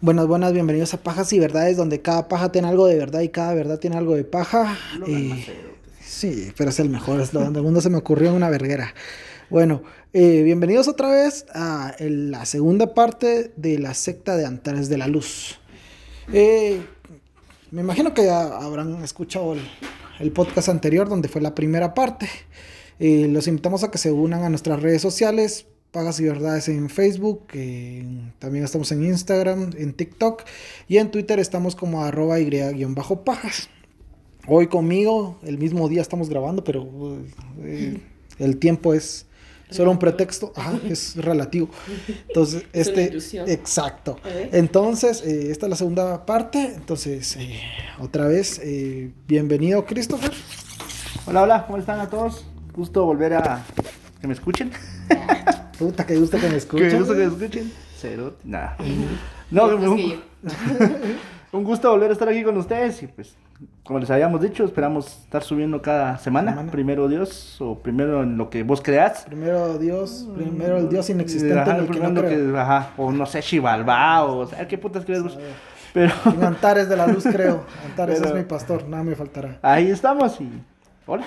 Buenas, 0.00 0.26
buenas, 0.26 0.52
bienvenidos 0.52 0.92
a 0.94 0.98
Pajas 1.02 1.32
y 1.32 1.38
Verdades, 1.38 1.76
donde 1.76 2.02
cada 2.02 2.28
paja 2.28 2.52
tiene 2.52 2.68
algo 2.68 2.86
de 2.86 2.96
verdad 2.98 3.20
y 3.20 3.28
cada 3.30 3.54
verdad 3.54 3.78
tiene 3.78 3.96
algo 3.96 4.14
de 4.14 4.24
paja. 4.24 4.76
Eh, 5.06 5.44
sí, 6.04 6.52
pero 6.56 6.70
es 6.70 6.78
el 6.80 6.90
mejor, 6.90 7.20
es 7.20 7.32
lo 7.32 7.40
donde 7.40 7.60
el 7.60 7.64
mundo 7.64 7.80
se 7.80 7.88
me 7.90 7.96
ocurrió 7.96 8.28
en 8.30 8.34
una 8.36 8.50
verguera. 8.50 8.94
Bueno, 9.48 9.82
eh, 10.12 10.42
bienvenidos 10.42 10.86
otra 10.88 11.08
vez 11.08 11.46
a 11.54 11.94
el- 11.98 12.30
la 12.30 12.44
segunda 12.44 12.94
parte 12.94 13.52
de 13.56 13.78
la 13.78 13.94
secta 13.94 14.36
de 14.36 14.44
Antares 14.44 14.88
de 14.88 14.98
la 14.98 15.06
Luz. 15.06 15.58
Eh, 16.32 16.80
me 17.70 17.80
imagino 17.80 18.12
que 18.12 18.24
ya 18.26 18.42
habrán 18.58 19.02
escuchado 19.02 19.54
el, 19.54 19.60
el 20.20 20.30
podcast 20.32 20.68
anterior, 20.68 21.08
donde 21.08 21.28
fue 21.28 21.40
la 21.40 21.54
primera 21.54 21.94
parte. 21.94 22.28
Eh, 22.98 23.28
los 23.30 23.46
invitamos 23.48 23.82
a 23.84 23.90
que 23.90 23.98
se 23.98 24.10
unan 24.12 24.42
a 24.42 24.48
nuestras 24.50 24.82
redes 24.82 25.00
sociales, 25.02 25.66
Pagas 25.96 26.20
y 26.20 26.24
Verdades 26.24 26.68
en 26.68 26.90
Facebook, 26.90 27.46
en- 27.54 28.30
también 28.38 28.66
estamos 28.66 28.92
en 28.92 29.02
Instagram, 29.02 29.70
en 29.78 29.94
TikTok 29.94 30.42
y 30.88 30.98
en 30.98 31.10
Twitter 31.10 31.38
estamos 31.40 31.74
como 31.74 32.04
arroba 32.04 32.38
y-pajas. 32.38 33.70
Hoy 34.46 34.66
conmigo, 34.66 35.38
el 35.42 35.56
mismo 35.56 35.88
día 35.88 36.02
estamos 36.02 36.28
grabando, 36.28 36.62
pero 36.64 36.86
eh, 37.62 37.98
el 38.38 38.58
tiempo 38.58 38.92
es 38.92 39.24
solo 39.70 39.90
un 39.90 39.98
pretexto, 39.98 40.52
Ajá, 40.54 40.78
es 40.86 41.16
relativo. 41.16 41.70
Entonces, 42.28 42.64
este, 42.74 43.16
exacto. 43.50 44.18
Entonces, 44.52 45.22
eh, 45.24 45.50
esta 45.50 45.64
es 45.64 45.70
la 45.70 45.76
segunda 45.76 46.26
parte. 46.26 46.74
Entonces, 46.74 47.36
eh, 47.36 47.58
otra 48.00 48.26
vez, 48.28 48.60
eh, 48.62 49.12
bienvenido, 49.26 49.86
Christopher. 49.86 50.32
Hola, 51.24 51.42
hola, 51.44 51.64
¿cómo 51.66 51.78
están 51.78 52.00
a 52.00 52.10
todos? 52.10 52.44
Gusto 52.74 53.06
volver 53.06 53.32
a 53.32 53.64
que 54.20 54.26
me 54.28 54.34
escuchen. 54.34 54.70
Puta, 55.78 56.06
que 56.06 56.16
gusto 56.16 56.36
que 56.38 56.44
me 56.44 56.50
Que 56.52 56.56
escuchen. 56.56 56.98
gusto 56.98 57.12
que 57.14 57.18
me 57.20 57.24
escuchen. 57.26 57.72
Cero, 57.98 58.34
nada. 58.44 58.76
No, 59.50 59.66
un, 59.66 59.96
que 59.96 60.18
gusto 61.52 61.90
volver 61.90 62.10
a 62.10 62.12
estar 62.12 62.28
aquí 62.28 62.42
con 62.44 62.56
ustedes 62.56 63.02
y 63.02 63.06
pues, 63.06 63.34
como 63.84 63.98
les 63.98 64.10
habíamos 64.10 64.40
dicho, 64.42 64.64
esperamos 64.64 65.06
estar 65.24 65.42
subiendo 65.42 65.80
cada 65.80 66.18
semana. 66.18 66.50
Semana. 66.52 66.70
Primero 66.72 67.08
Dios 67.08 67.56
o 67.60 67.78
primero 67.78 68.22
en 68.22 68.36
lo 68.36 68.50
que 68.50 68.62
vos 68.62 68.80
creas. 68.82 69.24
Primero 69.26 69.78
Dios, 69.78 70.26
primero 70.34 70.76
el 70.78 70.88
Dios 70.88 71.08
inexistente 71.10 71.58
Ajá, 71.60 71.70
en 71.72 71.76
el 71.78 71.86
que 71.86 71.90
primero 71.92 72.12
no 72.12 72.20
en 72.20 72.24
lo 72.24 72.28
creo. 72.30 72.52
que- 72.52 72.58
ajá, 72.58 72.90
o 72.96 73.12
no 73.12 73.24
sé, 73.26 73.40
Xibalbá 73.42 74.24
o 74.24 74.46
sea, 74.46 74.66
qué 74.68 74.76
putas 74.78 75.04
crees 75.04 75.22
vos. 75.22 75.38
Pero 75.94 76.12
En 76.26 76.44
Antares 76.44 76.88
de 76.90 76.96
la 76.96 77.06
Luz 77.06 77.24
creo. 77.24 77.64
Antares 77.86 78.18
Pero- 78.20 78.30
es 78.34 78.36
mi 78.42 78.46
pastor, 78.46 78.86
nada 78.88 79.02
me 79.02 79.14
faltará. 79.14 79.58
ahí 79.62 79.90
estamos 79.90 80.38
y 80.40 80.50
hola. 81.06 81.24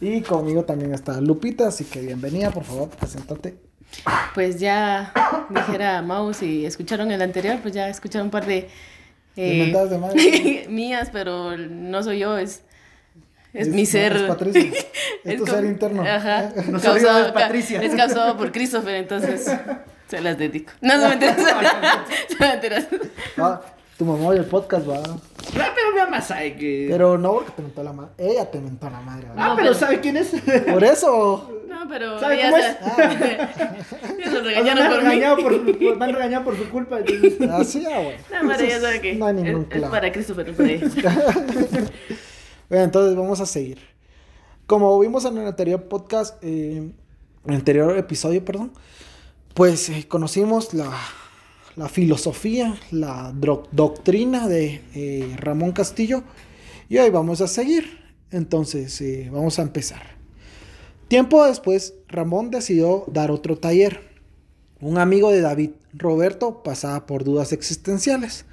Y 0.00 0.20
conmigo 0.22 0.64
también 0.64 0.94
está 0.94 1.20
Lupita, 1.20 1.68
así 1.68 1.84
que 1.84 2.00
bienvenida, 2.00 2.50
por 2.50 2.64
favor, 2.64 2.88
preséntate. 2.90 3.56
Pues 4.34 4.60
ya 4.60 5.12
dijera 5.50 6.02
Maus 6.02 6.42
y 6.42 6.66
escucharon 6.66 7.10
el 7.10 7.22
anterior, 7.22 7.58
pues 7.62 7.72
ya 7.74 7.88
escucharon 7.88 8.26
un 8.26 8.30
par 8.30 8.46
de 8.46 8.68
eh, 9.36 9.72
de 9.88 9.98
madre. 9.98 10.66
mías, 10.68 11.08
pero 11.12 11.56
no 11.56 12.02
soy 12.02 12.18
yo, 12.20 12.36
es, 12.36 12.62
es, 13.54 13.68
Es- 13.68 13.74
mi 13.74 13.84
no, 13.84 14.16
es 14.16 14.22
Patricia. 14.28 14.70
Es 15.24 15.36
tu 15.36 15.44
como- 15.44 15.56
ser 15.56 15.64
interno. 15.64 16.02
Ajá. 16.02 16.52
No 16.68 16.80
Causado- 16.80 17.26
es 17.26 17.32
Patricia. 17.32 17.82
Es 17.82 17.94
causado 17.94 18.36
por 18.36 18.52
Christopher, 18.52 18.94
entonces 18.96 19.50
se 20.06 20.20
las 20.20 20.38
dedico. 20.38 20.72
No, 20.80 20.96
no 20.98 21.08
me 21.08 21.14
enteras. 21.14 21.38
No 22.38 22.46
me 22.46 22.52
enteras. 22.54 22.86
Ah, 23.36 23.60
tu 23.98 24.04
mamá 24.04 24.26
oye 24.28 24.38
el 24.40 24.46
podcast, 24.46 24.88
va. 24.88 24.96
Ah, 25.04 25.18
pero 25.74 25.92
mi 25.92 25.98
mamá 25.98 26.20
sabe 26.22 26.56
que. 26.56 26.86
Pero 26.90 27.18
no 27.18 27.32
porque 27.34 27.50
te 27.52 27.62
mentó 27.62 27.82
la 27.82 27.92
madre. 27.92 28.10
Ella 28.18 28.50
te 28.50 28.60
mentó 28.60 28.88
la 28.88 29.00
madre. 29.00 29.26
¿va? 29.28 29.34
ah, 29.36 29.48
No, 29.50 29.56
pero 29.56 29.68
pero- 29.68 29.74
¿sabe 29.78 30.00
quién 30.00 30.16
es? 30.16 30.28
Por 30.70 30.84
eso. 30.84 31.50
No, 31.68 31.88
pero 31.88 32.18
¿Sabe 32.18 32.40
cómo 32.42 32.56
se- 32.56 32.70
es? 32.70 32.76
ya 34.18 34.24
se 34.24 34.30
me 34.30 34.40
regañaron 34.40 34.82
han 34.82 34.90
por 34.90 34.98
mí. 35.02 35.04
regañado 35.08 35.36
por, 35.36 35.78
por- 35.78 35.96
me 35.96 36.04
han 36.04 36.12
regañado 36.14 36.44
por 36.44 36.56
su 36.56 36.68
culpa. 36.70 36.98
entonces- 37.00 37.40
Así, 37.50 37.84
ah, 37.86 37.98
bueno. 38.00 38.18
No, 38.42 38.48
pero 38.56 38.64
ya 38.68 38.80
sabe 38.80 39.00
que 39.00 39.14
No 39.14 39.26
hay 39.26 39.34
ningún 39.34 39.66
es, 39.70 39.82
es 39.82 39.88
para 39.88 40.12
Christopher, 40.12 40.48
no 40.48 40.54
para 40.54 40.68
ella. 40.70 40.86
Bueno, 42.68 42.84
entonces 42.84 43.16
vamos 43.16 43.40
a 43.40 43.46
seguir. 43.46 43.78
Como 44.66 44.98
vimos 45.00 45.24
en 45.24 45.38
el 45.38 45.46
anterior 45.46 45.84
podcast, 45.84 46.36
eh, 46.44 46.76
en 46.76 46.94
el 47.46 47.54
anterior 47.54 47.96
episodio, 47.96 48.44
perdón, 48.44 48.72
pues 49.54 49.88
eh, 49.88 50.06
conocimos 50.06 50.74
la, 50.74 50.92
la 51.78 51.88
filosofía, 51.88 52.76
la 52.90 53.32
doctrina 53.32 54.48
de 54.48 54.82
eh, 54.94 55.36
Ramón 55.38 55.70
Castillo 55.70 56.24
y 56.88 56.98
hoy 56.98 57.08
vamos 57.10 57.40
a 57.40 57.46
seguir. 57.46 57.98
Entonces, 58.32 59.00
eh, 59.00 59.30
vamos 59.32 59.58
a 59.58 59.62
empezar. 59.62 60.02
Tiempo 61.06 61.46
después, 61.46 61.94
Ramón 62.08 62.50
decidió 62.50 63.04
dar 63.06 63.30
otro 63.30 63.56
taller. 63.56 64.00
Un 64.80 64.98
amigo 64.98 65.30
de 65.30 65.40
David, 65.40 65.70
Roberto, 65.94 66.62
pasaba 66.64 67.06
por 67.06 67.22
dudas 67.22 67.52
existenciales. 67.52 68.44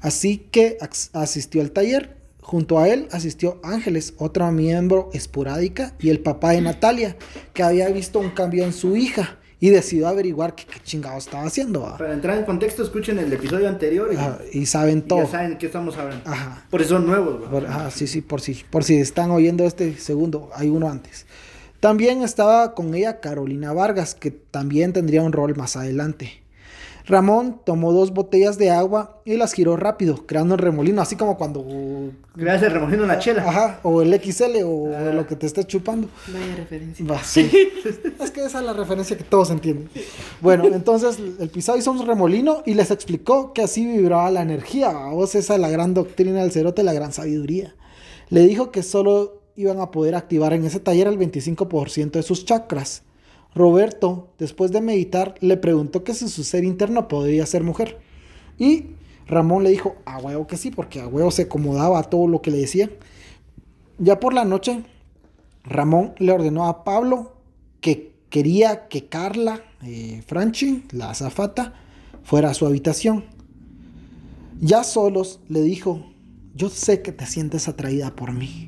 Así 0.00 0.38
que 0.38 0.76
asistió 1.14 1.62
al 1.62 1.72
taller. 1.72 2.14
Junto 2.42 2.78
a 2.78 2.88
él 2.88 3.08
asistió 3.10 3.58
Ángeles, 3.64 4.14
otra 4.18 4.52
miembro 4.52 5.10
esporádica, 5.12 5.94
y 5.98 6.10
el 6.10 6.20
papá 6.20 6.52
de 6.52 6.60
Natalia, 6.60 7.16
que 7.52 7.64
había 7.64 7.88
visto 7.88 8.20
un 8.20 8.30
cambio 8.30 8.64
en 8.64 8.72
su 8.72 8.96
hija 8.96 9.38
y 9.58 9.70
decidió 9.70 10.08
averiguar 10.08 10.54
qué, 10.54 10.64
qué 10.66 10.80
chingado 10.84 11.16
estaba 11.18 11.44
haciendo. 11.44 11.80
¿va? 11.82 11.96
Para 11.96 12.12
entrar 12.12 12.36
en 12.38 12.44
contexto, 12.44 12.82
escuchen 12.82 13.18
el 13.18 13.32
episodio 13.32 13.68
anterior 13.68 14.10
y, 14.12 14.16
Ajá, 14.16 14.38
y 14.52 14.66
saben 14.66 14.98
y 14.98 15.02
todo. 15.02 15.20
ya 15.20 15.26
saben 15.30 15.56
qué 15.58 15.66
estamos 15.66 15.96
hablando. 15.96 16.28
Ajá. 16.30 16.66
Por 16.70 16.80
eso 16.82 16.90
son 16.96 17.06
nuevos. 17.06 17.48
Por- 17.48 17.66
ah, 17.66 17.90
sí, 17.90 18.06
sí, 18.06 18.20
por 18.20 18.40
si, 18.40 18.54
por 18.70 18.84
si 18.84 18.96
están 18.96 19.30
oyendo 19.30 19.64
este 19.64 19.96
segundo, 19.96 20.50
hay 20.54 20.68
uno 20.68 20.88
antes. 20.90 21.26
También 21.80 22.22
estaba 22.22 22.74
con 22.74 22.94
ella 22.94 23.20
Carolina 23.20 23.72
Vargas, 23.72 24.14
que 24.14 24.30
también 24.30 24.92
tendría 24.92 25.22
un 25.22 25.32
rol 25.32 25.54
más 25.56 25.76
adelante. 25.76 26.42
Ramón 27.06 27.60
tomó 27.64 27.92
dos 27.92 28.12
botellas 28.12 28.58
de 28.58 28.70
agua 28.70 29.20
y 29.24 29.36
las 29.36 29.52
giró 29.52 29.76
rápido, 29.76 30.26
creando 30.26 30.54
un 30.54 30.58
remolino, 30.58 31.00
así 31.00 31.14
como 31.14 31.38
cuando... 31.38 31.64
Le 32.34 32.50
hace 32.50 32.68
remoliendo 32.68 33.04
una 33.04 33.18
chela. 33.20 33.48
Ajá, 33.48 33.78
o 33.84 34.02
el 34.02 34.12
XL 34.20 34.62
o 34.64 34.90
Ah. 34.94 35.12
lo 35.14 35.24
que 35.26 35.36
te 35.36 35.46
estés 35.46 35.66
chupando. 35.68 36.08
Vaya 36.32 36.56
referencia. 36.56 37.06
Va, 37.06 37.22
sí. 37.22 37.48
es 38.20 38.30
que 38.32 38.44
esa 38.44 38.58
es 38.58 38.64
la 38.66 38.72
referencia 38.72 39.16
que 39.16 39.22
todos 39.24 39.50
entienden. 39.50 39.88
Bueno, 40.40 40.64
entonces 40.66 41.18
el 41.38 41.48
pisado 41.48 41.78
hizo 41.78 41.92
un 41.92 42.04
remolino 42.06 42.62
y 42.66 42.74
les 42.74 42.90
explicó 42.90 43.52
que 43.52 43.62
así 43.62 43.86
vibraba 43.86 44.30
la 44.32 44.42
energía. 44.42 44.90
Vos, 44.90 45.34
esa 45.36 45.54
es 45.54 45.60
la 45.60 45.68
gran 45.70 45.94
doctrina 45.94 46.40
del 46.42 46.50
cerote, 46.50 46.82
la 46.82 46.92
gran 46.92 47.12
sabiduría. 47.12 47.74
Le 48.30 48.40
dijo 48.40 48.72
que 48.72 48.82
solo 48.82 49.42
iban 49.54 49.78
a 49.80 49.92
poder 49.92 50.16
activar 50.16 50.52
en 50.52 50.64
ese 50.64 50.80
taller 50.80 51.06
el 51.06 51.18
25% 51.18 52.10
de 52.10 52.22
sus 52.24 52.44
chakras. 52.44 53.02
Roberto, 53.56 54.28
después 54.38 54.70
de 54.70 54.82
meditar, 54.82 55.34
le 55.40 55.56
preguntó 55.56 56.04
que 56.04 56.12
si 56.12 56.28
su 56.28 56.44
ser 56.44 56.62
interno 56.62 57.08
podría 57.08 57.46
ser 57.46 57.64
mujer. 57.64 57.98
Y 58.58 58.90
Ramón 59.26 59.64
le 59.64 59.70
dijo, 59.70 59.96
a 60.04 60.18
huevo 60.18 60.46
que 60.46 60.58
sí, 60.58 60.70
porque 60.70 61.00
a 61.00 61.08
huevo 61.08 61.30
se 61.30 61.42
acomodaba 61.42 61.98
a 61.98 62.02
todo 62.02 62.28
lo 62.28 62.42
que 62.42 62.50
le 62.50 62.58
decían. 62.58 62.90
Ya 63.98 64.20
por 64.20 64.34
la 64.34 64.44
noche, 64.44 64.84
Ramón 65.64 66.12
le 66.18 66.32
ordenó 66.32 66.66
a 66.66 66.84
Pablo 66.84 67.32
que 67.80 68.12
quería 68.28 68.88
que 68.88 69.08
Carla 69.08 69.62
eh, 69.82 70.22
Franchi, 70.26 70.84
la 70.92 71.10
azafata, 71.10 71.72
fuera 72.24 72.50
a 72.50 72.54
su 72.54 72.66
habitación. 72.66 73.24
Ya 74.60 74.84
solos 74.84 75.40
le 75.48 75.62
dijo, 75.62 76.04
yo 76.54 76.68
sé 76.68 77.00
que 77.00 77.12
te 77.12 77.24
sientes 77.24 77.68
atraída 77.68 78.14
por 78.14 78.32
mí. 78.32 78.65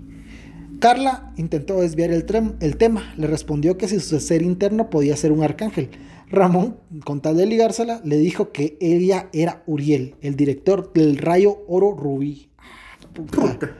Carla 0.78 1.32
intentó 1.36 1.80
desviar 1.80 2.10
el, 2.10 2.24
el 2.60 2.76
tema, 2.76 3.12
le 3.16 3.26
respondió 3.26 3.76
que 3.78 3.88
si 3.88 4.00
su 4.00 4.20
ser 4.20 4.42
interno 4.42 4.90
podía 4.90 5.16
ser 5.16 5.32
un 5.32 5.42
arcángel. 5.42 5.90
Ramón, 6.30 6.76
con 7.04 7.20
tal 7.20 7.36
de 7.36 7.46
ligársela, 7.46 8.00
le 8.04 8.18
dijo 8.18 8.52
que 8.52 8.76
ella 8.80 9.28
era 9.32 9.62
Uriel, 9.66 10.14
el 10.20 10.36
director 10.36 10.92
del 10.92 11.16
rayo 11.16 11.58
oro 11.68 11.94
rubí. 11.96 12.50
Ah, 12.58 13.08
puta. 13.14 13.76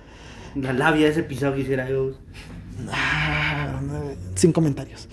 La 0.54 0.72
labia 0.72 1.06
de 1.06 1.12
ese 1.12 1.22
pisado 1.22 1.54
que 1.54 1.60
hiciera 1.60 1.88
yo. 1.88 2.12
Ah, 2.91 3.80
sin 4.34 4.53
comentarios. 4.53 5.09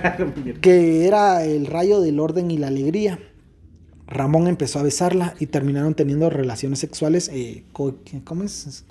que 0.60 1.06
era 1.06 1.44
el 1.44 1.66
rayo 1.66 2.00
del 2.00 2.18
orden 2.18 2.50
y 2.50 2.58
la 2.58 2.68
alegría. 2.68 3.18
Ramón 4.06 4.46
empezó 4.48 4.78
a 4.80 4.82
besarla 4.82 5.34
y 5.38 5.46
terminaron 5.46 5.94
teniendo 5.94 6.28
relaciones 6.30 6.80
sexuales. 6.80 7.30
eh, 7.32 7.64
¿Cómo 7.72 8.42
es? 8.42 8.84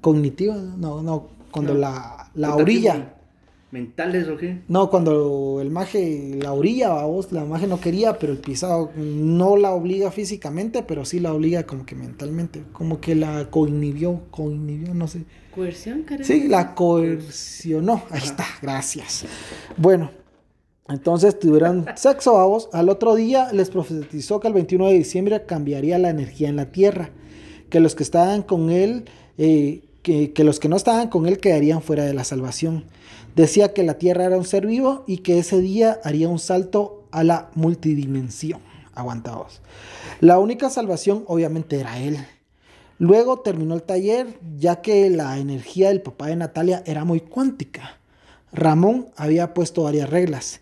Cognitivas. 0.00 0.62
No, 0.76 1.02
no. 1.02 1.28
Cuando 1.54 1.72
No. 1.74 1.80
la, 1.80 2.30
la 2.34 2.54
orilla. 2.56 3.14
¿Mentales 3.70 4.28
o 4.28 4.36
qué? 4.36 4.62
No, 4.68 4.88
cuando 4.88 5.58
el 5.60 5.68
maje 5.70 6.38
la 6.40 6.52
orilla, 6.52 6.92
vos, 7.06 7.32
la 7.32 7.44
maje 7.44 7.66
no 7.66 7.80
quería, 7.80 8.18
pero 8.20 8.32
el 8.32 8.38
pisado 8.38 8.90
no 8.96 9.56
la 9.56 9.72
obliga 9.72 10.12
físicamente, 10.12 10.84
pero 10.84 11.04
sí 11.04 11.18
la 11.18 11.32
obliga 11.34 11.64
como 11.64 11.84
que 11.84 11.96
mentalmente. 11.96 12.62
Como 12.72 13.00
que 13.00 13.16
la 13.16 13.50
coinhibió, 13.50 14.20
coinhibió, 14.30 14.94
no 14.94 15.08
sé. 15.08 15.24
¿Coerción, 15.52 16.02
cara? 16.02 16.22
Sí, 16.22 16.46
la 16.46 16.74
coercionó. 16.76 18.02
Ahí 18.10 18.22
está, 18.22 18.44
gracias. 18.62 19.24
Bueno, 19.76 20.10
entonces 20.88 21.36
tuvieron 21.38 21.86
sexo, 21.96 22.34
vamos. 22.34 22.68
Al 22.72 22.88
otro 22.88 23.16
día 23.16 23.52
les 23.52 23.70
profetizó 23.70 24.38
que 24.38 24.46
el 24.48 24.54
21 24.54 24.86
de 24.88 24.94
diciembre 24.94 25.46
cambiaría 25.46 25.98
la 25.98 26.10
energía 26.10 26.48
en 26.48 26.56
la 26.56 26.70
tierra. 26.70 27.10
Que 27.70 27.80
los 27.80 27.96
que 27.96 28.04
estaban 28.04 28.42
con 28.42 28.70
él, 28.70 29.06
eh, 29.36 29.82
que, 30.04 30.44
los 30.44 30.60
que 30.60 30.68
no 30.68 30.76
estaban 30.76 31.08
con 31.08 31.26
él 31.26 31.38
quedarían 31.38 31.82
fuera 31.82 32.04
de 32.04 32.12
la 32.12 32.24
salvación. 32.24 32.84
Decía 33.34 33.72
que 33.72 33.82
la 33.82 33.94
tierra 33.94 34.26
era 34.26 34.36
un 34.36 34.44
ser 34.44 34.66
vivo 34.66 35.02
y 35.06 35.18
que 35.18 35.38
ese 35.38 35.60
día 35.60 35.98
haría 36.04 36.28
un 36.28 36.38
salto 36.38 37.08
a 37.10 37.24
la 37.24 37.50
multidimensión. 37.54 38.60
Aguantados. 38.94 39.60
La 40.20 40.38
única 40.38 40.70
salvación 40.70 41.24
obviamente 41.26 41.80
era 41.80 41.98
él. 41.98 42.18
Luego 42.98 43.40
terminó 43.40 43.74
el 43.74 43.82
taller 43.82 44.38
ya 44.56 44.82
que 44.82 45.10
la 45.10 45.38
energía 45.38 45.88
del 45.88 46.00
papá 46.00 46.28
de 46.28 46.36
Natalia 46.36 46.84
era 46.86 47.04
muy 47.04 47.20
cuántica. 47.20 47.98
Ramón 48.52 49.08
había 49.16 49.52
puesto 49.52 49.82
varias 49.82 50.10
reglas. 50.10 50.60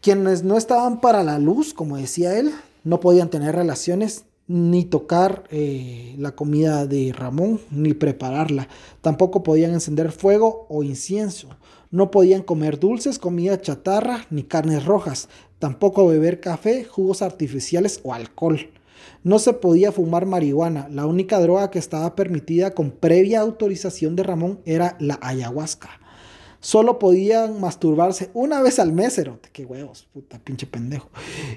Quienes 0.00 0.44
no 0.44 0.56
estaban 0.56 1.00
para 1.00 1.22
la 1.22 1.38
luz, 1.38 1.74
como 1.74 1.98
decía 1.98 2.38
él, 2.38 2.52
no 2.84 3.00
podían 3.00 3.28
tener 3.28 3.54
relaciones 3.54 4.24
ni 4.48 4.84
tocar 4.84 5.44
eh, 5.50 6.14
la 6.18 6.32
comida 6.32 6.86
de 6.86 7.12
Ramón, 7.12 7.60
ni 7.70 7.94
prepararla. 7.94 8.68
Tampoco 9.00 9.42
podían 9.42 9.72
encender 9.72 10.12
fuego 10.12 10.66
o 10.68 10.82
incienso. 10.82 11.48
No 11.90 12.10
podían 12.10 12.42
comer 12.42 12.78
dulces, 12.78 13.18
comida 13.18 13.60
chatarra, 13.60 14.26
ni 14.30 14.42
carnes 14.42 14.84
rojas. 14.84 15.28
Tampoco 15.58 16.06
beber 16.06 16.40
café, 16.40 16.84
jugos 16.84 17.22
artificiales 17.22 18.00
o 18.02 18.14
alcohol. 18.14 18.70
No 19.24 19.38
se 19.38 19.52
podía 19.52 19.92
fumar 19.92 20.26
marihuana. 20.26 20.88
La 20.88 21.06
única 21.06 21.38
droga 21.40 21.70
que 21.70 21.78
estaba 21.78 22.14
permitida 22.16 22.72
con 22.72 22.90
previa 22.90 23.40
autorización 23.40 24.16
de 24.16 24.22
Ramón 24.22 24.60
era 24.64 24.96
la 25.00 25.18
ayahuasca. 25.22 26.01
Solo 26.62 27.00
podían 27.00 27.60
masturbarse 27.60 28.30
una 28.34 28.62
vez 28.62 28.78
al 28.78 28.92
mes, 28.92 29.16
cerote. 29.16 29.48
Qué 29.52 29.64
huevos, 29.64 30.06
puta 30.12 30.38
pinche 30.38 30.64
pendejo. 30.64 31.10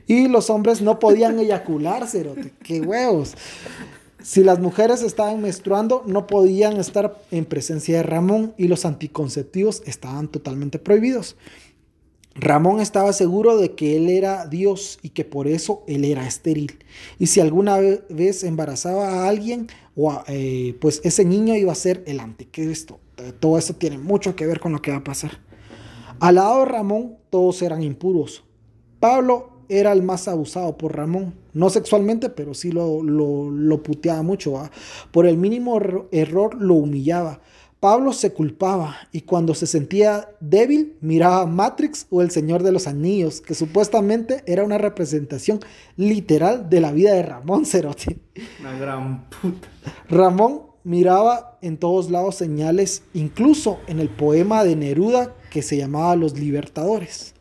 Y 0.08 0.28
los 0.28 0.50
hombres 0.50 0.82
no 0.82 0.98
podían 0.98 1.40
eyacular, 1.40 2.08
cerote. 2.08 2.54
Qué 2.64 2.82
huevos. 2.82 3.36
Si 4.24 4.44
las 4.44 4.60
mujeres 4.60 5.04
estaban 5.04 5.44
menstruando, 5.44 6.02
no 6.08 6.26
podían 6.26 6.78
estar 6.78 7.22
en 7.30 7.46
presencia 7.46 7.98
de 7.98 8.04
Ramón 8.04 8.56
y 8.58 8.68
los 8.68 8.84
anticonceptivos 8.84 9.84
estaban 9.86 10.28
totalmente 10.28 10.80
prohibidos. 10.80 11.36
Ramón 12.34 12.82
estaba 12.82 13.14
seguro 13.14 13.58
de 13.58 13.76
que 13.76 13.98
él 13.98 14.10
era 14.10 14.48
Dios 14.48 14.98
y 15.04 15.10
que 15.10 15.24
por 15.24 15.48
eso 15.48 15.84
él 15.88 16.04
era 16.04 16.26
estéril. 16.26 16.80
Y 17.20 17.28
si 17.28 17.42
alguna 17.42 17.78
vez 18.10 18.44
embarazaba 18.44 19.08
a 19.08 19.30
alguien, 19.30 19.68
eh, 20.30 20.76
pues 20.82 21.00
ese 21.04 21.24
niño 21.26 21.56
iba 21.56 21.72
a 21.72 21.76
ser 21.76 22.04
el 22.08 22.20
anticristo. 22.20 23.00
Todo 23.40 23.58
esto 23.58 23.74
tiene 23.74 23.98
mucho 23.98 24.36
que 24.36 24.46
ver 24.46 24.60
con 24.60 24.72
lo 24.72 24.82
que 24.82 24.92
va 24.92 24.98
a 24.98 25.04
pasar. 25.04 25.32
Al 26.20 26.36
lado 26.36 26.60
de 26.60 26.66
Ramón, 26.66 27.18
todos 27.30 27.62
eran 27.62 27.84
impuros. 27.84 28.44
Pablo 29.00 29.56
era 29.70 29.92
el 29.92 30.04
más 30.04 30.28
abusado 30.28 30.78
por 30.78 30.96
Ramón. 30.96 31.34
No 31.54 31.70
sexualmente, 31.70 32.30
pero 32.30 32.54
sí 32.54 32.72
lo, 32.72 33.02
lo, 33.04 33.84
puteaba 33.84 34.22
mucho. 34.22 34.70
Por 35.12 35.26
el 35.26 35.38
mínimo 35.38 35.80
error 36.12 36.56
lo 36.56 36.76
humillaba. 36.76 37.42
Pablo 37.80 38.14
se 38.14 38.34
culpaba 38.34 38.96
y 39.12 39.22
cuando 39.22 39.54
se 39.54 39.68
sentía 39.68 40.30
débil 40.40 40.98
miraba 41.02 41.46
Matrix 41.46 42.08
o 42.10 42.22
El 42.22 42.32
Señor 42.32 42.64
de 42.64 42.72
los 42.72 42.88
Anillos, 42.88 43.42
que 43.42 43.54
supuestamente 43.54 44.44
era 44.48 44.64
una 44.64 44.78
representación 44.78 45.60
literal 45.96 46.70
de 46.70 46.82
la 46.82 46.92
vida 46.92 47.14
de 47.14 47.22
Ramón 47.22 47.66
Cerote. 47.66 48.18
Una 48.60 48.78
gran 48.80 49.30
puta. 49.30 49.68
Ramón 50.10 50.62
miraba 50.86 51.58
en 51.62 51.78
todos 51.78 52.10
lados 52.10 52.36
señales, 52.36 53.04
incluso 53.14 53.82
en 53.88 54.00
el 54.00 54.08
poema 54.08 54.64
de 54.64 54.78
Neruda 54.78 55.36
que 55.50 55.62
se 55.62 55.76
llamaba 55.76 56.16
Los 56.16 56.40
Libertadores. 56.40 57.34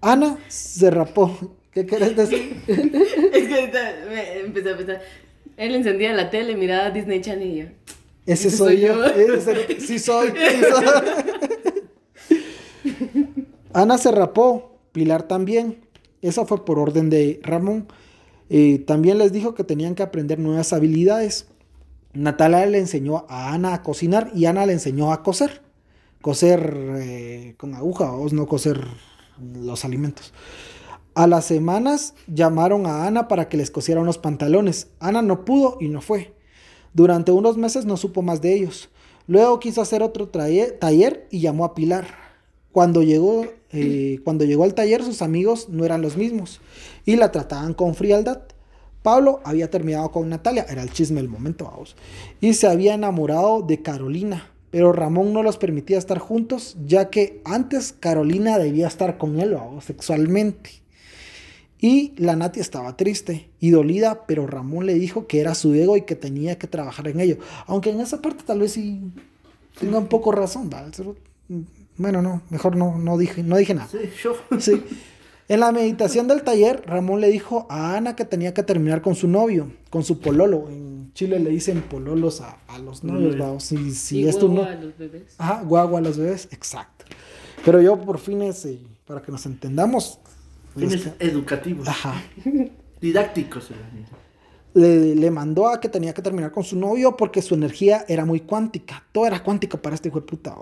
Ana 0.00 0.38
se 0.48 0.90
rapó. 0.90 1.36
¿Qué 1.72 1.84
querés 1.84 2.16
decir? 2.16 2.62
es 2.66 3.48
que 3.48 3.72
me 4.08 4.38
empecé 4.38 4.70
a 4.70 4.76
pensar. 4.76 5.02
Él 5.56 5.74
encendía 5.74 6.12
la 6.12 6.30
tele, 6.30 6.56
miraba 6.56 6.90
Disney 6.90 7.20
Channel 7.20 7.48
y 7.50 7.56
yo. 7.56 7.64
Ese, 8.24 8.50
soy, 8.50 8.80
yo. 8.80 8.94
sí 9.78 9.98
soy. 9.98 10.28
Sí 10.28 10.62
soy. 10.70 10.94
Ana 13.72 13.98
se 13.98 14.12
rapó, 14.12 14.78
Pilar 14.92 15.24
también. 15.24 15.78
Eso 16.22 16.46
fue 16.46 16.64
por 16.64 16.78
orden 16.78 17.10
de 17.10 17.40
Ramón. 17.42 17.88
Eh, 18.50 18.78
también 18.86 19.18
les 19.18 19.32
dijo 19.32 19.54
que 19.54 19.64
tenían 19.64 19.94
que 19.94 20.02
aprender 20.02 20.38
nuevas 20.38 20.72
habilidades. 20.72 21.48
Natalia 22.12 22.66
le 22.66 22.78
enseñó 22.78 23.26
a 23.28 23.52
Ana 23.52 23.74
a 23.74 23.82
cocinar 23.82 24.30
y 24.34 24.46
Ana 24.46 24.66
le 24.66 24.72
enseñó 24.72 25.12
a 25.12 25.22
coser. 25.22 25.62
Coser 26.20 26.96
eh, 26.98 27.54
con 27.56 27.74
aguja, 27.74 28.12
o 28.12 28.28
no 28.30 28.46
coser 28.46 28.84
los 29.54 29.84
alimentos. 29.84 30.32
A 31.14 31.26
las 31.26 31.44
semanas 31.44 32.14
llamaron 32.26 32.86
a 32.86 33.06
Ana 33.06 33.28
para 33.28 33.48
que 33.48 33.56
les 33.56 33.70
cosiera 33.70 34.00
unos 34.00 34.18
pantalones. 34.18 34.88
Ana 35.00 35.22
no 35.22 35.44
pudo 35.44 35.76
y 35.80 35.88
no 35.88 36.00
fue. 36.00 36.34
Durante 36.92 37.32
unos 37.32 37.56
meses 37.56 37.84
no 37.84 37.96
supo 37.96 38.22
más 38.22 38.40
de 38.40 38.54
ellos. 38.54 38.88
Luego 39.26 39.60
quiso 39.60 39.82
hacer 39.82 40.02
otro 40.02 40.28
taller 40.28 41.26
y 41.30 41.40
llamó 41.40 41.64
a 41.64 41.74
Pilar. 41.74 42.06
Cuando 42.72 43.02
llegó, 43.02 43.46
eh, 43.72 44.20
cuando 44.24 44.44
llegó 44.44 44.64
al 44.64 44.74
taller 44.74 45.02
sus 45.02 45.20
amigos 45.20 45.68
no 45.68 45.84
eran 45.84 46.02
los 46.02 46.16
mismos 46.16 46.60
y 47.04 47.16
la 47.16 47.32
trataban 47.32 47.74
con 47.74 47.94
frialdad. 47.94 48.42
Pablo 49.08 49.40
había 49.42 49.70
terminado 49.70 50.10
con 50.10 50.28
Natalia, 50.28 50.66
era 50.68 50.82
el 50.82 50.92
chisme 50.92 51.22
del 51.22 51.30
momento, 51.30 51.64
vamos, 51.64 51.96
y 52.42 52.52
se 52.52 52.66
había 52.66 52.92
enamorado 52.92 53.62
de 53.62 53.80
Carolina, 53.80 54.50
pero 54.70 54.92
Ramón 54.92 55.32
no 55.32 55.42
los 55.42 55.56
permitía 55.56 55.96
estar 55.96 56.18
juntos, 56.18 56.76
ya 56.84 57.08
que 57.08 57.40
antes 57.46 57.94
Carolina 57.98 58.58
debía 58.58 58.86
estar 58.86 59.16
con 59.16 59.40
él 59.40 59.56
sexualmente. 59.80 60.82
Y 61.80 62.12
la 62.18 62.36
Nati 62.36 62.60
estaba 62.60 62.98
triste 62.98 63.48
y 63.60 63.70
dolida, 63.70 64.26
pero 64.26 64.46
Ramón 64.46 64.84
le 64.84 64.92
dijo 64.92 65.26
que 65.26 65.40
era 65.40 65.54
su 65.54 65.72
ego 65.72 65.96
y 65.96 66.02
que 66.02 66.14
tenía 66.14 66.58
que 66.58 66.66
trabajar 66.66 67.08
en 67.08 67.20
ello. 67.20 67.38
Aunque 67.66 67.88
en 67.88 68.02
esa 68.02 68.20
parte 68.20 68.44
tal 68.44 68.60
vez 68.60 68.72
sí 68.72 69.00
tenga 69.80 69.96
un 69.96 70.08
poco 70.08 70.32
razón, 70.32 70.68
Bueno, 71.96 72.20
no, 72.20 72.42
mejor 72.50 72.76
no, 72.76 72.98
no, 72.98 73.16
dije, 73.16 73.42
no 73.42 73.56
dije 73.56 73.72
nada. 73.72 73.88
Sí, 73.88 74.10
yo. 74.22 74.36
Sí. 74.60 74.84
En 75.48 75.60
la 75.60 75.72
meditación 75.72 76.28
del 76.28 76.42
taller, 76.42 76.82
Ramón 76.86 77.22
le 77.22 77.28
dijo 77.28 77.66
a 77.70 77.96
Ana 77.96 78.14
que 78.14 78.26
tenía 78.26 78.52
que 78.52 78.62
terminar 78.62 79.00
con 79.00 79.14
su 79.14 79.28
novio, 79.28 79.72
con 79.88 80.04
su 80.04 80.20
pololo. 80.20 80.68
En 80.68 81.10
Chile 81.14 81.38
le 81.38 81.48
dicen 81.48 81.80
pololos 81.80 82.42
a, 82.42 82.78
los 82.78 83.02
novios, 83.02 83.38
vamos. 83.38 83.64
Si, 83.64 83.92
si 83.92 84.20
y 84.20 84.28
es 84.28 84.42
no... 84.42 84.62
a 84.62 84.74
los 84.74 84.98
bebés. 84.98 85.34
Ajá, 85.38 85.62
guagua 85.62 86.00
a 86.00 86.02
los 86.02 86.18
bebés, 86.18 86.48
exacto. 86.50 87.06
Pero 87.64 87.80
yo 87.80 87.98
por 87.98 88.18
fines, 88.18 88.62
eh, 88.66 88.78
para 89.06 89.22
que 89.22 89.32
nos 89.32 89.46
entendamos. 89.46 90.18
Fines 90.76 91.08
educativos. 91.18 91.88
Ajá. 91.88 92.22
Didácticos. 93.00 93.70
Le, 94.74 95.14
le, 95.14 95.30
mandó 95.30 95.66
a 95.68 95.80
que 95.80 95.88
tenía 95.88 96.12
que 96.12 96.20
terminar 96.20 96.52
con 96.52 96.62
su 96.62 96.78
novio 96.78 97.16
porque 97.16 97.40
su 97.40 97.54
energía 97.54 98.04
era 98.06 98.26
muy 98.26 98.40
cuántica. 98.40 99.02
Todo 99.12 99.26
era 99.26 99.42
cuántico 99.42 99.78
para 99.78 99.94
este 99.94 100.08
hijo 100.08 100.20
de 100.20 100.26
puta. 100.26 100.54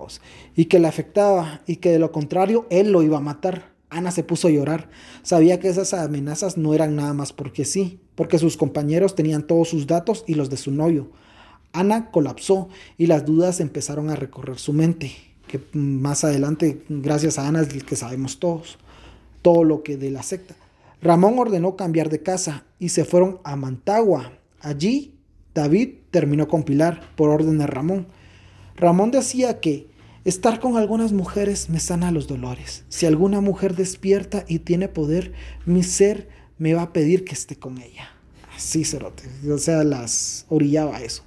Y 0.55 0.65
que 0.65 0.79
le 0.79 0.87
afectaba. 0.87 1.59
Y 1.67 1.75
que 1.75 1.91
de 1.91 1.99
lo 1.99 2.13
contrario, 2.13 2.65
él 2.69 2.93
lo 2.93 3.03
iba 3.03 3.17
a 3.17 3.21
matar. 3.21 3.76
Ana 3.89 4.11
se 4.11 4.23
puso 4.23 4.47
a 4.47 4.51
llorar. 4.51 4.89
Sabía 5.23 5.59
que 5.59 5.69
esas 5.69 5.93
amenazas 5.93 6.57
no 6.57 6.73
eran 6.73 6.95
nada 6.95 7.13
más 7.13 7.33
porque 7.33 7.65
sí, 7.65 7.99
porque 8.15 8.39
sus 8.39 8.57
compañeros 8.57 9.15
tenían 9.15 9.47
todos 9.47 9.69
sus 9.69 9.87
datos 9.87 10.23
y 10.27 10.35
los 10.35 10.49
de 10.49 10.57
su 10.57 10.71
novio. 10.71 11.09
Ana 11.73 12.11
colapsó 12.11 12.69
y 12.97 13.07
las 13.07 13.25
dudas 13.25 13.59
empezaron 13.59 14.09
a 14.09 14.15
recorrer 14.15 14.57
su 14.57 14.73
mente, 14.73 15.11
que 15.47 15.59
más 15.73 16.23
adelante, 16.23 16.83
gracias 16.89 17.37
a 17.37 17.47
Ana, 17.47 17.61
es 17.61 17.69
el 17.73 17.85
que 17.85 17.95
sabemos 17.95 18.39
todos, 18.39 18.77
todo 19.41 19.63
lo 19.63 19.83
que 19.83 19.97
de 19.97 20.11
la 20.11 20.23
secta. 20.23 20.55
Ramón 21.01 21.37
ordenó 21.37 21.75
cambiar 21.75 22.09
de 22.09 22.23
casa 22.23 22.65
y 22.79 22.89
se 22.89 23.05
fueron 23.05 23.39
a 23.43 23.55
Mantagua. 23.55 24.33
Allí, 24.59 25.13
David 25.53 25.89
terminó 26.11 26.47
con 26.47 26.63
Pilar 26.63 27.01
por 27.15 27.29
orden 27.29 27.59
de 27.59 27.67
Ramón. 27.67 28.07
Ramón 28.75 29.11
decía 29.11 29.59
que 29.59 29.87
Estar 30.27 30.59
con 30.59 30.75
algunas 30.75 31.13
mujeres 31.13 31.69
me 31.69 31.79
sana 31.79 32.11
los 32.11 32.27
dolores. 32.27 32.83
Si 32.89 33.05
alguna 33.05 33.39
mujer 33.39 33.77
despierta 33.77 34.43
y 34.45 34.59
tiene 34.59 34.89
poder, 34.89 35.31
mi 35.65 35.83
ser 35.83 36.27
me 36.57 36.73
va 36.73 36.81
a 36.81 36.91
pedir 36.91 37.23
que 37.23 37.31
esté 37.31 37.55
con 37.55 37.77
ella. 37.77 38.09
Así, 38.53 38.83
cerote. 38.83 39.23
O 39.49 39.57
sea, 39.57 39.85
las 39.85 40.45
orillaba 40.49 40.99
eso. 40.99 41.23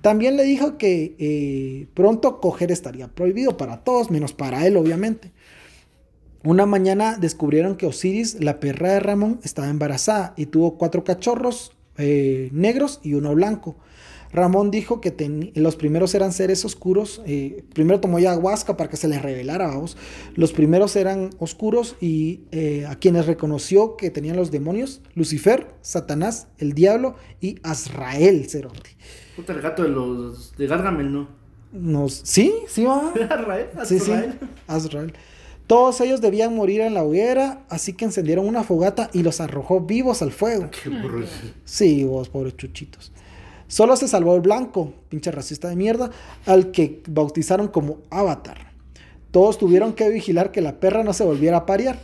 También 0.00 0.36
le 0.36 0.42
dijo 0.42 0.78
que 0.78 1.14
eh, 1.20 1.86
pronto 1.94 2.40
coger 2.40 2.72
estaría 2.72 3.06
prohibido 3.06 3.56
para 3.56 3.84
todos, 3.84 4.10
menos 4.10 4.32
para 4.32 4.66
él, 4.66 4.76
obviamente. 4.76 5.30
Una 6.42 6.66
mañana 6.66 7.18
descubrieron 7.18 7.76
que 7.76 7.86
Osiris, 7.86 8.40
la 8.40 8.58
perra 8.58 8.94
de 8.94 8.98
Ramón, 8.98 9.38
estaba 9.44 9.68
embarazada 9.68 10.34
y 10.36 10.46
tuvo 10.46 10.76
cuatro 10.76 11.04
cachorros 11.04 11.70
eh, 11.98 12.48
negros 12.50 12.98
y 13.04 13.14
uno 13.14 13.32
blanco. 13.32 13.76
Ramón 14.32 14.70
dijo 14.70 15.00
que 15.00 15.52
los 15.54 15.76
primeros 15.76 16.14
eran 16.14 16.32
seres 16.32 16.64
oscuros. 16.64 17.20
Eh, 17.26 17.64
primero 17.74 18.00
tomó 18.00 18.18
ayahuasca 18.18 18.76
para 18.76 18.88
que 18.88 18.96
se 18.96 19.08
les 19.08 19.22
revelara, 19.22 19.66
vamos. 19.66 19.96
Los 20.34 20.52
primeros 20.52 20.94
eran 20.96 21.30
oscuros 21.38 21.96
y 22.00 22.42
eh, 22.52 22.86
a 22.88 22.96
quienes 22.96 23.26
reconoció 23.26 23.96
que 23.96 24.10
tenían 24.10 24.36
los 24.36 24.50
demonios: 24.50 25.00
Lucifer, 25.14 25.68
Satanás, 25.80 26.48
el 26.58 26.74
diablo 26.74 27.16
y 27.40 27.56
Azrael, 27.62 28.48
Cerote. 28.48 28.96
Puta, 29.34 29.52
el 29.52 29.60
gato 29.60 29.82
de 29.82 29.88
los 29.88 30.56
de 30.56 30.66
Gargamel, 30.66 31.12
¿no? 31.12 31.28
Nos, 31.72 32.14
sí, 32.24 32.52
sí 32.68 32.84
va. 32.84 33.12
Azrael. 33.30 33.68
Sí, 33.84 33.98
sí, 33.98 34.12
Azrael. 34.66 35.12
Todos 35.66 36.00
ellos 36.00 36.20
debían 36.20 36.54
morir 36.56 36.80
en 36.80 36.94
la 36.94 37.04
hoguera, 37.04 37.64
así 37.68 37.92
que 37.92 38.04
encendieron 38.04 38.44
una 38.48 38.64
fogata 38.64 39.08
y 39.12 39.22
los 39.22 39.40
arrojó 39.40 39.80
vivos 39.80 40.20
al 40.20 40.32
fuego. 40.32 40.68
Qué 40.70 40.90
Sí, 41.64 42.02
vos, 42.02 42.28
pobres 42.28 42.56
chuchitos. 42.56 43.12
Solo 43.70 43.94
se 43.94 44.08
salvó 44.08 44.34
el 44.34 44.40
blanco, 44.40 44.92
pinche 45.08 45.30
racista 45.30 45.68
de 45.68 45.76
mierda, 45.76 46.10
al 46.44 46.72
que 46.72 47.02
bautizaron 47.06 47.68
como 47.68 47.98
Avatar. 48.10 48.72
Todos 49.30 49.58
tuvieron 49.58 49.92
que 49.92 50.10
vigilar 50.10 50.50
que 50.50 50.60
la 50.60 50.80
perra 50.80 51.04
no 51.04 51.12
se 51.12 51.22
volviera 51.22 51.58
a 51.58 51.66
parear. 51.66 51.96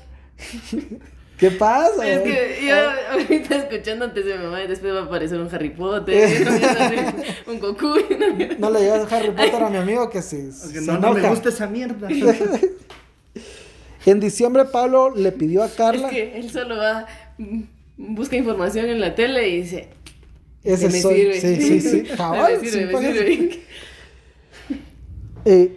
¿Qué 1.38 1.50
pasa? 1.50 2.08
Es 2.08 2.20
que 2.20 2.66
yo 2.68 2.74
ahorita 3.10 3.56
escuchando 3.56 4.04
antes 4.04 4.24
de 4.24 4.38
mi 4.38 4.44
mamá 4.44 4.62
y 4.62 4.68
después 4.68 4.94
va 4.94 5.00
a 5.00 5.04
aparecer 5.06 5.40
un 5.40 5.52
Harry 5.52 5.70
Potter, 5.70 6.46
un 7.48 7.58
Goku. 7.58 7.86
¿no? 7.88 8.58
No 8.58 8.70
le 8.70 8.82
digas 8.82 9.12
Harry 9.12 9.32
Potter 9.32 9.62
a 9.64 9.68
mi 9.68 9.76
amigo 9.78 10.08
que 10.08 10.22
se, 10.22 10.36
Que 10.72 10.80
se 10.80 10.86
no, 10.86 10.98
no 10.98 11.14
me 11.14 11.28
gusta 11.28 11.48
esa 11.48 11.66
mierda. 11.66 12.08
En 14.06 14.20
diciembre 14.20 14.66
Pablo 14.66 15.12
le 15.16 15.32
pidió 15.32 15.64
a 15.64 15.66
Es 15.66 15.72
Carla, 15.72 16.10
que 16.10 16.38
él 16.38 16.48
solo 16.48 16.76
va, 16.76 17.06
mm, 17.38 17.62
busca 17.96 18.36
información 18.36 18.86
en 18.86 19.00
la 19.00 19.16
tele 19.16 19.48
y 19.48 19.62
dice, 19.62 19.88
ese 20.74 20.88
me 20.88 21.00
soy, 21.00 21.16
sirve. 21.16 21.40
sí, 21.40 21.56
sí, 21.60 21.80
sí, 21.80 22.02
cabal, 22.16 22.60
me 22.60 22.68
sirve, 22.70 22.86
me 23.00 23.12
sirve. 23.12 23.60
Eh, 25.44 25.76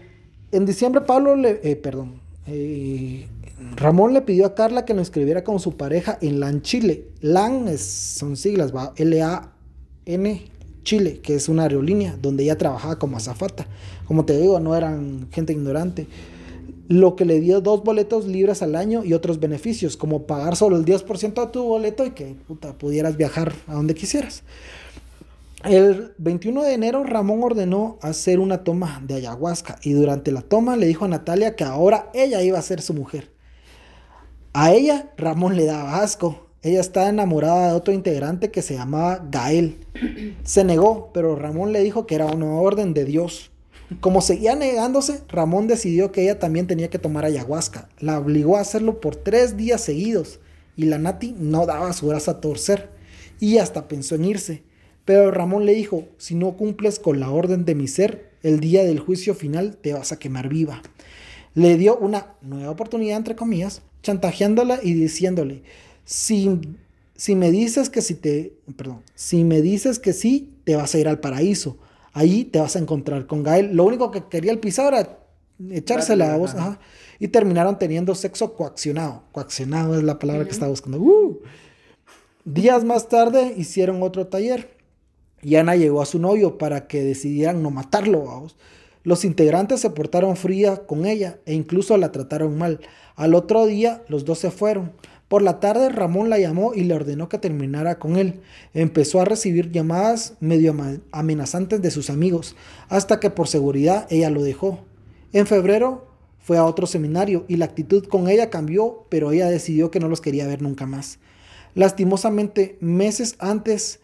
en 0.52 0.66
diciembre 0.66 1.02
Pablo 1.02 1.36
le, 1.36 1.60
eh, 1.64 1.76
perdón, 1.76 2.20
eh, 2.48 3.28
Ramón 3.76 4.14
le 4.14 4.22
pidió 4.22 4.46
a 4.48 4.56
Carla 4.56 4.86
que 4.86 4.94
lo 4.94 5.00
inscribiera 5.02 5.44
con 5.44 5.60
su 5.60 5.78
pareja 5.78 6.18
en 6.22 6.40
LAN 6.40 6.62
Chile. 6.62 7.06
LAN 7.22 7.68
es- 7.68 7.82
son 7.82 8.36
siglas, 8.36 8.76
va, 8.76 8.94
L-A-N 8.96 10.42
Chile, 10.84 11.20
que 11.22 11.36
es 11.36 11.50
una 11.50 11.64
aerolínea 11.64 12.18
donde 12.22 12.44
ella 12.44 12.58
trabajaba 12.58 12.98
como 12.98 13.18
azafata. 13.18 13.68
Como 14.08 14.26
te 14.26 14.38
digo, 14.40 14.60
no 14.60 14.76
eran 14.76 15.28
gente 15.32 15.54
ignorante. 15.54 16.08
Lo 16.90 17.16
que 17.16 17.24
le 17.24 17.40
dio 17.40 17.62
dos 17.62 17.84
boletos 17.84 18.26
libres 18.26 18.62
al 18.62 18.76
año 18.76 19.06
y 19.06 19.14
otros 19.14 19.40
beneficios, 19.40 19.96
como 19.96 20.24
pagar 20.24 20.58
solo 20.58 20.76
el 20.76 20.84
10% 20.84 21.46
de 21.46 21.52
tu 21.52 21.64
boleto 21.64 22.04
y 22.04 22.12
que 22.12 22.36
pudieras 22.78 23.16
viajar 23.16 23.54
a 23.68 23.76
donde 23.76 23.94
quisieras. 23.94 24.44
El 25.64 26.14
21 26.18 26.64
de 26.64 26.74
enero 26.74 27.04
Ramón 27.04 27.44
ordenó 27.44 28.00
hacer 28.02 28.40
una 28.40 28.64
toma 28.64 29.04
de 29.06 29.16
ayahuasca 29.16 29.78
y 29.84 29.92
durante 29.92 30.32
la 30.32 30.42
toma 30.42 30.78
le 30.78 30.88
dijo 30.88 31.06
a 31.06 31.10
Natalia 31.10 31.56
que 31.56 31.64
ahora 31.64 32.10
ella 32.14 32.42
iba 32.42 32.58
a 32.58 32.64
ser 32.64 32.82
su 32.82 32.94
mujer. 32.94 33.30
A 34.54 34.72
ella 34.72 35.12
Ramón 35.16 35.56
le 35.56 35.66
daba 35.66 36.02
asco. 36.02 36.48
Ella 36.62 36.82
estaba 36.82 37.10
enamorada 37.10 37.70
de 37.70 37.74
otro 37.76 37.94
integrante 37.94 38.52
que 38.52 38.62
se 38.62 38.74
llamaba 38.74 39.24
Gael. 39.30 39.78
Se 40.44 40.64
negó, 40.64 41.12
pero 41.14 41.36
Ramón 41.36 41.72
le 41.72 41.84
dijo 41.84 42.08
que 42.08 42.16
era 42.16 42.26
una 42.26 42.48
orden 42.48 42.94
de 42.94 43.06
Dios. 43.06 43.52
Como 44.02 44.22
seguía 44.22 44.56
negándose, 44.56 45.22
Ramón 45.30 45.68
decidió 45.68 46.12
que 46.12 46.22
ella 46.22 46.38
también 46.38 46.68
tenía 46.68 46.90
que 46.90 47.00
tomar 47.00 47.26
ayahuasca. 47.26 47.90
La 48.00 48.20
obligó 48.20 48.58
a 48.58 48.62
hacerlo 48.62 49.02
por 49.02 49.16
tres 49.16 49.58
días 49.58 49.82
seguidos 49.82 50.40
y 50.76 50.86
la 50.86 51.00
Nati 51.00 51.36
no 51.38 51.66
daba 51.66 51.92
su 51.94 52.08
brazo 52.08 52.32
a 52.32 52.40
torcer 52.40 52.90
y 53.40 53.58
hasta 53.58 53.88
pensó 53.88 54.16
en 54.16 54.26
irse. 54.26 54.64
Pero 55.06 55.32
Ramón 55.32 55.66
le 55.66 55.74
dijo, 55.74 56.08
si 56.18 56.36
no 56.36 56.56
cumples 56.56 57.00
con 57.00 57.20
la 57.20 57.32
orden 57.32 57.66
de 57.66 57.74
mi 57.74 57.88
ser, 57.88 58.30
el 58.44 58.60
día 58.60 58.84
del 58.84 59.00
juicio 59.00 59.34
final 59.34 59.76
te 59.76 59.94
vas 59.94 60.12
a 60.12 60.20
quemar 60.20 60.50
viva. 60.50 60.84
Le 61.56 61.76
dio 61.76 61.98
una 61.98 62.36
nueva 62.42 62.70
oportunidad, 62.70 63.18
entre 63.18 63.36
comillas, 63.36 63.82
chantajeándola 64.04 64.80
y 64.84 64.94
diciéndole, 64.94 65.64
si, 66.06 66.60
si 67.16 67.36
me 67.36 67.50
dices 67.50 67.90
que 67.90 68.04
si 68.04 68.14
te, 68.14 68.54
perdón, 68.78 69.02
si 69.16 69.44
me 69.44 69.62
dices 69.64 69.98
que 69.98 70.14
sí, 70.14 70.54
te 70.64 70.76
vas 70.76 70.94
a 70.94 71.00
ir 71.00 71.08
al 71.08 71.20
paraíso. 71.20 71.78
Ahí 72.14 72.44
te 72.46 72.60
vas 72.60 72.76
a 72.76 72.80
encontrar 72.80 73.28
con 73.28 73.44
Gael. 73.44 73.76
Lo 73.76 73.86
único 73.86 74.12
que 74.12 74.24
quería 74.26 74.52
el 74.52 74.60
pisado 74.60 74.90
era 74.90 75.20
echársela 75.70 76.26
a 76.26 76.28
Darle, 76.30 76.42
vos. 76.42 76.56
ajá. 76.56 76.68
ajá. 76.68 76.80
Y 77.20 77.28
terminaron 77.28 77.78
teniendo 77.78 78.16
sexo 78.16 78.54
coaccionado. 78.54 79.24
Coaccionado 79.32 79.98
es 79.98 80.04
la 80.04 80.20
palabra 80.20 80.46
que 80.46 80.52
estaba 80.52 80.70
buscando. 80.70 81.00
¡Uh! 81.00 81.40
Días 82.46 82.84
más 82.84 83.10
tarde 83.10 83.54
hicieron 83.58 84.02
otro 84.02 84.28
taller 84.28 84.70
y 85.42 85.56
Ana 85.56 85.76
llegó 85.76 86.02
a 86.02 86.06
su 86.06 86.20
novio 86.20 86.58
para 86.58 86.88
que 86.88 87.04
decidieran 87.04 87.62
no 87.62 87.72
matarlo. 87.72 88.24
vamos. 88.26 88.56
Los 89.04 89.24
integrantes 89.24 89.80
se 89.82 89.90
portaron 89.90 90.36
fría 90.36 90.86
con 90.86 91.06
ella 91.06 91.40
e 91.46 91.54
incluso 91.54 91.98
la 91.98 92.12
trataron 92.12 92.58
mal. 92.58 92.80
Al 93.16 93.34
otro 93.34 93.66
día 93.66 94.04
los 94.08 94.26
dos 94.26 94.40
se 94.40 94.52
fueron. 94.52 94.92
Por 95.30 95.44
la 95.44 95.60
tarde 95.60 95.90
Ramón 95.90 96.30
la 96.30 96.40
llamó 96.40 96.74
y 96.74 96.84
le 96.84 96.96
ordenó 96.96 97.30
que 97.30 97.38
terminara 97.38 98.00
con 98.00 98.18
él. 98.18 98.42
Empezó 98.74 99.22
a 99.22 99.26
recibir 99.26 99.72
llamadas 99.72 100.34
medio 100.40 100.76
amenazantes 101.12 101.82
de 101.82 101.92
sus 101.92 102.10
amigos, 102.10 102.56
hasta 102.90 103.20
que 103.20 103.30
por 103.30 103.48
seguridad 103.48 104.08
ella 104.10 104.32
lo 104.32 104.42
dejó. 104.42 104.80
En 105.32 105.46
febrero 105.46 106.08
fue 106.40 106.58
a 106.58 106.66
otro 106.66 106.88
seminario 106.88 107.46
y 107.48 107.58
la 107.58 107.66
actitud 107.66 108.06
con 108.08 108.28
ella 108.28 108.50
cambió, 108.50 109.06
pero 109.10 109.32
ella 109.32 109.48
decidió 109.48 109.92
que 109.92 110.00
no 110.00 110.08
los 110.10 110.20
quería 110.20 110.48
ver 110.48 110.64
nunca 110.64 110.88
más. 110.88 111.20
Lastimosamente, 111.76 112.78
meses 112.82 113.36
antes, 113.38 114.00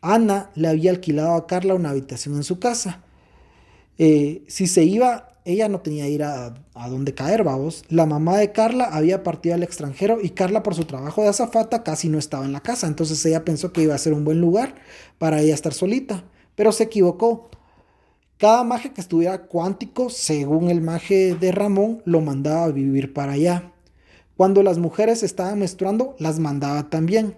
Ana 0.00 0.50
le 0.54 0.68
había 0.68 0.92
alquilado 0.92 1.34
a 1.34 1.46
Carla 1.46 1.74
una 1.74 1.90
habitación 1.90 2.36
en 2.36 2.42
su 2.42 2.58
casa. 2.58 3.04
Eh, 3.98 4.44
si 4.46 4.66
se 4.66 4.84
iba, 4.84 5.29
ella 5.50 5.68
no 5.68 5.80
tenía 5.80 6.08
ir 6.08 6.22
a, 6.22 6.54
a 6.74 6.90
caer, 7.14 7.44
vamos. 7.44 7.84
La 7.88 8.06
mamá 8.06 8.38
de 8.38 8.52
Carla 8.52 8.84
había 8.84 9.22
partido 9.22 9.54
al 9.54 9.62
extranjero 9.62 10.18
y 10.22 10.30
Carla 10.30 10.62
por 10.62 10.74
su 10.74 10.84
trabajo 10.84 11.22
de 11.22 11.28
azafata 11.28 11.82
casi 11.82 12.08
no 12.08 12.18
estaba 12.18 12.44
en 12.44 12.52
la 12.52 12.60
casa. 12.60 12.86
Entonces 12.86 13.24
ella 13.26 13.44
pensó 13.44 13.72
que 13.72 13.82
iba 13.82 13.94
a 13.94 13.98
ser 13.98 14.12
un 14.12 14.24
buen 14.24 14.40
lugar 14.40 14.76
para 15.18 15.40
ella 15.40 15.54
estar 15.54 15.74
solita, 15.74 16.24
pero 16.54 16.72
se 16.72 16.84
equivocó. 16.84 17.50
Cada 18.38 18.64
maje 18.64 18.92
que 18.92 19.02
estuviera 19.02 19.46
cuántico, 19.46 20.08
según 20.08 20.70
el 20.70 20.80
maje 20.80 21.34
de 21.34 21.52
Ramón, 21.52 22.02
lo 22.06 22.22
mandaba 22.22 22.64
a 22.64 22.72
vivir 22.72 23.12
para 23.12 23.32
allá. 23.32 23.72
Cuando 24.36 24.62
las 24.62 24.78
mujeres 24.78 25.22
estaban 25.22 25.58
menstruando, 25.58 26.16
las 26.18 26.38
mandaba 26.38 26.88
también. 26.88 27.34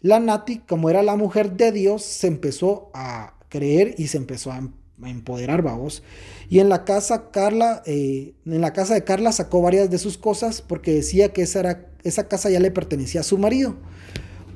La 0.00 0.18
Nati, 0.18 0.60
como 0.60 0.88
era 0.88 1.02
la 1.02 1.16
mujer 1.16 1.52
de 1.52 1.72
Dios, 1.72 2.02
se 2.02 2.26
empezó 2.26 2.90
a 2.94 3.34
creer 3.50 3.94
y 3.98 4.06
se 4.06 4.16
empezó 4.16 4.50
a 4.50 4.62
a 5.08 5.10
empoderar, 5.10 5.62
vamos. 5.62 6.02
Y 6.48 6.58
en 6.58 6.68
la 6.68 6.84
casa, 6.84 7.30
Carla, 7.30 7.82
eh, 7.86 8.34
en 8.44 8.60
la 8.60 8.72
casa 8.72 8.94
de 8.94 9.04
Carla 9.04 9.32
sacó 9.32 9.62
varias 9.62 9.90
de 9.90 9.98
sus 9.98 10.18
cosas 10.18 10.62
porque 10.62 10.94
decía 10.94 11.32
que 11.32 11.42
esa, 11.42 11.60
era, 11.60 11.86
esa 12.02 12.28
casa 12.28 12.50
ya 12.50 12.60
le 12.60 12.70
pertenecía 12.70 13.20
a 13.20 13.24
su 13.24 13.38
marido. 13.38 13.76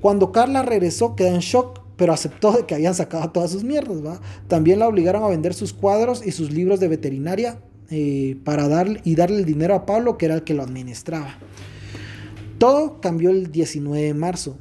Cuando 0.00 0.32
Carla 0.32 0.62
regresó, 0.62 1.16
quedó 1.16 1.28
en 1.28 1.40
shock, 1.40 1.80
pero 1.96 2.12
aceptó 2.12 2.52
de 2.52 2.66
que 2.66 2.74
habían 2.74 2.94
sacado 2.94 3.30
todas 3.30 3.50
sus 3.50 3.64
mierdas, 3.64 4.04
¿va? 4.04 4.20
También 4.48 4.78
la 4.78 4.88
obligaron 4.88 5.22
a 5.22 5.28
vender 5.28 5.54
sus 5.54 5.72
cuadros 5.72 6.26
y 6.26 6.32
sus 6.32 6.50
libros 6.50 6.80
de 6.80 6.88
veterinaria 6.88 7.60
eh, 7.90 8.36
para 8.44 8.68
darle 8.68 9.00
y 9.04 9.14
darle 9.14 9.38
el 9.38 9.44
dinero 9.44 9.74
a 9.74 9.86
Pablo, 9.86 10.18
que 10.18 10.26
era 10.26 10.34
el 10.34 10.42
que 10.42 10.54
lo 10.54 10.62
administraba. 10.62 11.38
Todo 12.58 13.00
cambió 13.00 13.30
el 13.30 13.52
19 13.52 14.06
de 14.06 14.14
marzo. 14.14 14.56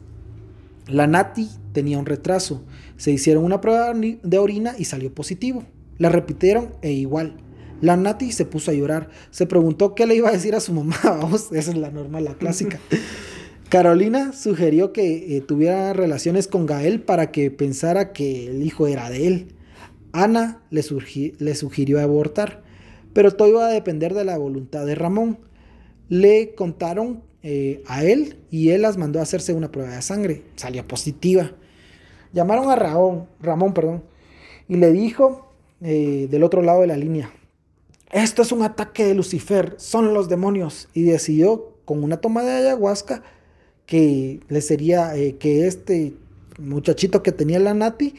La 0.88 1.08
Nati 1.08 1.50
tenía 1.72 1.98
un 1.98 2.06
retraso. 2.06 2.62
Se 2.97 3.12
hicieron 3.12 3.43
una 3.43 3.62
prueba 3.62 3.93
de 3.93 4.38
orina 4.38 4.75
y 4.77 4.85
salió 4.85 5.13
positivo. 5.13 5.63
La 5.97 6.09
repitieron 6.09 6.75
e 6.81 6.91
igual. 6.91 7.38
La 7.81 7.97
Nati 7.97 8.31
se 8.31 8.45
puso 8.45 8.71
a 8.71 8.73
llorar. 8.73 9.09
Se 9.31 9.45
preguntó 9.45 9.93
qué 9.93 10.05
le 10.05 10.15
iba 10.15 10.29
a 10.29 10.31
decir 10.31 10.55
a 10.55 10.59
su 10.59 10.73
mamá. 10.73 10.95
Vamos, 11.03 11.51
esa 11.51 11.71
es 11.71 11.77
la 11.77 11.91
normal, 11.91 12.23
la 12.23 12.35
clásica. 12.35 12.79
Carolina 13.69 14.33
sugirió 14.33 14.93
que 14.93 15.35
eh, 15.35 15.41
tuviera 15.41 15.93
relaciones 15.93 16.47
con 16.47 16.65
Gael 16.65 17.01
para 17.01 17.31
que 17.31 17.50
pensara 17.50 18.13
que 18.13 18.45
el 18.47 18.62
hijo 18.62 18.88
era 18.88 19.09
de 19.09 19.27
él. 19.27 19.47
Ana 20.12 20.62
le 20.69 20.83
sugirió 20.83 22.00
abortar, 22.00 22.62
pero 23.13 23.31
todo 23.31 23.47
iba 23.47 23.65
a 23.65 23.71
depender 23.71 24.13
de 24.13 24.25
la 24.25 24.38
voluntad 24.38 24.85
de 24.85 24.93
Ramón. 24.93 25.39
Le 26.07 26.53
contaron 26.53 27.23
eh, 27.41 27.81
a 27.88 28.05
él 28.05 28.38
y 28.51 28.69
él 28.69 28.83
las 28.83 28.97
mandó 28.97 29.19
a 29.19 29.23
hacerse 29.23 29.53
una 29.53 29.71
prueba 29.71 29.95
de 29.95 30.01
sangre. 30.03 30.43
Salió 30.55 30.88
positiva. 30.88 31.51
Llamaron 32.34 32.70
a 32.70 32.75
Ramón, 32.75 33.28
Ramón 33.40 33.74
perdón, 33.74 34.04
y 34.68 34.75
le 34.75 34.92
dijo 34.92 35.48
eh, 35.82 36.28
del 36.30 36.44
otro 36.44 36.62
lado 36.62 36.82
de 36.82 36.88
la 36.88 36.98
línea, 36.98 37.32
esto 38.12 38.42
es 38.42 38.52
un 38.52 38.62
ataque 38.62 39.06
de 39.06 39.16
Lucifer, 39.16 39.74
son 39.78 40.13
los 40.13 40.30
demonios. 40.30 40.88
Y 40.94 41.02
decidió 41.02 41.74
con 41.84 42.04
una 42.04 42.18
toma 42.18 42.44
de 42.44 42.52
ayahuasca 42.52 43.24
que 43.88 44.40
le 44.50 44.62
sería 44.62 45.16
eh, 45.16 45.36
que 45.38 45.66
este 45.66 46.13
muchachito 46.60 47.24
que 47.24 47.32
tenía 47.32 47.60
la 47.60 47.74
Nati 47.74 48.13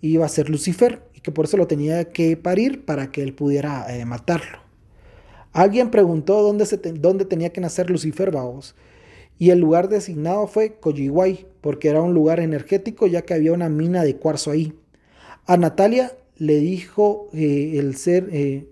iba 0.00 0.24
a 0.24 0.28
ser 0.28 0.48
Lucifer 0.48 1.02
y 1.14 1.20
que 1.20 1.32
por 1.32 1.46
eso 1.46 1.56
lo 1.56 1.66
tenía 1.66 2.12
que 2.12 2.36
parir 2.36 2.84
para 2.84 3.10
que 3.10 3.22
él 3.22 3.34
pudiera 3.34 3.92
eh, 3.92 4.04
matarlo. 4.04 4.58
Alguien 5.52 5.90
preguntó 5.90 6.42
dónde, 6.42 7.24
tenía 7.24 7.52
que 7.52 7.60
nacer 7.60 7.90
Lucifer, 7.90 8.30
vamos. 8.30 8.76
Y 9.36 9.50
el 9.50 9.58
lugar 9.58 9.88
designado 9.88 10.46
fue 10.46 10.74
Coyihuay, 10.78 11.46
porque 11.60 11.88
era 11.88 12.02
un 12.02 12.14
lugar 12.14 12.40
energético 12.40 13.06
ya 13.06 13.22
que 13.22 13.34
había 13.34 13.52
una 13.52 13.68
mina 13.68 14.02
de 14.02 14.16
cuarzo 14.16 14.50
ahí. 14.50 14.74
A 15.46 15.56
Natalia 15.56 16.12
le 16.36 16.56
dijo 16.56 17.28
eh, 17.32 17.74
el 17.78 17.96
ser... 17.96 18.28
eh, 18.32 18.68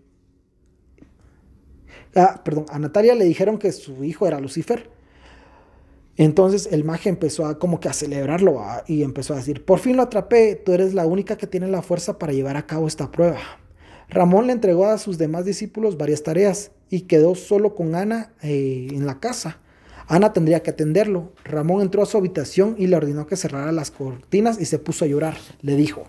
ah, 2.14 2.42
perdón, 2.44 2.66
a 2.70 2.78
Natalia 2.78 3.14
le 3.14 3.24
dijeron 3.24 3.58
que 3.58 3.72
su 3.72 4.04
hijo 4.04 4.26
era 4.26 4.40
Lucifer. 4.40 4.90
Entonces 6.16 6.68
el 6.72 6.82
maje 6.82 7.08
empezó 7.08 7.46
a 7.46 7.58
como 7.60 7.78
que 7.78 7.88
a 7.88 7.92
celebrarlo 7.92 8.54
¿va? 8.54 8.82
y 8.88 9.04
empezó 9.04 9.34
a 9.34 9.36
decir, 9.36 9.64
por 9.64 9.78
fin 9.78 9.96
lo 9.96 10.02
atrapé, 10.02 10.56
tú 10.56 10.72
eres 10.72 10.92
la 10.92 11.06
única 11.06 11.36
que 11.36 11.46
tiene 11.46 11.68
la 11.68 11.80
fuerza 11.80 12.18
para 12.18 12.32
llevar 12.32 12.56
a 12.56 12.66
cabo 12.66 12.88
esta 12.88 13.12
prueba. 13.12 13.38
Ramón 14.08 14.48
le 14.48 14.52
entregó 14.52 14.86
a 14.86 14.98
sus 14.98 15.16
demás 15.16 15.44
discípulos 15.44 15.96
varias 15.96 16.22
tareas 16.22 16.72
y 16.90 17.02
quedó 17.02 17.34
solo 17.34 17.74
con 17.74 17.94
Ana 17.94 18.32
eh, 18.42 18.88
en 18.90 19.06
la 19.06 19.20
casa. 19.20 19.60
Ana 20.08 20.32
tendría 20.32 20.62
que 20.62 20.70
atenderlo. 20.70 21.32
Ramón 21.44 21.82
entró 21.82 22.02
a 22.02 22.06
su 22.06 22.16
habitación 22.16 22.74
y 22.78 22.86
le 22.86 22.96
ordenó 22.96 23.26
que 23.26 23.36
cerrara 23.36 23.72
las 23.72 23.90
cortinas 23.90 24.58
y 24.58 24.64
se 24.64 24.78
puso 24.78 25.04
a 25.04 25.08
llorar. 25.08 25.36
Le 25.60 25.76
dijo, 25.76 26.04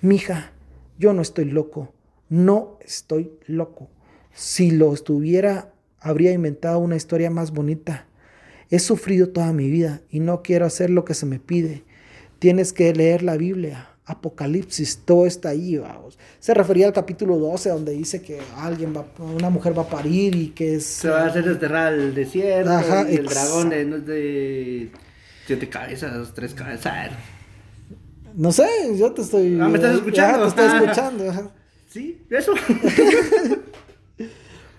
mija, 0.00 0.50
yo 0.98 1.12
no 1.12 1.22
estoy 1.22 1.44
loco, 1.44 1.94
no 2.28 2.76
estoy 2.80 3.30
loco. 3.46 3.88
Si 4.34 4.72
lo 4.72 4.92
estuviera, 4.92 5.72
habría 6.00 6.32
inventado 6.32 6.80
una 6.80 6.96
historia 6.96 7.30
más 7.30 7.52
bonita. 7.52 8.06
He 8.68 8.80
sufrido 8.80 9.28
toda 9.28 9.52
mi 9.52 9.70
vida 9.70 10.00
y 10.10 10.18
no 10.18 10.42
quiero 10.42 10.66
hacer 10.66 10.90
lo 10.90 11.04
que 11.04 11.14
se 11.14 11.26
me 11.26 11.38
pide. 11.38 11.84
Tienes 12.40 12.72
que 12.72 12.92
leer 12.92 13.22
la 13.22 13.36
Biblia. 13.36 13.90
Apocalipsis, 14.10 15.02
todo 15.04 15.26
está 15.26 15.50
ahí, 15.50 15.76
vamos. 15.76 16.18
Se 16.38 16.54
refería 16.54 16.86
al 16.86 16.92
capítulo 16.92 17.38
12, 17.38 17.70
donde 17.70 17.92
dice 17.92 18.22
que 18.22 18.40
alguien 18.56 18.94
va, 18.96 19.06
una 19.18 19.50
mujer 19.50 19.76
va 19.76 19.82
a 19.82 19.88
parir 19.88 20.34
y 20.34 20.48
que 20.48 20.76
es... 20.76 20.84
Se 20.84 21.08
va 21.08 21.22
a 21.22 21.26
hacer 21.26 21.44
desterrar 21.44 21.92
al 21.92 22.14
desierto. 22.14 22.70
Ajá, 22.70 23.10
y 23.10 23.16
el 23.16 23.26
dragón 23.26 23.70
de, 23.70 23.84
no 23.84 23.96
es 23.96 24.06
de 24.06 24.90
siete 25.46 25.68
cabezas, 25.68 26.32
tres 26.34 26.54
cabezas. 26.54 27.10
No 28.34 28.52
sé, 28.52 28.68
yo 28.96 29.12
te 29.12 29.22
estoy... 29.22 29.58
Ah, 29.60 29.68
¿me 29.68 29.76
estás 29.76 29.96
escuchando? 29.96 30.44
Ajá, 30.44 30.54
te 30.54 30.62
estoy 30.62 30.80
escuchando. 30.82 31.30
ajá. 31.30 31.50
Sí, 31.88 32.22
eso. 32.30 32.52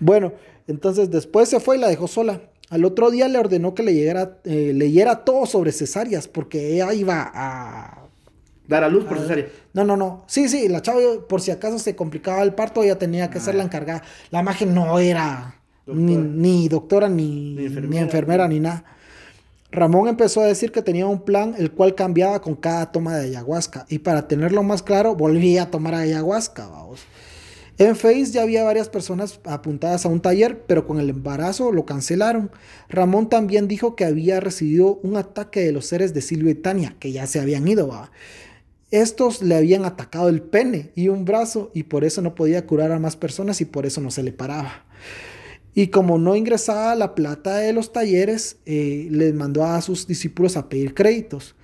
Bueno, 0.02 0.32
entonces 0.66 1.12
después 1.12 1.48
se 1.48 1.60
fue 1.60 1.76
y 1.76 1.80
la 1.80 1.86
dejó 1.86 2.08
sola. 2.08 2.40
Al 2.70 2.84
otro 2.84 3.12
día 3.12 3.28
le 3.28 3.38
ordenó 3.38 3.72
que 3.72 3.84
le 3.84 3.94
llegara, 3.94 4.40
eh, 4.42 4.72
leyera 4.74 5.24
todo 5.24 5.46
sobre 5.46 5.70
cesáreas, 5.70 6.26
porque 6.26 6.74
ella 6.74 6.92
iba 6.92 7.30
a... 7.32 8.01
Dar 8.68 8.84
a 8.84 8.88
luz 8.88 9.04
por 9.04 9.18
cesárea. 9.18 9.46
No, 9.72 9.84
no, 9.84 9.96
no. 9.96 10.24
Sí, 10.26 10.48
sí, 10.48 10.68
la 10.68 10.82
chava, 10.82 11.00
por 11.28 11.40
si 11.40 11.50
acaso 11.50 11.78
se 11.78 11.96
complicaba 11.96 12.42
el 12.42 12.54
parto, 12.54 12.82
ella 12.82 12.98
tenía 12.98 13.30
que 13.30 13.40
ser 13.40 13.54
la 13.54 13.64
encargada. 13.64 14.02
La 14.30 14.40
imagen 14.40 14.74
no 14.74 14.98
era 14.98 15.56
ni, 15.86 16.14
Doctora. 16.14 16.32
ni 16.34 16.68
doctora, 16.68 17.08
ni, 17.08 17.54
Ni 17.54 17.98
enfermera, 17.98 18.48
ni 18.48 18.60
nada. 18.60 18.84
Ramón 19.72 20.06
empezó 20.06 20.42
a 20.42 20.46
decir 20.46 20.70
que 20.70 20.82
tenía 20.82 21.06
un 21.06 21.22
plan 21.22 21.54
el 21.58 21.72
cual 21.72 21.94
cambiaba 21.94 22.42
con 22.42 22.54
cada 22.54 22.92
toma 22.92 23.16
de 23.16 23.28
ayahuasca. 23.28 23.86
Y 23.88 23.98
para 24.00 24.28
tenerlo 24.28 24.62
más 24.62 24.82
claro, 24.82 25.14
volvía 25.16 25.64
a 25.64 25.70
tomar 25.70 25.94
ayahuasca, 25.94 26.68
vamos. 26.68 27.00
En 27.78 27.96
Face 27.96 28.26
ya 28.26 28.42
había 28.42 28.64
varias 28.64 28.90
personas 28.90 29.40
apuntadas 29.44 30.04
a 30.04 30.08
un 30.10 30.20
taller, 30.20 30.62
pero 30.66 30.86
con 30.86 31.00
el 31.00 31.08
embarazo 31.08 31.72
lo 31.72 31.86
cancelaron. 31.86 32.50
Ramón 32.90 33.30
también 33.30 33.66
dijo 33.66 33.96
que 33.96 34.04
había 34.04 34.40
recibido 34.40 35.00
un 35.02 35.16
ataque 35.16 35.60
de 35.60 35.72
los 35.72 35.86
seres 35.86 36.12
de 36.12 36.20
Silvio 36.20 36.50
y 36.50 36.54
Tania, 36.54 36.94
que 37.00 37.10
ya 37.10 37.26
se 37.26 37.40
habían 37.40 37.66
ido. 37.66 37.88
¿va? 37.88 38.12
Estos 38.92 39.42
le 39.42 39.56
habían 39.56 39.84
atacado 39.86 40.28
el 40.28 40.42
pene 40.42 40.92
y 40.94 41.08
un 41.08 41.24
brazo 41.24 41.70
y 41.74 41.84
por 41.84 42.04
eso 42.04 42.22
no 42.22 42.34
podía 42.34 42.66
curar 42.66 42.92
a 42.92 42.98
más 42.98 43.16
personas 43.16 43.60
y 43.62 43.64
por 43.64 43.86
eso 43.86 44.00
no 44.00 44.10
se 44.10 44.22
le 44.22 44.32
paraba. 44.32 44.84
Y 45.74 45.88
como 45.88 46.18
no 46.18 46.36
ingresaba 46.36 46.94
la 46.94 47.14
plata 47.14 47.56
de 47.56 47.72
los 47.72 47.92
talleres, 47.94 48.58
eh, 48.66 49.08
les 49.10 49.32
mandó 49.32 49.64
a 49.64 49.80
sus 49.80 50.06
discípulos 50.06 50.58
a 50.58 50.68
pedir 50.68 50.92
créditos. 50.92 51.54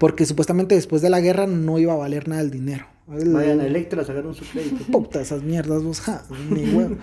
Porque 0.00 0.26
supuestamente 0.26 0.74
después 0.74 1.00
de 1.02 1.10
la 1.10 1.20
guerra 1.20 1.46
no 1.46 1.78
iba 1.78 1.92
a 1.92 1.96
valer 1.96 2.26
nada 2.26 2.42
el 2.42 2.50
dinero. 2.50 2.86
Vayan 3.06 3.60
a 3.60 3.66
Electra 3.66 4.02
a 4.02 4.04
sacar 4.04 4.26
un 4.26 4.34
su 4.34 4.44
crédito. 4.44 4.84
Puta, 4.90 5.20
esas 5.20 5.44
mierdas, 5.44 5.84
vos, 5.84 6.00
ja, 6.00 6.24
ni 6.50 6.68
huevo. 6.68 6.96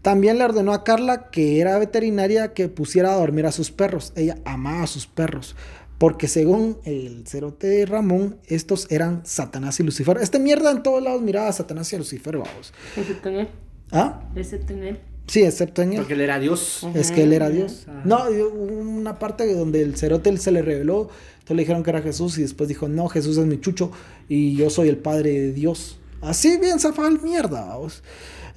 También 0.00 0.38
le 0.38 0.44
ordenó 0.44 0.72
a 0.72 0.82
Carla, 0.82 1.30
que 1.30 1.60
era 1.60 1.78
veterinaria, 1.78 2.54
que 2.54 2.68
pusiera 2.68 3.12
a 3.12 3.18
dormir 3.18 3.46
a 3.46 3.52
sus 3.52 3.70
perros. 3.70 4.12
Ella 4.16 4.38
amaba 4.44 4.84
a 4.84 4.86
sus 4.86 5.06
perros. 5.06 5.54
Porque 6.02 6.26
según 6.26 6.78
el 6.84 7.24
cerote 7.28 7.68
de 7.68 7.86
Ramón, 7.86 8.36
estos 8.48 8.90
eran 8.90 9.20
Satanás 9.24 9.78
y 9.78 9.84
Lucifer. 9.84 10.18
Este 10.20 10.40
mierda 10.40 10.72
en 10.72 10.82
todos 10.82 11.00
lados 11.00 11.22
miraba 11.22 11.46
a 11.46 11.52
Satanás 11.52 11.92
y 11.92 11.94
a 11.94 12.00
Lucifer, 12.00 12.38
vamos. 12.38 12.72
Excepto 12.96 13.28
en 13.28 13.34
él. 13.36 13.48
¿Ah? 13.92 14.20
Excepto 14.34 14.72
en 14.72 14.82
él. 14.82 14.98
Sí, 15.28 15.44
excepto 15.44 15.80
en 15.80 15.92
él. 15.92 15.98
Porque 15.98 16.14
él 16.14 16.22
era 16.22 16.40
Dios. 16.40 16.84
Es 16.94 17.12
que 17.12 17.22
él 17.22 17.32
era 17.32 17.50
Dios. 17.50 17.86
Ajá. 17.88 18.02
No, 18.04 18.24
una 18.28 19.20
parte 19.20 19.54
donde 19.54 19.80
el 19.80 19.96
cerote 19.96 20.36
se 20.38 20.50
le 20.50 20.62
reveló, 20.62 21.08
entonces 21.34 21.54
le 21.56 21.62
dijeron 21.62 21.84
que 21.84 21.90
era 21.90 22.02
Jesús 22.02 22.36
y 22.36 22.42
después 22.42 22.68
dijo, 22.68 22.88
no, 22.88 23.06
Jesús 23.06 23.36
es 23.38 23.46
mi 23.46 23.60
chucho 23.60 23.92
y 24.28 24.56
yo 24.56 24.70
soy 24.70 24.88
el 24.88 24.96
padre 24.98 25.30
de 25.30 25.52
Dios. 25.52 26.00
Así 26.20 26.58
bien 26.58 26.80
zafaba 26.80 27.06
el 27.06 27.20
mierda, 27.20 27.64
vamos. 27.66 28.02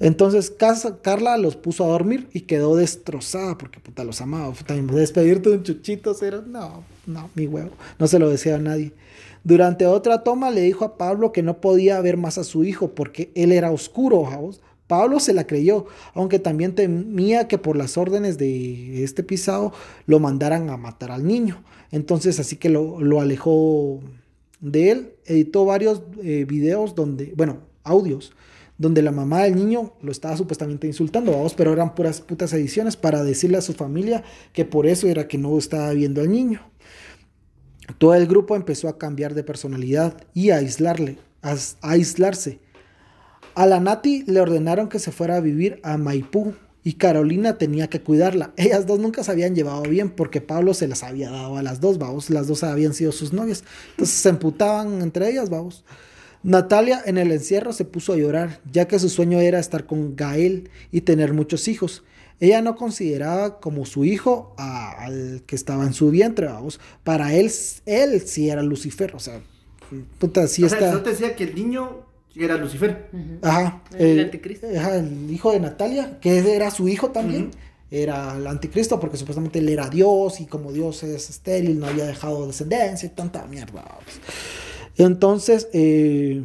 Entonces 0.00 0.50
Casa- 0.50 0.98
Carla 1.00 1.38
los 1.38 1.54
puso 1.54 1.84
a 1.84 1.88
dormir 1.88 2.28
y 2.32 2.40
quedó 2.40 2.74
destrozada 2.74 3.56
porque 3.56 3.78
puta 3.78 4.02
los 4.02 4.20
amaba. 4.20 4.52
Despedirte 4.90 5.50
de 5.50 5.56
un 5.58 5.62
chuchito, 5.62 6.12
era, 6.24 6.42
no, 6.44 6.82
no, 7.06 7.30
mi 7.34 7.46
huevo. 7.46 7.70
No 7.98 8.06
se 8.06 8.18
lo 8.18 8.28
decía 8.28 8.56
a 8.56 8.58
nadie. 8.58 8.92
Durante 9.44 9.86
otra 9.86 10.24
toma 10.24 10.50
le 10.50 10.62
dijo 10.62 10.84
a 10.84 10.98
Pablo 10.98 11.32
que 11.32 11.42
no 11.42 11.60
podía 11.60 12.00
ver 12.00 12.16
más 12.16 12.36
a 12.38 12.44
su 12.44 12.64
hijo 12.64 12.94
porque 12.94 13.30
él 13.34 13.52
era 13.52 13.70
oscuro, 13.70 14.22
vamos. 14.22 14.60
Pablo 14.86 15.18
se 15.18 15.32
la 15.32 15.46
creyó, 15.46 15.86
aunque 16.14 16.38
también 16.38 16.74
temía 16.74 17.48
que 17.48 17.58
por 17.58 17.76
las 17.76 17.96
órdenes 17.96 18.38
de 18.38 19.02
este 19.02 19.22
pisado 19.22 19.72
lo 20.06 20.20
mandaran 20.20 20.70
a 20.70 20.76
matar 20.76 21.10
al 21.10 21.26
niño. 21.26 21.62
Entonces 21.90 22.38
así 22.38 22.56
que 22.56 22.68
lo, 22.68 23.00
lo 23.00 23.20
alejó 23.20 24.00
de 24.60 24.90
él, 24.90 25.12
editó 25.24 25.64
varios 25.64 26.02
eh, 26.22 26.44
videos 26.48 26.94
donde, 26.94 27.32
bueno, 27.36 27.58
audios, 27.84 28.32
donde 28.78 29.02
la 29.02 29.12
mamá 29.12 29.44
del 29.44 29.56
niño 29.56 29.92
lo 30.02 30.12
estaba 30.12 30.36
supuestamente 30.36 30.86
insultando, 30.86 31.32
vamos, 31.32 31.54
pero 31.54 31.72
eran 31.72 31.94
puras 31.94 32.20
putas 32.20 32.52
ediciones 32.52 32.96
para 32.96 33.24
decirle 33.24 33.58
a 33.58 33.62
su 33.62 33.72
familia 33.72 34.22
que 34.52 34.64
por 34.64 34.86
eso 34.86 35.08
era 35.08 35.28
que 35.28 35.38
no 35.38 35.56
estaba 35.56 35.92
viendo 35.92 36.20
al 36.20 36.30
niño. 36.30 36.60
Todo 37.98 38.14
el 38.14 38.26
grupo 38.26 38.56
empezó 38.56 38.88
a 38.88 38.98
cambiar 38.98 39.34
de 39.34 39.44
personalidad 39.44 40.16
y 40.34 40.50
a 40.50 40.56
aislarle, 40.56 41.18
a, 41.42 41.56
aislarse. 41.82 42.60
A 43.54 43.66
la 43.66 43.80
Nati 43.80 44.24
le 44.26 44.40
ordenaron 44.40 44.88
que 44.88 44.98
se 44.98 45.12
fuera 45.12 45.36
a 45.36 45.40
vivir 45.40 45.80
a 45.82 45.96
Maipú 45.96 46.54
y 46.82 46.94
Carolina 46.94 47.58
tenía 47.58 47.88
que 47.88 48.00
cuidarla. 48.00 48.52
Ellas 48.56 48.86
dos 48.86 48.98
nunca 48.98 49.24
se 49.24 49.30
habían 49.30 49.54
llevado 49.54 49.82
bien 49.82 50.10
porque 50.10 50.40
Pablo 50.40 50.74
se 50.74 50.88
las 50.88 51.02
había 51.02 51.30
dado 51.30 51.56
a 51.56 51.62
las 51.62 51.80
dos, 51.80 51.98
vamos. 51.98 52.30
Las 52.30 52.46
dos 52.46 52.62
habían 52.64 52.94
sido 52.94 53.12
sus 53.12 53.32
novias. 53.32 53.64
Entonces 53.90 54.16
se 54.16 54.28
emputaban 54.28 55.00
entre 55.02 55.30
ellas, 55.30 55.50
vamos. 55.50 55.84
Natalia 56.42 57.02
en 57.04 57.18
el 57.18 57.32
encierro 57.32 57.72
se 57.72 57.84
puso 57.84 58.12
a 58.12 58.16
llorar, 58.16 58.60
ya 58.70 58.86
que 58.86 59.00
su 59.00 59.08
sueño 59.08 59.40
era 59.40 59.58
estar 59.58 59.86
con 59.86 60.14
Gael 60.14 60.70
y 60.92 61.00
tener 61.00 61.32
muchos 61.32 61.66
hijos. 61.66 62.04
Ella 62.38 62.60
no 62.60 62.76
consideraba 62.76 63.60
como 63.60 63.86
su 63.86 64.04
hijo 64.04 64.54
a- 64.58 65.04
al 65.04 65.42
que 65.46 65.56
estaba 65.56 65.84
en 65.84 65.94
su 65.94 66.10
vientre, 66.10 66.46
vamos. 66.46 66.80
Para 67.02 67.32
él, 67.34 67.50
él 67.86 68.20
sí 68.26 68.50
era 68.50 68.62
Lucifer, 68.62 69.14
o 69.16 69.18
sea, 69.20 69.40
puta, 70.18 70.46
sí 70.46 70.64
o 70.64 70.68
sea, 70.68 70.78
está. 70.78 70.92
yo 70.92 71.02
te 71.02 71.10
decía 71.10 71.34
que 71.34 71.44
el 71.44 71.54
niño 71.54 72.04
era 72.34 72.56
Lucifer. 72.58 73.08
Ajá. 73.42 73.82
El 73.98 74.18
eh, 74.18 74.22
anticristo. 74.24 74.66
ajá, 74.76 74.96
el 74.96 75.30
hijo 75.30 75.52
de 75.52 75.60
Natalia, 75.60 76.18
que 76.20 76.54
era 76.54 76.70
su 76.70 76.88
hijo 76.88 77.10
también, 77.10 77.52
era 77.90 78.36
el 78.36 78.46
anticristo, 78.46 79.00
porque 79.00 79.16
supuestamente 79.16 79.60
él 79.60 79.68
era 79.70 79.88
Dios, 79.88 80.40
y 80.40 80.46
como 80.46 80.72
Dios 80.72 81.02
es 81.04 81.30
estéril, 81.30 81.78
no 81.78 81.86
había 81.86 82.04
dejado 82.04 82.46
descendencia 82.46 83.06
y 83.06 83.10
tanta 83.10 83.46
mierda. 83.46 83.82
vamos. 83.82 84.04
Entonces, 84.98 85.68
eh, 85.72 86.42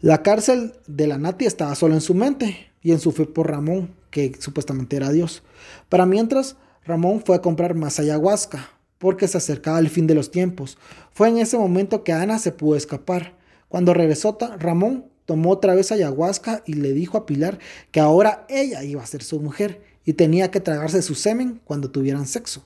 la 0.00 0.22
cárcel 0.22 0.74
de 0.86 1.06
la 1.06 1.18
Nati 1.18 1.44
estaba 1.46 1.74
solo 1.74 1.94
en 1.94 2.00
su 2.00 2.14
mente 2.14 2.69
y 2.82 2.92
en 2.92 3.00
su 3.00 3.12
fe 3.12 3.26
por 3.26 3.50
Ramón, 3.50 3.94
que 4.10 4.32
supuestamente 4.38 4.96
era 4.96 5.10
Dios. 5.10 5.42
Para 5.88 6.06
mientras, 6.06 6.56
Ramón 6.84 7.22
fue 7.24 7.36
a 7.36 7.42
comprar 7.42 7.74
más 7.74 8.00
ayahuasca, 8.00 8.70
porque 8.98 9.28
se 9.28 9.38
acercaba 9.38 9.78
el 9.78 9.88
fin 9.88 10.06
de 10.06 10.14
los 10.14 10.30
tiempos. 10.30 10.78
Fue 11.12 11.28
en 11.28 11.38
ese 11.38 11.56
momento 11.56 12.04
que 12.04 12.12
Ana 12.12 12.38
se 12.38 12.52
pudo 12.52 12.76
escapar. 12.76 13.34
Cuando 13.68 13.94
regresó, 13.94 14.36
Ramón 14.58 15.06
tomó 15.24 15.50
otra 15.50 15.74
vez 15.74 15.92
ayahuasca 15.92 16.62
y 16.66 16.74
le 16.74 16.92
dijo 16.92 17.16
a 17.16 17.24
Pilar 17.24 17.58
que 17.92 18.00
ahora 18.00 18.44
ella 18.48 18.82
iba 18.82 19.02
a 19.02 19.06
ser 19.06 19.22
su 19.22 19.40
mujer 19.40 19.82
y 20.04 20.14
tenía 20.14 20.50
que 20.50 20.60
tragarse 20.60 21.02
su 21.02 21.14
semen 21.14 21.60
cuando 21.64 21.90
tuvieran 21.90 22.26
sexo. 22.26 22.64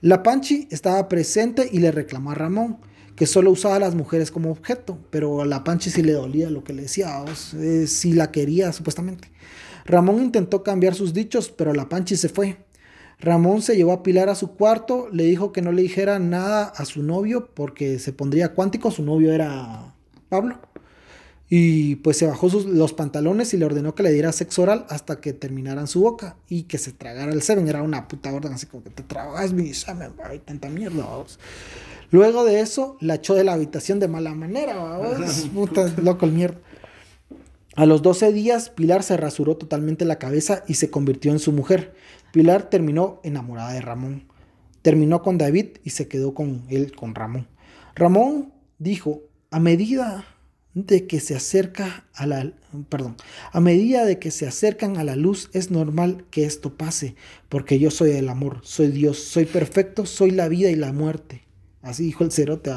La 0.00 0.22
Panchi 0.22 0.68
estaba 0.70 1.08
presente 1.08 1.68
y 1.72 1.78
le 1.78 1.90
reclamó 1.90 2.32
a 2.32 2.34
Ramón 2.34 2.78
que 3.16 3.26
solo 3.26 3.50
usaba 3.50 3.76
a 3.76 3.80
las 3.80 3.94
mujeres 3.94 4.30
como 4.30 4.50
objeto, 4.50 4.98
pero 5.10 5.40
a 5.40 5.46
la 5.46 5.64
Panchi 5.64 5.90
sí 5.90 6.02
le 6.02 6.12
dolía 6.12 6.50
lo 6.50 6.62
que 6.62 6.74
le 6.74 6.82
decía, 6.82 7.22
o 7.22 7.26
sí 7.34 8.12
la 8.12 8.30
quería 8.30 8.72
supuestamente. 8.72 9.30
Ramón 9.86 10.22
intentó 10.22 10.62
cambiar 10.62 10.94
sus 10.94 11.14
dichos, 11.14 11.48
pero 11.48 11.72
la 11.72 11.88
Panchi 11.88 12.16
se 12.16 12.28
fue. 12.28 12.58
Ramón 13.18 13.62
se 13.62 13.74
llevó 13.74 13.92
a 13.92 14.02
Pilar 14.02 14.28
a 14.28 14.34
su 14.34 14.54
cuarto, 14.54 15.08
le 15.10 15.24
dijo 15.24 15.50
que 15.50 15.62
no 15.62 15.72
le 15.72 15.82
dijera 15.82 16.18
nada 16.18 16.64
a 16.64 16.84
su 16.84 17.02
novio 17.02 17.50
porque 17.54 17.98
se 17.98 18.12
pondría 18.12 18.52
cuántico, 18.52 18.90
su 18.90 19.02
novio 19.02 19.32
era 19.32 19.94
Pablo. 20.28 20.60
Y 21.48 21.96
pues 21.96 22.16
se 22.16 22.26
bajó 22.26 22.50
sus- 22.50 22.66
los 22.66 22.92
pantalones 22.92 23.54
y 23.54 23.56
le 23.56 23.64
ordenó 23.66 23.94
que 23.94 24.02
le 24.02 24.12
diera 24.12 24.32
sexo 24.32 24.62
oral 24.62 24.84
hasta 24.88 25.20
que 25.20 25.32
terminaran 25.32 25.86
su 25.86 26.00
boca 26.00 26.36
y 26.48 26.64
que 26.64 26.76
se 26.78 26.90
tragara 26.92 27.32
el 27.32 27.42
semen. 27.42 27.68
Era 27.68 27.82
una 27.82 28.08
puta 28.08 28.32
orden 28.32 28.52
así 28.52 28.66
como 28.66 28.82
que 28.82 28.90
te 28.90 29.04
tragas 29.04 29.52
mi 29.52 29.72
semen, 29.72 30.10
ay, 30.24 30.40
tanta 30.40 30.68
mierda, 30.68 31.04
vamos. 31.04 31.38
Luego 32.10 32.44
de 32.44 32.60
eso, 32.60 32.96
la 33.00 33.16
echó 33.16 33.34
de 33.34 33.44
la 33.44 33.52
habitación 33.52 34.00
de 34.00 34.08
mala 34.08 34.34
manera, 34.34 34.76
vamos. 34.76 35.48
Puta, 35.54 35.92
loco 36.02 36.26
el 36.26 36.32
mierda. 36.32 36.58
A 37.76 37.84
los 37.86 38.00
12 38.02 38.32
días, 38.32 38.70
Pilar 38.70 39.02
se 39.02 39.16
rasuró 39.16 39.56
totalmente 39.56 40.04
la 40.04 40.18
cabeza 40.18 40.64
y 40.66 40.74
se 40.74 40.90
convirtió 40.90 41.30
en 41.30 41.38
su 41.38 41.52
mujer. 41.52 41.94
Pilar 42.32 42.70
terminó 42.70 43.20
enamorada 43.22 43.72
de 43.72 43.82
Ramón. 43.82 44.24
Terminó 44.82 45.22
con 45.22 45.36
David 45.36 45.78
y 45.84 45.90
se 45.90 46.08
quedó 46.08 46.32
con 46.32 46.64
él, 46.70 46.94
con 46.96 47.14
Ramón. 47.14 47.46
Ramón 47.94 48.52
dijo, 48.78 49.22
a 49.50 49.60
medida 49.60 50.24
de 50.76 51.06
que 51.06 51.20
se 51.20 51.34
acerca 51.34 52.04
a 52.12 52.26
la, 52.26 52.52
perdón, 52.90 53.16
a 53.50 53.60
medida 53.60 54.04
de 54.04 54.18
que 54.18 54.30
se 54.30 54.46
acercan 54.46 54.98
a 54.98 55.04
la 55.04 55.16
luz 55.16 55.48
es 55.54 55.70
normal 55.70 56.26
que 56.30 56.44
esto 56.44 56.76
pase, 56.76 57.16
porque 57.48 57.78
yo 57.78 57.90
soy 57.90 58.10
el 58.10 58.28
amor, 58.28 58.60
soy 58.62 58.88
Dios, 58.88 59.18
soy 59.18 59.46
perfecto, 59.46 60.04
soy 60.04 60.32
la 60.32 60.48
vida 60.48 60.68
y 60.68 60.76
la 60.76 60.92
muerte. 60.92 61.44
Así 61.80 62.02
dijo 62.02 62.24
el 62.24 62.30
cerote. 62.30 62.72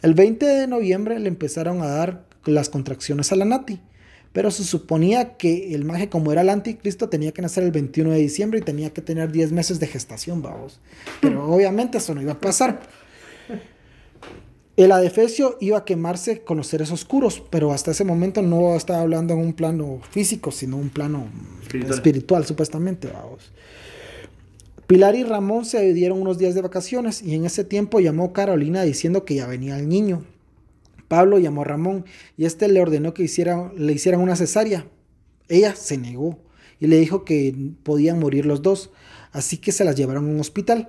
El 0.00 0.14
20 0.14 0.46
de 0.46 0.66
noviembre 0.66 1.18
le 1.18 1.28
empezaron 1.28 1.82
a 1.82 1.88
dar 1.88 2.24
las 2.46 2.70
contracciones 2.70 3.30
a 3.30 3.36
la 3.36 3.44
Nati, 3.44 3.80
Pero 4.32 4.50
se 4.50 4.64
suponía 4.64 5.36
que 5.36 5.74
el 5.74 5.84
maje, 5.84 6.08
como 6.08 6.32
era 6.32 6.40
el 6.40 6.48
anticristo, 6.48 7.10
tenía 7.10 7.32
que 7.32 7.42
nacer 7.42 7.62
el 7.62 7.72
21 7.72 8.12
de 8.12 8.18
diciembre 8.20 8.60
y 8.60 8.62
tenía 8.62 8.90
que 8.90 9.02
tener 9.02 9.30
10 9.32 9.52
meses 9.52 9.80
de 9.80 9.86
gestación, 9.86 10.40
vamos. 10.40 10.80
Pero 11.20 11.44
obviamente 11.46 11.98
eso 11.98 12.14
no 12.14 12.22
iba 12.22 12.32
a 12.32 12.40
pasar. 12.40 12.80
El 14.76 14.90
adefesio 14.90 15.58
iba 15.60 15.78
a 15.78 15.84
quemarse 15.84 16.40
con 16.40 16.56
los 16.56 16.66
seres 16.66 16.90
oscuros, 16.90 17.42
pero 17.50 17.72
hasta 17.72 17.90
ese 17.90 18.04
momento 18.04 18.40
no 18.40 18.74
estaba 18.74 19.02
hablando 19.02 19.34
en 19.34 19.40
un 19.40 19.52
plano 19.52 20.00
físico, 20.10 20.50
sino 20.50 20.78
un 20.78 20.88
plano 20.88 21.28
espiritual, 21.62 21.94
espiritual 21.94 22.46
supuestamente, 22.46 23.08
vamos. 23.12 23.52
Pilar 24.86 25.14
y 25.14 25.24
Ramón 25.24 25.64
se 25.66 25.92
dieron 25.92 26.20
unos 26.20 26.38
días 26.38 26.54
de 26.54 26.62
vacaciones 26.62 27.22
y 27.22 27.34
en 27.34 27.44
ese 27.44 27.64
tiempo 27.64 28.00
llamó 28.00 28.32
Carolina 28.32 28.82
diciendo 28.82 29.24
que 29.24 29.34
ya 29.34 29.46
venía 29.46 29.78
el 29.78 29.88
niño. 29.88 30.24
Pablo 31.08 31.38
llamó 31.38 31.62
a 31.62 31.64
Ramón 31.64 32.06
y 32.38 32.46
este 32.46 32.68
le 32.68 32.80
ordenó 32.80 33.12
que 33.12 33.22
hiciera, 33.22 33.70
le 33.76 33.92
hicieran 33.92 34.22
una 34.22 34.36
cesárea. 34.36 34.86
Ella 35.48 35.76
se 35.76 35.98
negó 35.98 36.38
y 36.80 36.86
le 36.86 36.96
dijo 36.96 37.24
que 37.24 37.54
podían 37.82 38.18
morir 38.18 38.46
los 38.46 38.62
dos, 38.62 38.90
así 39.32 39.58
que 39.58 39.72
se 39.72 39.84
las 39.84 39.96
llevaron 39.96 40.26
a 40.26 40.30
un 40.30 40.40
hospital. 40.40 40.88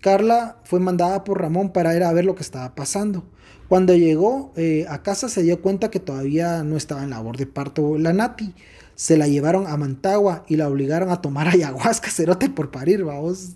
Carla 0.00 0.56
fue 0.64 0.80
mandada 0.80 1.24
por 1.24 1.40
Ramón 1.40 1.72
para 1.72 1.94
ir 1.94 2.02
a 2.02 2.12
ver 2.12 2.24
lo 2.24 2.34
que 2.34 2.42
estaba 2.42 2.74
pasando. 2.74 3.24
Cuando 3.68 3.94
llegó 3.94 4.52
eh, 4.56 4.86
a 4.88 5.02
casa 5.02 5.28
se 5.28 5.42
dio 5.42 5.62
cuenta 5.62 5.90
que 5.90 6.00
todavía 6.00 6.64
no 6.64 6.76
estaba 6.76 7.04
en 7.04 7.10
labor 7.10 7.36
de 7.36 7.46
parto 7.46 7.98
la 7.98 8.12
Nati 8.12 8.54
se 9.00 9.16
la 9.16 9.28
llevaron 9.28 9.66
a 9.66 9.78
Mantagua 9.78 10.44
y 10.46 10.56
la 10.56 10.68
obligaron 10.68 11.08
a 11.08 11.22
tomar 11.22 11.48
ayahuasca, 11.54 12.10
cerote, 12.10 12.50
por 12.50 12.70
parir, 12.70 13.02
vamos. 13.02 13.52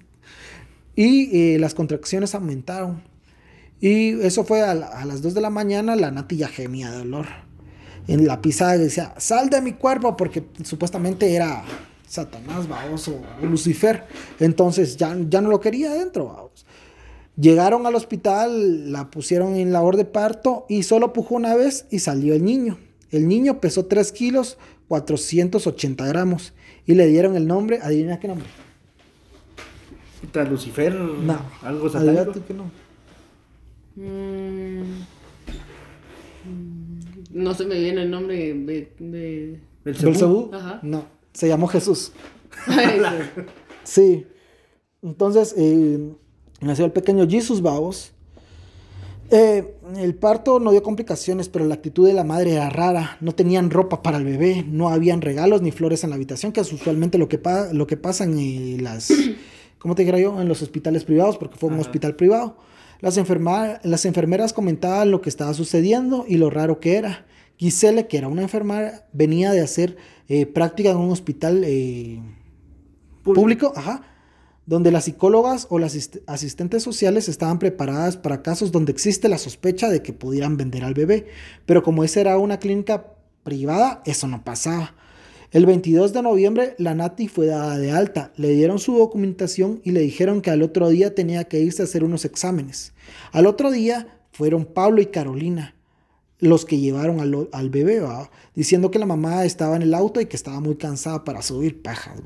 Y 0.97 1.55
eh, 1.55 1.59
las 1.59 1.75
contracciones 1.75 2.35
aumentaron. 2.35 3.03
Y 3.79 4.19
eso 4.23 4.45
fue 4.45 4.63
a, 4.63 4.75
las 4.75 5.21
2 5.21 5.35
de 5.35 5.43
la 5.43 5.51
mañana, 5.51 5.97
la 5.97 6.11
Nati 6.11 6.39
ya 6.39 6.49
gemía 6.49 6.91
de 6.91 6.97
dolor. 6.97 7.27
En 8.09 8.27
la 8.27 8.41
pisada 8.41 8.79
decía, 8.79 9.13
sal 9.19 9.51
de 9.51 9.61
mi 9.61 9.73
cuerpo, 9.73 10.17
porque 10.17 10.47
supuestamente 10.63 11.35
era 11.35 11.63
Satanás, 12.15 12.69
vamos, 12.69 13.09
o 13.09 13.21
Lucifer. 13.45 14.05
Entonces 14.39 14.97
ya, 14.97 15.17
ya 15.29 15.41
no 15.41 15.49
lo 15.51 15.59
quería 15.59 15.91
adentro, 15.91 16.27
vamos. 16.27 16.65
Llegaron 17.37 17.87
al 17.87 17.97
hospital, 17.97 18.93
la 18.93 19.11
pusieron 19.11 19.57
en 19.57 19.73
labor 19.73 19.97
de 19.97 20.05
parto 20.05 20.65
y 20.69 20.85
solo 20.85 21.13
pujó 21.13 21.35
una 21.35 21.57
vez 21.57 21.87
y 21.91 21.99
salió 21.99 22.35
el 22.35 22.45
niño. 22.45 22.79
El 23.11 23.27
niño 23.27 23.61
pesó 23.61 23.87
3 23.87 24.13
kilos, 24.13 24.59
480 24.87 26.07
gramos. 26.07 26.53
Y 26.87 26.95
le 26.95 27.09
dieron 27.09 27.35
el 27.35 27.49
nombre, 27.49 27.81
adivina 27.83 28.21
qué 28.21 28.29
nombre. 28.29 28.47
¿Tras 30.31 30.49
Lucifer? 30.49 30.95
No. 30.95 31.41
¿Algo 31.63 31.91
satánico? 31.91 32.33
que 32.47 32.55
no. 32.55 32.71
Mm, 33.97 35.01
no 37.33 37.55
se 37.55 37.65
me 37.65 37.77
viene 37.81 38.03
el 38.03 38.11
nombre 38.13 38.37
de... 38.37 38.93
de... 39.01 39.61
¿Belcebú? 39.85 40.51
Ajá. 40.55 40.79
No, 40.83 41.07
se 41.35 41.49
llamó 41.49 41.67
Jesús. 41.67 42.13
sí. 43.85 44.27
Entonces, 45.03 45.55
eh, 45.59 46.15
nació 46.61 46.87
el 46.87 46.93
pequeño 46.93 47.29
Jesús 47.29 47.61
Babos. 47.61 48.13
Eh, 49.31 49.75
el 49.97 50.15
parto 50.15 50.61
no 50.61 50.71
dio 50.71 50.83
complicaciones, 50.83 51.49
pero 51.49 51.65
la 51.65 51.75
actitud 51.75 52.07
de 52.07 52.13
la 52.13 52.25
madre 52.25 52.53
era 52.53 52.71
rara. 52.71 53.19
No 53.21 53.35
tenían 53.35 53.71
ropa 53.71 54.03
para 54.03 54.19
el 54.19 54.25
bebé, 54.25 54.65
no 54.67 54.89
habían 54.89 55.21
regalos 55.21 55.61
ni 55.61 55.73
flores 55.73 56.05
en 56.05 56.11
la 56.11 56.17
habitación, 56.17 56.53
que 56.53 56.61
es 56.61 56.73
usualmente 56.73 57.19
lo 57.19 57.29
que, 57.29 57.41
lo 57.73 57.87
que 57.87 57.97
pasa 57.97 58.25
en 58.25 58.39
eh, 58.39 58.77
las, 58.81 59.13
¿cómo 59.79 59.95
te 59.95 60.05
diría 60.05 60.21
yo? 60.21 60.41
En 60.41 60.49
los 60.49 60.63
hospitales 60.63 61.05
privados, 61.05 61.37
porque 61.37 61.57
fue 61.57 61.69
un 61.69 61.81
hospital 61.81 62.15
privado. 62.17 62.57
Las, 63.01 63.17
las 63.83 64.05
enfermeras 64.05 64.53
comentaban 64.53 65.11
lo 65.11 65.21
que 65.21 65.29
estaba 65.29 65.53
sucediendo 65.53 66.25
y 66.29 66.37
lo 66.37 66.49
raro 66.49 66.81
que 66.81 66.97
era. 66.97 67.27
Gisele, 67.57 68.07
que 68.07 68.19
era 68.19 68.29
una 68.29 68.43
enfermera, 68.43 69.07
venía 69.13 69.53
de 69.53 69.61
hacer 69.61 69.97
eh, 70.29 70.47
práctica 70.47 70.91
en 70.91 70.97
un 70.97 71.11
hospital 71.11 71.65
público, 73.23 73.41
público 73.41 73.73
ajá, 73.77 74.03
donde 74.67 74.91
las 74.91 75.05
psicólogas 75.05 75.67
o 75.71 75.79
las 75.79 76.11
asistentes 76.27 76.83
sociales 76.83 77.29
estaban 77.29 77.59
preparadas 77.59 78.17
para 78.17 78.43
casos 78.43 78.73
donde 78.73 78.93
existe 78.93 79.29
la 79.29 79.39
sospecha 79.39 79.91
de 79.91 80.03
que 80.03 80.13
pudieran 80.13 80.57
vender 80.57 80.85
al 80.85 80.95
bebé, 80.95 81.27
pero 81.67 81.83
como 81.83 82.05
esa 82.05 82.21
era 82.21 82.39
una 82.39 82.59
clínica 82.59 83.13
privada, 83.43 84.03
eso 84.07 84.27
no 84.27 84.43
pasaba. 84.43 84.95
El 85.51 85.67
22 85.67 86.13
de 86.13 86.23
noviembre 86.23 86.75
la 86.79 86.95
Nati 86.95 87.29
fue 87.29 87.47
dada 87.47 87.79
de 87.79 87.93
alta, 87.93 88.33
le 88.37 88.49
dieron 88.49 88.79
su 88.79 88.97
documentación 88.97 89.81
y 89.85 89.93
le 89.93 90.01
dijeron 90.01 90.41
que 90.41 90.51
al 90.51 90.63
otro 90.63 90.89
día 90.89 91.15
tenía 91.15 91.45
que 91.45 91.61
irse 91.61 91.83
a 91.83 91.85
hacer 91.85 92.03
unos 92.03 92.25
exámenes. 92.25 92.93
Al 93.31 93.47
otro 93.47 93.71
día 93.71 94.19
fueron 94.33 94.65
Pablo 94.65 95.01
y 95.01 95.07
Carolina 95.07 95.75
los 96.41 96.65
que 96.65 96.79
llevaron 96.79 97.21
al, 97.21 97.71
bebé, 97.71 98.03
diciendo 98.55 98.91
que 98.91 98.99
la 98.99 99.07
mamá 99.07 99.45
estaba 99.45 99.77
en 99.77 99.83
el 99.83 99.95
auto 99.95 100.21
y 100.21 100.27
que 100.27 100.37
estaba 100.37 100.61
muy 100.61 100.77
cansada 100.77 101.25
para 101.25 101.43
subir 101.43 101.83
pajas. 101.83 102.21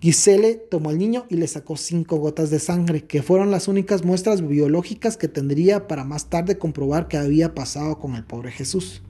Gisele 0.00 0.54
tomó 0.54 0.90
al 0.90 0.98
niño 0.98 1.26
y 1.28 1.36
le 1.36 1.46
sacó 1.46 1.76
cinco 1.76 2.16
gotas 2.16 2.50
de 2.50 2.58
sangre, 2.58 3.04
que 3.04 3.22
fueron 3.22 3.52
las 3.52 3.68
únicas 3.68 4.04
muestras 4.04 4.46
biológicas 4.46 5.16
que 5.16 5.28
tendría 5.28 5.86
para 5.86 6.02
más 6.02 6.28
tarde 6.28 6.58
comprobar 6.58 7.06
qué 7.06 7.18
había 7.18 7.54
pasado 7.54 8.00
con 8.00 8.16
el 8.16 8.24
pobre 8.24 8.50
Jesús. 8.50 9.02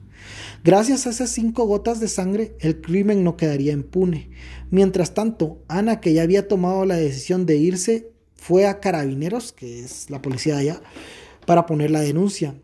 Gracias 0.63 1.05
a 1.05 1.09
esas 1.09 1.31
cinco 1.31 1.65
gotas 1.65 1.99
de 1.99 2.07
sangre, 2.07 2.55
el 2.59 2.79
crimen 2.79 3.23
no 3.23 3.37
quedaría 3.37 3.73
impune. 3.73 4.29
Mientras 4.69 5.13
tanto, 5.13 5.63
Ana, 5.67 5.99
que 5.99 6.13
ya 6.13 6.21
había 6.21 6.47
tomado 6.47 6.85
la 6.85 6.95
decisión 6.95 7.45
de 7.45 7.57
irse, 7.57 8.11
fue 8.35 8.67
a 8.67 8.79
Carabineros, 8.79 9.51
que 9.51 9.79
es 9.79 10.09
la 10.09 10.21
policía 10.21 10.55
de 10.55 10.61
allá, 10.61 10.81
para 11.45 11.65
poner 11.65 11.91
la 11.91 12.01
denuncia. 12.01 12.55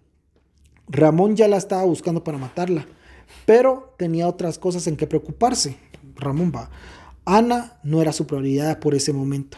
Ramón 0.89 1.35
ya 1.35 1.47
la 1.47 1.57
estaba 1.57 1.83
buscando 1.83 2.23
para 2.23 2.37
matarla, 2.37 2.85
pero 3.45 3.93
tenía 3.97 4.27
otras 4.27 4.57
cosas 4.57 4.87
en 4.87 4.97
que 4.97 5.07
preocuparse. 5.07 5.77
Ramón 6.15 6.51
va. 6.55 6.69
Ana 7.25 7.77
no 7.83 8.01
era 8.01 8.11
su 8.11 8.25
prioridad 8.25 8.79
por 8.79 8.95
ese 8.95 9.13
momento. 9.13 9.57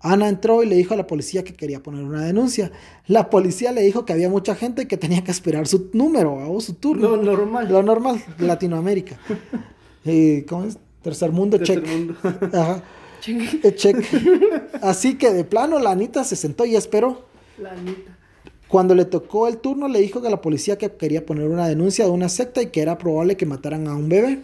Ana 0.00 0.28
entró 0.28 0.64
y 0.64 0.66
le 0.66 0.74
dijo 0.74 0.94
a 0.94 0.96
la 0.96 1.06
policía 1.06 1.44
que 1.44 1.54
quería 1.54 1.80
poner 1.80 2.02
una 2.02 2.24
denuncia. 2.24 2.72
La 3.06 3.30
policía 3.30 3.70
le 3.70 3.82
dijo 3.82 4.04
que 4.04 4.12
había 4.12 4.28
mucha 4.28 4.56
gente 4.56 4.82
y 4.82 4.86
que 4.86 4.96
tenía 4.96 5.22
que 5.22 5.30
esperar 5.30 5.68
su 5.68 5.90
número 5.92 6.34
o 6.34 6.60
su 6.60 6.74
turno. 6.74 7.16
Lo 7.16 7.22
normal. 7.22 7.68
Lo 7.70 7.82
normal, 7.82 8.22
Latinoamérica. 8.38 9.18
Eh, 10.04 10.44
¿Cómo 10.48 10.64
es? 10.64 10.78
Tercer 11.00 11.30
mundo, 11.30 11.58
Tercer 11.58 11.80
Mundo. 11.86 12.16
Ajá. 12.52 12.82
Eh, 13.24 13.74
check. 13.76 14.04
Así 14.82 15.16
que 15.16 15.32
de 15.32 15.44
plano 15.44 15.78
la 15.78 15.92
Anita 15.92 16.24
se 16.24 16.34
sentó 16.34 16.64
y 16.64 16.74
esperó. 16.74 17.26
La 17.58 17.70
Anita. 17.70 18.18
Cuando 18.72 18.94
le 18.94 19.04
tocó 19.04 19.48
el 19.48 19.58
turno 19.58 19.86
le 19.86 20.00
dijo 20.00 20.22
que 20.22 20.30
la 20.30 20.40
policía 20.40 20.78
que 20.78 20.90
quería 20.92 21.26
poner 21.26 21.46
una 21.46 21.68
denuncia 21.68 22.06
de 22.06 22.10
una 22.10 22.30
secta 22.30 22.62
y 22.62 22.68
que 22.68 22.80
era 22.80 22.96
probable 22.96 23.36
que 23.36 23.44
mataran 23.44 23.86
a 23.86 23.94
un 23.94 24.08
bebé 24.08 24.38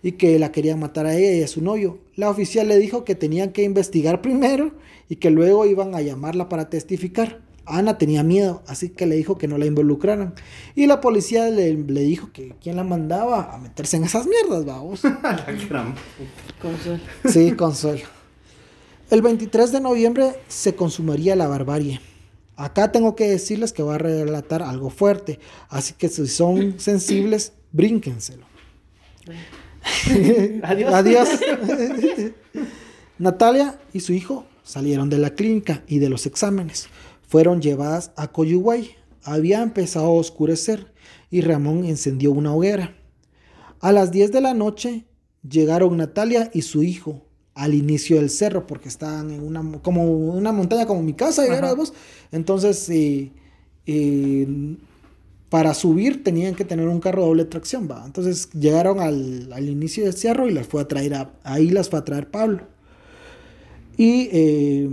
y 0.00 0.12
que 0.12 0.38
la 0.38 0.52
querían 0.52 0.78
matar 0.78 1.06
a 1.06 1.16
ella 1.16 1.32
y 1.32 1.42
a 1.42 1.48
su 1.48 1.60
novio. 1.60 1.98
La 2.14 2.30
oficial 2.30 2.68
le 2.68 2.78
dijo 2.78 3.02
que 3.02 3.16
tenían 3.16 3.50
que 3.50 3.64
investigar 3.64 4.22
primero 4.22 4.70
y 5.08 5.16
que 5.16 5.32
luego 5.32 5.66
iban 5.66 5.96
a 5.96 6.02
llamarla 6.02 6.48
para 6.48 6.70
testificar. 6.70 7.40
Ana 7.66 7.98
tenía 7.98 8.22
miedo, 8.22 8.62
así 8.68 8.90
que 8.90 9.06
le 9.06 9.16
dijo 9.16 9.38
que 9.38 9.48
no 9.48 9.58
la 9.58 9.66
involucraran. 9.66 10.36
Y 10.76 10.86
la 10.86 11.00
policía 11.00 11.50
le, 11.50 11.74
dijo 11.74 12.30
que 12.32 12.54
quién 12.62 12.76
la 12.76 12.84
mandaba 12.84 13.52
a 13.52 13.58
meterse 13.58 13.96
en 13.96 14.04
esas 14.04 14.28
mierdas, 14.28 14.64
vamos. 14.64 15.02
Consol. 16.62 17.00
Sí, 17.24 17.50
consol. 17.56 18.02
El 19.10 19.20
23 19.20 19.72
de 19.72 19.80
noviembre 19.80 20.36
se 20.46 20.76
consumaría 20.76 21.34
la 21.34 21.48
barbarie. 21.48 22.00
Acá 22.56 22.92
tengo 22.92 23.16
que 23.16 23.28
decirles 23.28 23.72
que 23.72 23.82
voy 23.82 23.96
a 23.96 23.98
relatar 23.98 24.62
algo 24.62 24.90
fuerte, 24.90 25.40
así 25.68 25.94
que 25.94 26.08
si 26.08 26.26
son 26.28 26.74
sensibles, 26.78 27.52
brínquenselo. 27.72 28.46
Adiós. 30.62 30.94
Adiós. 30.94 31.28
Natalia 33.18 33.78
y 33.92 34.00
su 34.00 34.12
hijo 34.12 34.46
salieron 34.62 35.08
de 35.08 35.18
la 35.18 35.30
clínica 35.30 35.82
y 35.86 35.98
de 35.98 36.08
los 36.08 36.26
exámenes. 36.26 36.88
Fueron 37.28 37.60
llevadas 37.60 38.12
a 38.16 38.28
Coyuguay. 38.28 38.96
Había 39.22 39.62
empezado 39.62 40.06
a 40.06 40.10
oscurecer 40.10 40.92
y 41.30 41.40
Ramón 41.40 41.84
encendió 41.84 42.32
una 42.32 42.54
hoguera. 42.54 42.96
A 43.80 43.92
las 43.92 44.10
10 44.10 44.32
de 44.32 44.40
la 44.40 44.54
noche 44.54 45.04
llegaron 45.48 45.96
Natalia 45.96 46.50
y 46.52 46.62
su 46.62 46.82
hijo 46.82 47.26
al 47.54 47.74
inicio 47.74 48.16
del 48.16 48.30
cerro 48.30 48.66
porque 48.66 48.88
estaban 48.88 49.30
en 49.30 49.42
una 49.42 49.78
como 49.80 50.04
una 50.04 50.52
montaña 50.52 50.86
como 50.86 51.02
mi 51.02 51.14
casa 51.14 51.44
entonces 52.32 52.88
eh, 52.90 53.30
eh, 53.86 54.76
para 55.54 55.72
subir 55.72 56.24
tenían 56.24 56.56
que 56.56 56.64
tener 56.64 56.88
un 56.88 56.98
carro 56.98 57.26
doble 57.26 57.44
tracción, 57.44 57.88
¿va? 57.88 58.02
Entonces 58.04 58.50
llegaron 58.54 58.98
al, 58.98 59.68
inicio 59.68 60.02
del 60.02 60.14
cerro 60.14 60.48
y 60.48 60.52
las 60.52 60.66
fue 60.66 60.82
a 60.82 60.88
traer, 60.88 61.14
a, 61.14 61.30
ahí 61.44 61.70
las 61.70 61.90
fue 61.90 62.00
a 62.00 62.04
traer 62.04 62.28
Pablo. 62.28 62.62
Y, 63.96 64.30
eh, 64.32 64.90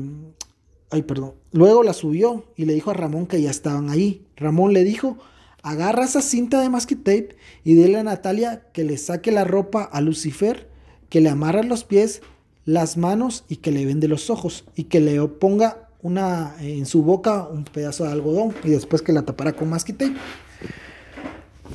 ay, 0.91 1.01
perdón, 1.01 1.33
luego 1.51 1.81
la 1.81 1.93
subió 1.93 2.45
y 2.55 2.65
le 2.65 2.75
dijo 2.75 2.91
a 2.91 2.93
Ramón 2.93 3.25
que 3.25 3.41
ya 3.41 3.49
estaban 3.49 3.89
ahí. 3.89 4.23
Ramón 4.35 4.73
le 4.73 4.83
dijo, 4.83 5.17
agarra 5.63 6.05
esa 6.05 6.21
cinta 6.21 6.61
de 6.61 6.69
masking 6.69 6.99
tape 6.99 7.35
y 7.63 7.73
dile 7.73 7.97
a 7.97 8.03
Natalia 8.03 8.67
que 8.71 8.83
le 8.83 8.97
saque 8.97 9.31
la 9.31 9.45
ropa 9.45 9.81
a 9.81 9.99
Lucifer, 9.99 10.69
que 11.09 11.21
le 11.21 11.29
amarre 11.29 11.63
los 11.63 11.83
pies, 11.85 12.21
las 12.65 12.97
manos 12.97 13.43
y 13.47 13.57
que 13.57 13.71
le 13.71 13.85
vende 13.85 14.07
los 14.07 14.29
ojos 14.29 14.65
y 14.75 14.85
que 14.85 14.99
le 14.99 15.21
ponga 15.27 15.89
una 16.01 16.55
en 16.59 16.85
su 16.85 17.03
boca 17.03 17.47
un 17.47 17.63
pedazo 17.63 18.05
de 18.05 18.11
algodón 18.11 18.53
y 18.63 18.69
después 18.69 19.01
que 19.01 19.13
la 19.13 19.23
tapara 19.23 19.53
con 19.53 19.69
tape. 19.93 20.13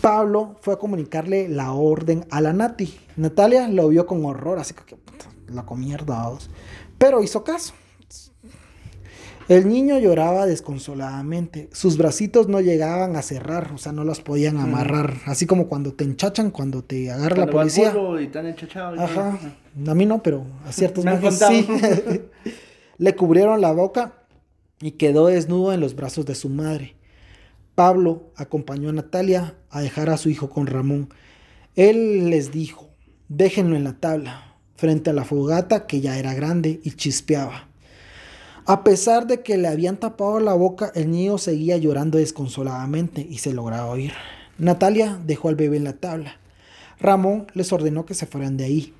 Pablo 0.01 0.57
fue 0.61 0.75
a 0.75 0.79
comunicarle 0.79 1.49
la 1.49 1.73
orden 1.73 2.27
a 2.31 2.41
la 2.41 2.53
Nati. 2.53 2.95
Natalia 3.17 3.69
lo 3.69 3.89
vio 3.89 4.07
con 4.07 4.25
horror, 4.25 4.59
así 4.59 4.75
que 4.75 4.97
la 5.49 5.65
vamos. 6.05 6.51
Pero 6.99 7.23
hizo 7.23 7.43
caso. 7.43 7.73
El 9.49 9.69
niño 9.69 9.99
lloraba 9.99 10.45
desconsoladamente. 10.47 11.69
Sus 11.73 11.97
bracitos 11.97 12.49
no 12.49 12.61
llegaban 12.61 13.15
a 13.15 13.23
cerrar, 13.23 13.71
o 13.73 13.79
sea, 13.79 13.93
no 13.93 14.03
los 14.03 14.21
podían 14.21 14.59
amarrar. 14.59 15.19
Así 15.25 15.47
como 15.47 15.69
cuando 15.69 15.93
te 15.93 16.03
enchachan, 16.05 16.51
cuando 16.51 16.83
te 16.83 17.11
agarra 17.13 17.37
la 17.37 17.43
Cuando 17.45 17.53
policía. 17.53 17.93
pueblo 17.93 18.21
y 18.21 18.27
te 18.29 18.39
han 18.41 18.47
enchachado 18.47 18.95
y 18.95 18.99
todo. 18.99 19.07
Ajá. 19.07 19.39
A 19.87 19.95
mí 19.95 20.05
no, 20.07 20.23
pero 20.23 20.45
a 20.67 20.73
ciertos 20.73 21.05
contado. 21.05 21.53
sí. 21.53 21.67
Le 22.99 23.15
cubrieron 23.15 23.61
la 23.61 23.73
boca 23.73 24.15
y 24.81 24.93
quedó 24.93 25.27
desnudo 25.27 25.73
en 25.73 25.81
los 25.81 25.95
brazos 25.95 26.27
de 26.27 26.35
su 26.35 26.49
madre. 26.49 26.97
Pablo 27.75 28.31
acompañó 28.37 28.89
a 28.89 28.93
Natalia 28.93 29.55
a 29.71 29.81
dejar 29.83 30.09
a 30.11 30.17
su 30.17 30.31
hijo 30.31 30.49
con 30.51 30.67
Ramón. 30.67 31.11
Él 31.77 32.31
les 32.31 32.51
dijo, 32.51 32.89
déjenlo 33.29 33.77
en 33.77 33.85
la 33.85 33.93
tabla, 34.01 34.57
frente 34.77 35.11
a 35.11 35.13
la 35.13 35.25
fogata 35.25 35.87
que 35.87 36.01
ya 36.01 36.19
era 36.19 36.33
grande 36.35 36.81
y 36.83 36.93
chispeaba. 36.93 37.69
A 38.69 38.83
pesar 38.83 39.29
de 39.29 39.43
que 39.43 39.57
le 39.57 39.69
habían 39.69 39.97
tapado 39.97 40.41
la 40.41 40.55
boca, 40.55 40.91
el 40.97 41.13
niño 41.13 41.39
seguía 41.39 41.77
llorando 41.77 42.19
desconsoladamente 42.19 43.21
y 43.21 43.39
se 43.39 43.53
lograba 43.53 43.87
oír. 43.87 44.13
Natalia 44.59 45.21
dejó 45.25 45.49
al 45.49 45.55
bebé 45.55 45.77
en 45.77 45.85
la 45.85 45.93
tabla. 45.93 46.41
Ramón 46.99 47.47
les 47.55 47.73
ordenó 47.73 48.07
que 48.07 48.15
se 48.15 48.27
fueran 48.27 48.57
de 48.57 48.65
ahí. 48.65 48.95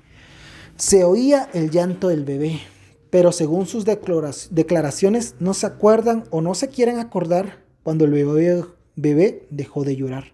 Se 0.77 1.03
oía 1.03 1.49
el 1.53 1.69
llanto 1.69 2.07
del 2.07 2.23
bebé, 2.23 2.61
pero 3.09 3.33
según 3.33 3.65
sus 3.65 3.83
declara- 3.85 4.31
declaraciones 4.51 5.35
no 5.41 5.53
se 5.53 5.65
acuerdan 5.65 6.23
o 6.29 6.39
no 6.39 6.55
se 6.55 6.69
quieren 6.69 6.99
acordar 6.99 7.65
cuando 7.83 8.05
el 8.05 8.11
bebé, 8.95 9.47
dejó 9.49 9.83
de 9.83 9.97
llorar. 9.97 10.31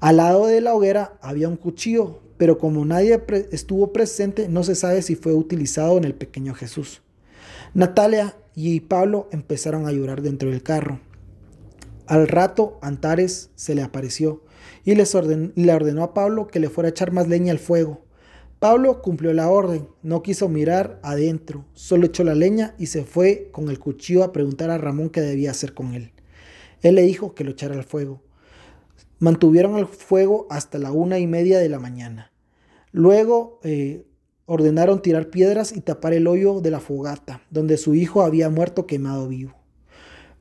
Al 0.00 0.16
lado 0.16 0.46
de 0.46 0.62
la 0.62 0.74
hoguera 0.74 1.18
había 1.20 1.48
un 1.48 1.56
cuchillo, 1.56 2.20
pero 2.38 2.56
como 2.56 2.86
nadie 2.86 3.22
estuvo 3.50 3.92
presente, 3.92 4.48
no 4.48 4.64
se 4.64 4.76
sabe 4.76 5.02
si 5.02 5.14
fue 5.14 5.34
utilizado 5.34 5.98
en 5.98 6.04
el 6.04 6.14
pequeño 6.14 6.54
Jesús. 6.54 7.02
Natalia 7.74 8.34
y 8.54 8.80
Pablo 8.80 9.28
empezaron 9.32 9.86
a 9.86 9.92
llorar 9.92 10.22
dentro 10.22 10.50
del 10.50 10.62
carro. 10.62 11.00
Al 12.06 12.28
rato, 12.28 12.78
Antares 12.82 13.50
se 13.54 13.74
le 13.74 13.82
apareció 13.82 14.42
y 14.84 14.94
les 14.94 15.14
le 15.14 15.72
ordenó 15.72 16.02
a 16.02 16.14
Pablo 16.14 16.48
que 16.48 16.60
le 16.60 16.68
fuera 16.68 16.88
a 16.88 16.90
echar 16.90 17.12
más 17.12 17.28
leña 17.28 17.52
al 17.52 17.58
fuego. 17.58 18.04
Pablo 18.58 19.02
cumplió 19.02 19.32
la 19.32 19.50
orden, 19.50 19.88
no 20.02 20.22
quiso 20.22 20.48
mirar 20.48 21.00
adentro, 21.02 21.64
solo 21.72 22.06
echó 22.06 22.22
la 22.22 22.34
leña 22.34 22.74
y 22.78 22.86
se 22.86 23.04
fue 23.04 23.48
con 23.50 23.70
el 23.70 23.80
cuchillo 23.80 24.22
a 24.22 24.32
preguntar 24.32 24.70
a 24.70 24.78
Ramón 24.78 25.10
qué 25.10 25.20
debía 25.20 25.50
hacer 25.50 25.74
con 25.74 25.94
él. 25.94 26.12
Él 26.80 26.96
le 26.96 27.02
dijo 27.02 27.34
que 27.34 27.44
lo 27.44 27.52
echara 27.52 27.74
al 27.74 27.84
fuego. 27.84 28.22
Mantuvieron 29.18 29.78
el 29.78 29.86
fuego 29.86 30.46
hasta 30.50 30.78
la 30.78 30.92
una 30.92 31.18
y 31.18 31.26
media 31.26 31.58
de 31.58 31.68
la 31.68 31.78
mañana. 31.78 32.32
Luego 32.92 33.58
eh, 33.62 34.04
ordenaron 34.52 35.00
tirar 35.00 35.30
piedras 35.30 35.74
y 35.74 35.80
tapar 35.80 36.12
el 36.12 36.26
hoyo 36.26 36.60
de 36.60 36.70
la 36.70 36.78
fogata, 36.78 37.40
donde 37.50 37.78
su 37.78 37.94
hijo 37.94 38.20
había 38.20 38.50
muerto 38.50 38.86
quemado 38.86 39.26
vivo. 39.26 39.54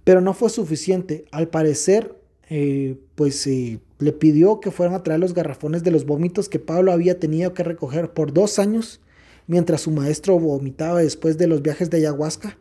Pero 0.04 0.20
no 0.20 0.34
fue 0.34 0.50
suficiente. 0.50 1.24
Al 1.32 1.48
parecer, 1.48 2.14
eh, 2.50 2.98
pues 3.16 3.48
eh, 3.48 3.80
le 4.00 4.12
pidió 4.12 4.60
que 4.60 4.70
fueran 4.70 4.96
a 4.96 5.04
traer 5.04 5.22
los 5.22 5.34
garrafones 5.34 5.86
de 5.86 5.92
los 5.92 6.06
vómitos 6.06 6.50
que 6.50 6.60
Pablo 6.60 6.92
había 6.92 7.22
tenido 7.22 7.54
que 7.54 7.64
recoger 7.64 8.12
por 8.12 8.34
dos 8.34 8.60
años 8.60 9.00
mientras 9.48 9.80
su 9.80 9.92
maestro 9.92 10.38
vomitaba 10.38 11.00
después 11.00 11.38
de 11.38 11.48
los 11.48 11.62
viajes 11.62 11.90
de 11.90 11.98
ayahuasca. 11.98 12.58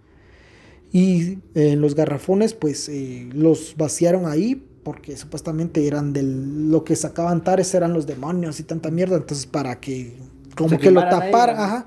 Y 0.92 1.38
eh, 1.56 1.74
los 1.74 1.96
garrafones, 1.96 2.54
pues 2.54 2.88
eh, 2.88 3.28
los 3.32 3.74
vaciaron 3.76 4.26
ahí 4.26 4.62
porque 4.84 5.16
supuestamente 5.16 5.84
eran 5.86 6.12
de 6.12 6.22
lo 6.22 6.84
que 6.84 6.96
sacaban 6.96 7.42
Tares 7.42 7.74
eran 7.74 7.92
los 7.92 8.06
demonios 8.06 8.60
y 8.60 8.62
tanta 8.62 8.92
mierda. 8.92 9.16
Entonces, 9.16 9.46
para 9.46 9.80
que 9.80 10.16
como 10.56 10.78
que 10.78 10.90
lo 10.90 11.00
ahí, 11.00 11.10
taparan, 11.10 11.58
ajá. 11.58 11.86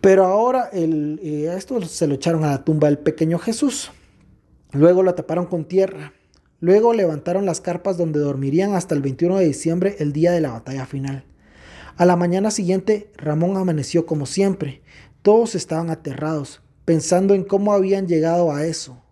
Pero 0.00 0.26
ahora 0.26 0.68
el, 0.72 1.18
eh, 1.22 1.54
esto 1.56 1.80
se 1.82 2.06
lo 2.06 2.14
echaron 2.14 2.44
a 2.44 2.50
la 2.50 2.64
tumba 2.64 2.88
del 2.88 2.98
pequeño 2.98 3.38
Jesús. 3.38 3.90
Luego 4.72 5.02
lo 5.02 5.14
taparon 5.14 5.46
con 5.46 5.64
tierra. 5.64 6.12
Luego 6.60 6.94
levantaron 6.94 7.46
las 7.46 7.60
carpas 7.60 7.96
donde 7.96 8.20
dormirían 8.20 8.74
hasta 8.74 8.94
el 8.94 9.02
21 9.02 9.38
de 9.38 9.46
diciembre, 9.46 9.96
el 9.98 10.12
día 10.12 10.32
de 10.32 10.40
la 10.40 10.52
batalla 10.52 10.86
final. 10.86 11.24
A 11.96 12.06
la 12.06 12.16
mañana 12.16 12.50
siguiente, 12.50 13.10
Ramón 13.16 13.56
amaneció 13.56 14.04
como 14.04 14.26
siempre. 14.26 14.82
Todos 15.22 15.54
estaban 15.54 15.90
aterrados, 15.90 16.60
pensando 16.84 17.34
en 17.34 17.44
cómo 17.44 17.72
habían 17.72 18.08
llegado 18.08 18.52
a 18.52 18.66
eso. 18.66 19.02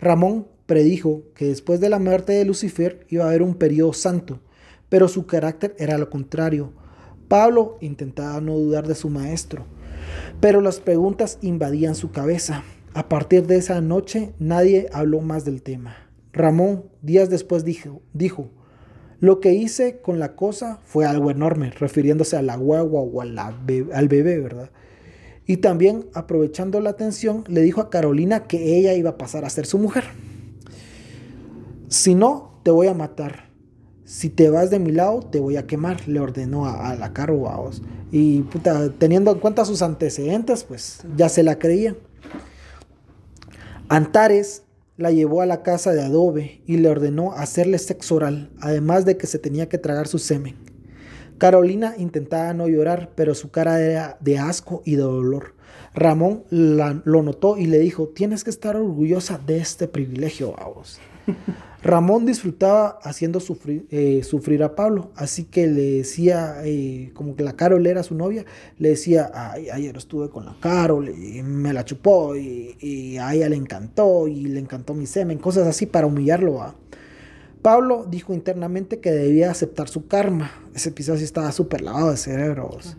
Ramón 0.00 0.48
predijo 0.66 1.22
que 1.34 1.46
después 1.46 1.80
de 1.80 1.90
la 1.90 1.98
muerte 1.98 2.32
de 2.32 2.44
Lucifer 2.44 3.06
iba 3.08 3.24
a 3.24 3.28
haber 3.28 3.42
un 3.42 3.54
periodo 3.54 3.92
santo, 3.92 4.40
pero 4.88 5.08
su 5.08 5.26
carácter 5.26 5.74
era 5.78 5.98
lo 5.98 6.10
contrario. 6.10 6.72
Pablo 7.28 7.78
intentaba 7.80 8.40
no 8.40 8.56
dudar 8.56 8.86
de 8.86 8.94
su 8.94 9.08
maestro, 9.08 9.64
pero 10.40 10.60
las 10.60 10.80
preguntas 10.80 11.38
invadían 11.42 11.94
su 11.94 12.10
cabeza. 12.10 12.62
A 12.94 13.08
partir 13.08 13.46
de 13.46 13.56
esa 13.56 13.80
noche 13.80 14.32
nadie 14.38 14.88
habló 14.92 15.20
más 15.20 15.44
del 15.44 15.62
tema. 15.62 15.96
Ramón 16.32 16.84
días 17.02 17.30
después 17.30 17.64
dijo, 17.64 18.02
dijo, 18.12 18.50
lo 19.20 19.40
que 19.40 19.54
hice 19.54 20.00
con 20.00 20.18
la 20.18 20.36
cosa 20.36 20.80
fue 20.84 21.06
algo 21.06 21.30
enorme, 21.30 21.70
refiriéndose 21.70 22.36
a 22.36 22.42
la 22.42 22.56
guagua 22.56 23.00
o 23.00 23.20
al 23.22 24.08
bebé, 24.08 24.38
¿verdad? 24.38 24.70
Y 25.46 25.58
también, 25.58 26.06
aprovechando 26.12 26.80
la 26.80 26.90
atención, 26.90 27.44
le 27.46 27.62
dijo 27.62 27.80
a 27.80 27.88
Carolina 27.88 28.44
que 28.44 28.76
ella 28.78 28.94
iba 28.94 29.10
a 29.10 29.18
pasar 29.18 29.44
a 29.44 29.50
ser 29.50 29.64
su 29.64 29.78
mujer. 29.78 30.04
Si 31.88 32.14
no, 32.14 32.60
te 32.64 32.70
voy 32.70 32.88
a 32.88 32.94
matar. 32.94 33.48
Si 34.06 34.30
te 34.30 34.50
vas 34.50 34.70
de 34.70 34.78
mi 34.78 34.92
lado, 34.92 35.18
te 35.20 35.40
voy 35.40 35.56
a 35.56 35.66
quemar, 35.66 36.06
le 36.08 36.20
ordenó 36.20 36.66
a, 36.66 36.90
a 36.90 36.94
la 36.94 37.12
Caro. 37.12 37.70
Y 38.12 38.42
puta, 38.42 38.88
teniendo 38.90 39.32
en 39.32 39.40
cuenta 39.40 39.64
sus 39.64 39.82
antecedentes, 39.82 40.62
pues 40.62 41.00
ya 41.16 41.28
se 41.28 41.42
la 41.42 41.58
creía. 41.58 41.96
Antares 43.88 44.62
la 44.96 45.10
llevó 45.10 45.42
a 45.42 45.46
la 45.46 45.64
casa 45.64 45.92
de 45.92 46.02
adobe 46.02 46.62
y 46.66 46.76
le 46.76 46.88
ordenó 46.88 47.32
hacerle 47.32 47.78
sexo 47.78 48.14
oral, 48.14 48.50
además 48.60 49.04
de 49.04 49.16
que 49.16 49.26
se 49.26 49.40
tenía 49.40 49.68
que 49.68 49.76
tragar 49.78 50.06
su 50.06 50.18
semen. 50.20 50.54
Carolina 51.38 51.94
intentaba 51.98 52.54
no 52.54 52.68
llorar, 52.68 53.10
pero 53.16 53.34
su 53.34 53.50
cara 53.50 53.80
era 53.80 54.18
de 54.20 54.38
asco 54.38 54.82
y 54.84 54.92
de 54.92 55.02
dolor. 55.02 55.54
Ramón 55.94 56.44
la- 56.50 57.02
lo 57.04 57.24
notó 57.24 57.58
y 57.58 57.66
le 57.66 57.80
dijo, 57.80 58.06
tienes 58.08 58.44
que 58.44 58.50
estar 58.50 58.76
orgullosa 58.76 59.38
de 59.44 59.58
este 59.58 59.88
privilegio, 59.88 60.52
vamos. 60.56 61.00
Ramón 61.86 62.26
disfrutaba 62.26 62.98
haciendo 63.02 63.40
sufrir, 63.40 63.86
eh, 63.90 64.22
sufrir 64.24 64.62
a 64.62 64.74
Pablo, 64.74 65.10
así 65.14 65.44
que 65.44 65.66
le 65.66 65.98
decía, 65.98 66.56
eh, 66.64 67.12
como 67.14 67.36
que 67.36 67.44
la 67.44 67.54
Carol 67.54 67.86
era 67.86 68.02
su 68.02 68.14
novia, 68.14 68.44
le 68.78 68.90
decía, 68.90 69.30
"Ay, 69.32 69.70
ayer 69.70 69.96
estuve 69.96 70.28
con 70.28 70.44
la 70.46 70.56
Carol 70.60 71.08
y 71.08 71.42
me 71.42 71.72
la 71.72 71.84
chupó 71.84 72.36
y, 72.36 72.76
y 72.80 73.16
a 73.18 73.34
ella 73.34 73.48
le 73.48 73.56
encantó 73.56 74.28
y 74.28 74.46
le 74.46 74.60
encantó 74.60 74.94
mi 74.94 75.06
semen, 75.06 75.38
cosas 75.38 75.66
así 75.66 75.86
para 75.86 76.06
humillarlo. 76.06 76.54
¿va? 76.54 76.74
Pablo 77.62 78.06
dijo 78.08 78.32
internamente 78.32 79.00
que 79.00 79.10
debía 79.10 79.50
aceptar 79.50 79.88
su 79.88 80.06
karma. 80.06 80.52
Ese 80.74 80.92
sí 80.96 81.24
estaba 81.24 81.50
súper 81.50 81.80
lavado 81.80 82.12
de 82.12 82.16
cerebros. 82.16 82.96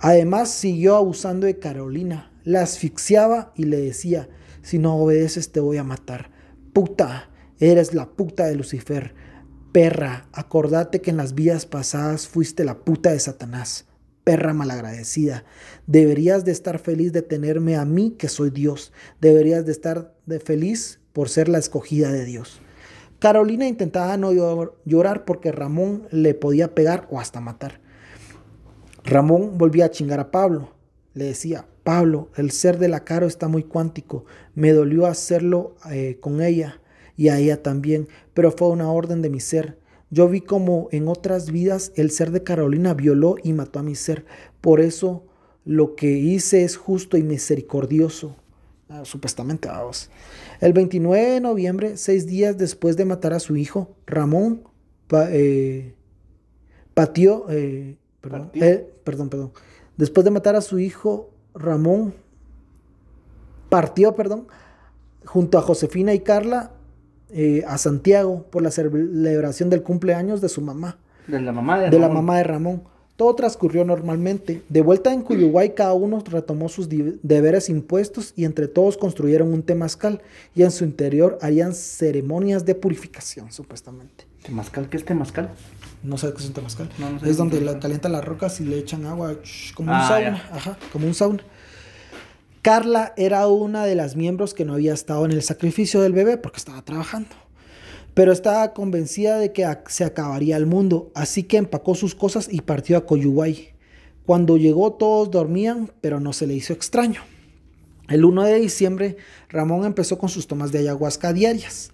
Además, 0.00 0.50
siguió 0.50 0.96
abusando 0.96 1.46
de 1.46 1.58
Carolina. 1.60 2.32
La 2.42 2.62
asfixiaba 2.62 3.52
y 3.54 3.64
le 3.64 3.76
decía, 3.76 4.28
si 4.62 4.78
no 4.78 4.96
obedeces 4.96 5.52
te 5.52 5.60
voy 5.60 5.76
a 5.76 5.84
matar. 5.84 6.30
Puta, 6.72 7.30
eres 7.70 7.94
la 7.94 8.10
puta 8.10 8.46
de 8.46 8.54
Lucifer. 8.54 9.14
Perra, 9.72 10.28
acordate 10.32 11.00
que 11.00 11.10
en 11.10 11.16
las 11.16 11.34
vidas 11.34 11.66
pasadas 11.66 12.28
fuiste 12.28 12.64
la 12.64 12.78
puta 12.78 13.10
de 13.12 13.18
Satanás. 13.18 13.86
Perra 14.22 14.54
malagradecida. 14.54 15.44
Deberías 15.86 16.44
de 16.44 16.52
estar 16.52 16.78
feliz 16.78 17.12
de 17.12 17.22
tenerme 17.22 17.76
a 17.76 17.84
mí 17.84 18.12
que 18.18 18.28
soy 18.28 18.50
Dios. 18.50 18.92
Deberías 19.20 19.66
de 19.66 19.72
estar 19.72 20.14
de 20.26 20.40
feliz 20.40 21.00
por 21.12 21.28
ser 21.28 21.48
la 21.48 21.58
escogida 21.58 22.10
de 22.10 22.24
Dios. 22.24 22.60
Carolina 23.18 23.66
intentaba 23.68 24.16
no 24.16 24.32
llor- 24.32 24.74
llorar 24.84 25.24
porque 25.24 25.52
Ramón 25.52 26.06
le 26.10 26.34
podía 26.34 26.74
pegar 26.74 27.06
o 27.10 27.20
hasta 27.20 27.40
matar. 27.40 27.80
Ramón 29.04 29.58
volvía 29.58 29.86
a 29.86 29.90
chingar 29.90 30.20
a 30.20 30.30
Pablo. 30.30 30.74
Le 31.14 31.26
decía, 31.26 31.66
Pablo, 31.84 32.30
el 32.36 32.50
ser 32.50 32.78
de 32.78 32.88
la 32.88 33.04
Caro 33.04 33.26
está 33.26 33.48
muy 33.48 33.62
cuántico. 33.62 34.24
Me 34.54 34.72
dolió 34.72 35.06
hacerlo 35.06 35.76
eh, 35.90 36.18
con 36.20 36.40
ella 36.42 36.80
y 37.16 37.28
a 37.28 37.38
ella 37.38 37.62
también, 37.62 38.08
pero 38.34 38.50
fue 38.52 38.68
una 38.68 38.90
orden 38.90 39.22
de 39.22 39.30
mi 39.30 39.40
ser. 39.40 39.78
Yo 40.10 40.28
vi 40.28 40.40
como 40.40 40.88
en 40.92 41.08
otras 41.08 41.50
vidas 41.50 41.92
el 41.96 42.10
ser 42.10 42.30
de 42.30 42.42
Carolina 42.42 42.94
violó 42.94 43.36
y 43.42 43.52
mató 43.52 43.78
a 43.78 43.82
mi 43.82 43.94
ser. 43.94 44.24
Por 44.60 44.80
eso 44.80 45.24
lo 45.64 45.94
que 45.96 46.12
hice 46.12 46.62
es 46.64 46.76
justo 46.76 47.16
y 47.16 47.22
misericordioso. 47.22 48.36
Ah, 48.88 49.04
supuestamente, 49.04 49.68
vamos. 49.68 50.10
El 50.60 50.72
29 50.72 51.30
de 51.30 51.40
noviembre, 51.40 51.96
seis 51.96 52.26
días 52.26 52.58
después 52.58 52.96
de 52.96 53.06
matar 53.06 53.32
a 53.32 53.40
su 53.40 53.56
hijo, 53.56 53.96
Ramón 54.06 54.62
pa- 55.08 55.30
eh, 55.30 55.88
eh, 55.88 55.94
perdón, 58.20 58.42
Partió. 58.50 58.64
eh, 58.64 58.90
perdón, 59.02 59.28
perdón. 59.30 59.52
Después 59.96 60.24
de 60.24 60.30
matar 60.30 60.54
a 60.54 60.60
su 60.60 60.78
hijo, 60.78 61.30
Ramón 61.54 62.14
partió, 63.68 64.14
perdón, 64.14 64.46
junto 65.24 65.58
a 65.58 65.62
Josefina 65.62 66.14
y 66.14 66.20
Carla 66.20 66.72
eh, 67.34 67.62
a 67.66 67.76
Santiago 67.78 68.46
por 68.50 68.62
la 68.62 68.70
celebración 68.70 69.68
del 69.68 69.82
cumpleaños 69.82 70.40
de 70.40 70.48
su 70.48 70.60
mamá, 70.62 70.96
De 71.26 71.40
la 71.40 71.52
mamá 71.52 71.78
de, 71.80 71.90
de 71.90 71.98
la 71.98 72.08
Ramón. 72.08 72.24
mamá 72.24 72.38
de 72.38 72.44
Ramón. 72.44 72.82
Todo 73.16 73.34
transcurrió 73.36 73.84
normalmente. 73.84 74.62
De 74.68 74.82
vuelta 74.82 75.12
en 75.12 75.22
Cuyuguay, 75.22 75.74
cada 75.74 75.92
uno 75.92 76.22
retomó 76.28 76.68
sus 76.68 76.88
deberes 76.88 77.68
impuestos 77.68 78.32
y 78.34 78.44
entre 78.44 78.66
todos 78.66 78.96
construyeron 78.96 79.52
un 79.52 79.62
temazcal 79.62 80.20
y 80.54 80.62
en 80.64 80.72
su 80.72 80.84
interior 80.84 81.38
harían 81.40 81.74
ceremonias 81.74 82.64
de 82.64 82.74
purificación, 82.74 83.52
supuestamente. 83.52 84.26
¿Temazcal? 84.42 84.88
¿Qué 84.88 84.96
es 84.96 85.04
temazcal? 85.04 85.50
No 86.02 86.18
sé 86.18 86.32
qué 86.32 86.38
es 86.42 86.46
un 86.48 86.54
temazcal. 86.54 86.88
No, 86.98 87.10
no 87.12 87.20
sé 87.20 87.30
es 87.30 87.36
donde 87.36 87.60
la, 87.60 87.78
calientan 87.78 88.10
las 88.12 88.24
rocas 88.24 88.60
y 88.60 88.64
le 88.64 88.78
echan 88.78 89.06
agua, 89.06 89.36
como 89.76 89.90
un 89.92 89.96
Ah, 89.96 90.08
sauna. 90.08 90.42
ya. 90.50 90.56
Ajá, 90.56 90.78
como 90.92 91.06
un 91.06 91.14
sauna. 91.14 91.42
Carla 92.64 93.12
era 93.18 93.46
una 93.46 93.84
de 93.84 93.94
las 93.94 94.16
miembros 94.16 94.54
que 94.54 94.64
no 94.64 94.72
había 94.72 94.94
estado 94.94 95.26
en 95.26 95.32
el 95.32 95.42
sacrificio 95.42 96.00
del 96.00 96.14
bebé 96.14 96.38
porque 96.38 96.56
estaba 96.56 96.80
trabajando. 96.80 97.28
Pero 98.14 98.32
estaba 98.32 98.72
convencida 98.72 99.38
de 99.38 99.52
que 99.52 99.68
se 99.88 100.02
acabaría 100.02 100.56
el 100.56 100.64
mundo, 100.64 101.12
así 101.14 101.42
que 101.42 101.58
empacó 101.58 101.94
sus 101.94 102.14
cosas 102.14 102.48
y 102.50 102.62
partió 102.62 102.96
a 102.96 103.04
Coyuguay. 103.04 103.74
Cuando 104.24 104.56
llegó 104.56 104.94
todos 104.94 105.30
dormían, 105.30 105.92
pero 106.00 106.20
no 106.20 106.32
se 106.32 106.46
le 106.46 106.54
hizo 106.54 106.72
extraño. 106.72 107.20
El 108.08 108.24
1 108.24 108.44
de 108.44 108.60
diciembre, 108.60 109.18
Ramón 109.50 109.84
empezó 109.84 110.16
con 110.16 110.30
sus 110.30 110.46
tomas 110.46 110.72
de 110.72 110.78
ayahuasca 110.78 111.34
diarias. 111.34 111.90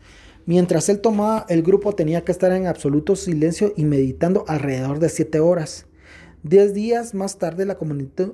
Mientras 0.46 0.88
él 0.88 1.00
tomaba, 1.00 1.46
el 1.48 1.64
grupo 1.64 1.96
tenía 1.96 2.24
que 2.24 2.30
estar 2.30 2.52
en 2.52 2.68
absoluto 2.68 3.16
silencio 3.16 3.74
y 3.76 3.87
meditando 3.87 4.44
alrededor 4.46 5.00
de 5.00 5.09
7 5.09 5.40
horas. 5.40 5.87
Diez 6.42 6.72
días 6.72 7.12
más 7.12 7.37
tarde, 7.37 7.66
la, 7.66 7.76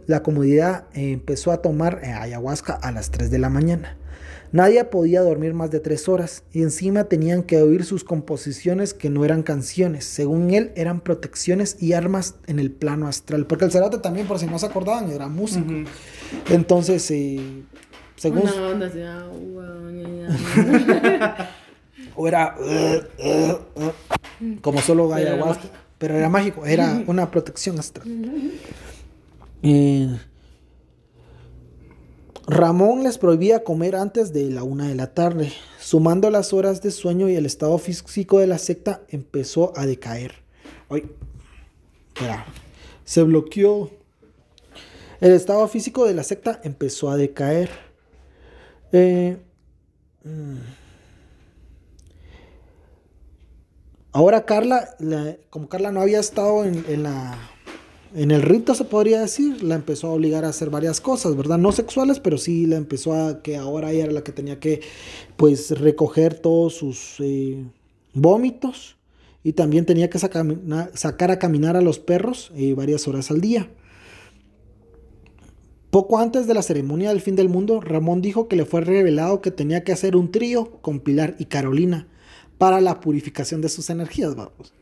la 0.06 0.22
comunidad 0.22 0.84
eh, 0.94 1.10
empezó 1.10 1.50
a 1.50 1.60
tomar 1.60 2.00
eh, 2.04 2.12
ayahuasca 2.12 2.72
a 2.74 2.92
las 2.92 3.10
3 3.10 3.32
de 3.32 3.38
la 3.40 3.50
mañana. 3.50 3.96
Nadie 4.52 4.84
podía 4.84 5.22
dormir 5.22 5.54
más 5.54 5.72
de 5.72 5.80
3 5.80 6.08
horas 6.08 6.44
y 6.52 6.62
encima 6.62 7.04
tenían 7.04 7.42
que 7.42 7.60
oír 7.60 7.84
sus 7.84 8.04
composiciones 8.04 8.94
que 8.94 9.10
no 9.10 9.24
eran 9.24 9.42
canciones. 9.42 10.04
Según 10.04 10.52
él, 10.52 10.70
eran 10.76 11.00
protecciones 11.00 11.82
y 11.82 11.94
armas 11.94 12.36
en 12.46 12.60
el 12.60 12.70
plano 12.70 13.08
astral. 13.08 13.46
Porque 13.46 13.64
el 13.64 13.72
cerote 13.72 13.98
también, 13.98 14.28
por 14.28 14.38
si 14.38 14.46
no 14.46 14.58
se 14.60 14.66
acordaban, 14.66 15.10
era 15.10 15.26
músico. 15.26 15.72
Entonces, 16.48 17.10
eh, 17.10 17.40
según... 18.14 18.42
Una 18.42 18.68
onda 18.68 18.86
así, 18.86 19.00
ah, 19.02 19.28
ña. 19.90 21.50
O 22.18 22.26
era 22.26 22.56
uh, 22.58 23.22
uh, 23.22 23.84
uh, 23.84 24.60
como 24.62 24.80
solo 24.80 25.12
ayahuasca. 25.12 25.68
Pero 25.98 26.14
era 26.14 26.28
mágico, 26.28 26.66
era 26.66 27.02
una 27.06 27.30
protección 27.30 27.78
astral. 27.78 28.06
Eh, 29.62 30.16
Ramón 32.46 33.02
les 33.02 33.18
prohibía 33.18 33.64
comer 33.64 33.96
antes 33.96 34.32
de 34.32 34.50
la 34.50 34.62
una 34.62 34.88
de 34.88 34.94
la 34.94 35.14
tarde. 35.14 35.52
Sumando 35.80 36.30
las 36.30 36.52
horas 36.52 36.82
de 36.82 36.90
sueño 36.90 37.28
y 37.28 37.34
el 37.34 37.46
estado 37.46 37.76
físico 37.78 38.38
de 38.38 38.46
la 38.46 38.58
secta 38.58 39.02
empezó 39.08 39.72
a 39.76 39.86
decaer. 39.86 40.34
Ay, 40.88 41.10
espera, 42.08 42.46
se 43.04 43.22
bloqueó. 43.22 43.90
El 45.20 45.32
estado 45.32 45.66
físico 45.66 46.04
de 46.04 46.14
la 46.14 46.22
secta 46.22 46.60
empezó 46.62 47.10
a 47.10 47.16
decaer. 47.16 47.70
Eh, 48.92 49.38
mm. 50.24 50.85
Ahora 54.16 54.46
Carla, 54.46 54.88
la- 54.98 55.36
como 55.50 55.68
Carla 55.68 55.92
no 55.92 56.00
había 56.00 56.20
estado 56.20 56.64
en, 56.64 57.02
la, 57.02 57.36
en 58.14 58.30
el 58.30 58.40
rito, 58.40 58.74
se 58.74 58.86
podría 58.86 59.20
decir, 59.20 59.62
la 59.62 59.74
empezó 59.74 60.06
a 60.06 60.12
obligar 60.12 60.46
a 60.46 60.48
hacer 60.48 60.70
varias 60.70 61.02
cosas, 61.02 61.36
¿verdad? 61.36 61.58
No 61.58 61.70
sexuales, 61.70 62.18
pero 62.18 62.38
sí 62.38 62.64
la 62.64 62.76
empezó 62.76 63.12
a 63.12 63.42
que 63.42 63.58
ahora 63.58 63.92
ella 63.92 64.04
era 64.04 64.14
la 64.14 64.24
que 64.24 64.32
tenía 64.32 64.58
que, 64.58 64.80
pues, 65.36 65.78
recoger 65.78 66.32
todos 66.32 66.76
sus 66.76 67.16
eh, 67.20 67.62
vómitos 68.14 68.96
y 69.44 69.52
también 69.52 69.84
tenía 69.84 70.08
que 70.08 70.18
sacar, 70.18 70.46
sacar 70.94 71.30
a 71.30 71.38
caminar 71.38 71.76
a 71.76 71.82
los 71.82 71.98
perros 71.98 72.52
eh, 72.56 72.72
varias 72.72 73.06
horas 73.08 73.30
al 73.30 73.42
día. 73.42 73.68
Poco 75.90 76.18
antes 76.20 76.46
de 76.46 76.54
la 76.54 76.62
ceremonia 76.62 77.10
del 77.10 77.20
fin 77.20 77.36
del 77.36 77.50
mundo, 77.50 77.82
Ramón 77.82 78.22
dijo 78.22 78.48
que 78.48 78.56
le 78.56 78.64
fue 78.64 78.80
revelado 78.80 79.42
que 79.42 79.50
tenía 79.50 79.84
que 79.84 79.92
hacer 79.92 80.16
un 80.16 80.30
trío 80.32 80.80
con 80.80 81.00
Pilar 81.00 81.36
y 81.38 81.44
Carolina 81.44 82.08
para 82.58 82.80
la 82.80 83.00
purificación 83.00 83.60
de 83.60 83.68
sus 83.68 83.90
energías, 83.90 84.34
vamos. 84.34 84.72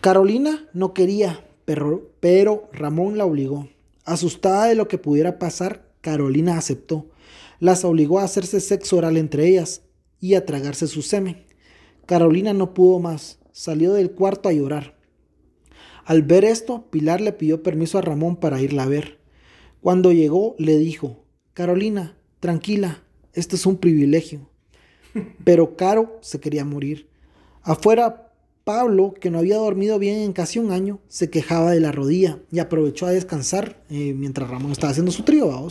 Carolina 0.00 0.68
no 0.72 0.94
quería, 0.94 1.44
pero, 1.64 2.70
Ramón 2.72 3.18
la 3.18 3.24
obligó. 3.24 3.68
Asustada 4.04 4.66
de 4.66 4.76
lo 4.76 4.86
que 4.88 4.98
pudiera 4.98 5.38
pasar, 5.38 5.90
Carolina 6.00 6.56
aceptó. 6.56 7.06
Las 7.58 7.84
obligó 7.84 8.20
a 8.20 8.24
hacerse 8.24 8.60
sexo 8.60 8.98
oral 8.98 9.16
entre 9.16 9.48
ellas 9.48 9.82
y 10.20 10.34
a 10.34 10.46
tragarse 10.46 10.86
su 10.86 11.02
semen. 11.02 11.44
Carolina 12.06 12.52
no 12.52 12.72
pudo 12.72 13.00
más, 13.00 13.40
salió 13.50 13.92
del 13.94 14.12
cuarto 14.12 14.48
a 14.48 14.52
llorar. 14.52 14.96
Al 16.04 16.22
ver 16.22 16.44
esto, 16.44 16.88
Pilar 16.90 17.20
le 17.20 17.32
pidió 17.32 17.64
permiso 17.64 17.98
a 17.98 18.02
Ramón 18.02 18.36
para 18.36 18.60
irla 18.60 18.84
a 18.84 18.88
ver. 18.88 19.18
Cuando 19.80 20.12
llegó, 20.12 20.54
le 20.58 20.78
dijo, 20.78 21.24
Carolina, 21.52 22.16
tranquila, 22.38 23.02
esto 23.32 23.56
es 23.56 23.66
un 23.66 23.78
privilegio. 23.78 24.48
Pero 25.44 25.76
Caro 25.76 26.18
se 26.20 26.40
quería 26.40 26.64
morir. 26.64 27.06
Afuera, 27.62 28.30
Pablo, 28.64 29.14
que 29.20 29.30
no 29.30 29.38
había 29.38 29.56
dormido 29.58 29.98
bien 29.98 30.18
en 30.20 30.32
casi 30.32 30.58
un 30.58 30.72
año, 30.72 30.98
se 31.08 31.30
quejaba 31.30 31.70
de 31.70 31.80
la 31.80 31.92
rodilla 31.92 32.38
y 32.50 32.58
aprovechó 32.58 33.06
a 33.06 33.10
descansar 33.10 33.80
eh, 33.90 34.12
mientras 34.16 34.50
Ramón 34.50 34.72
estaba 34.72 34.90
haciendo 34.90 35.12
su 35.12 35.22
trío. 35.22 35.68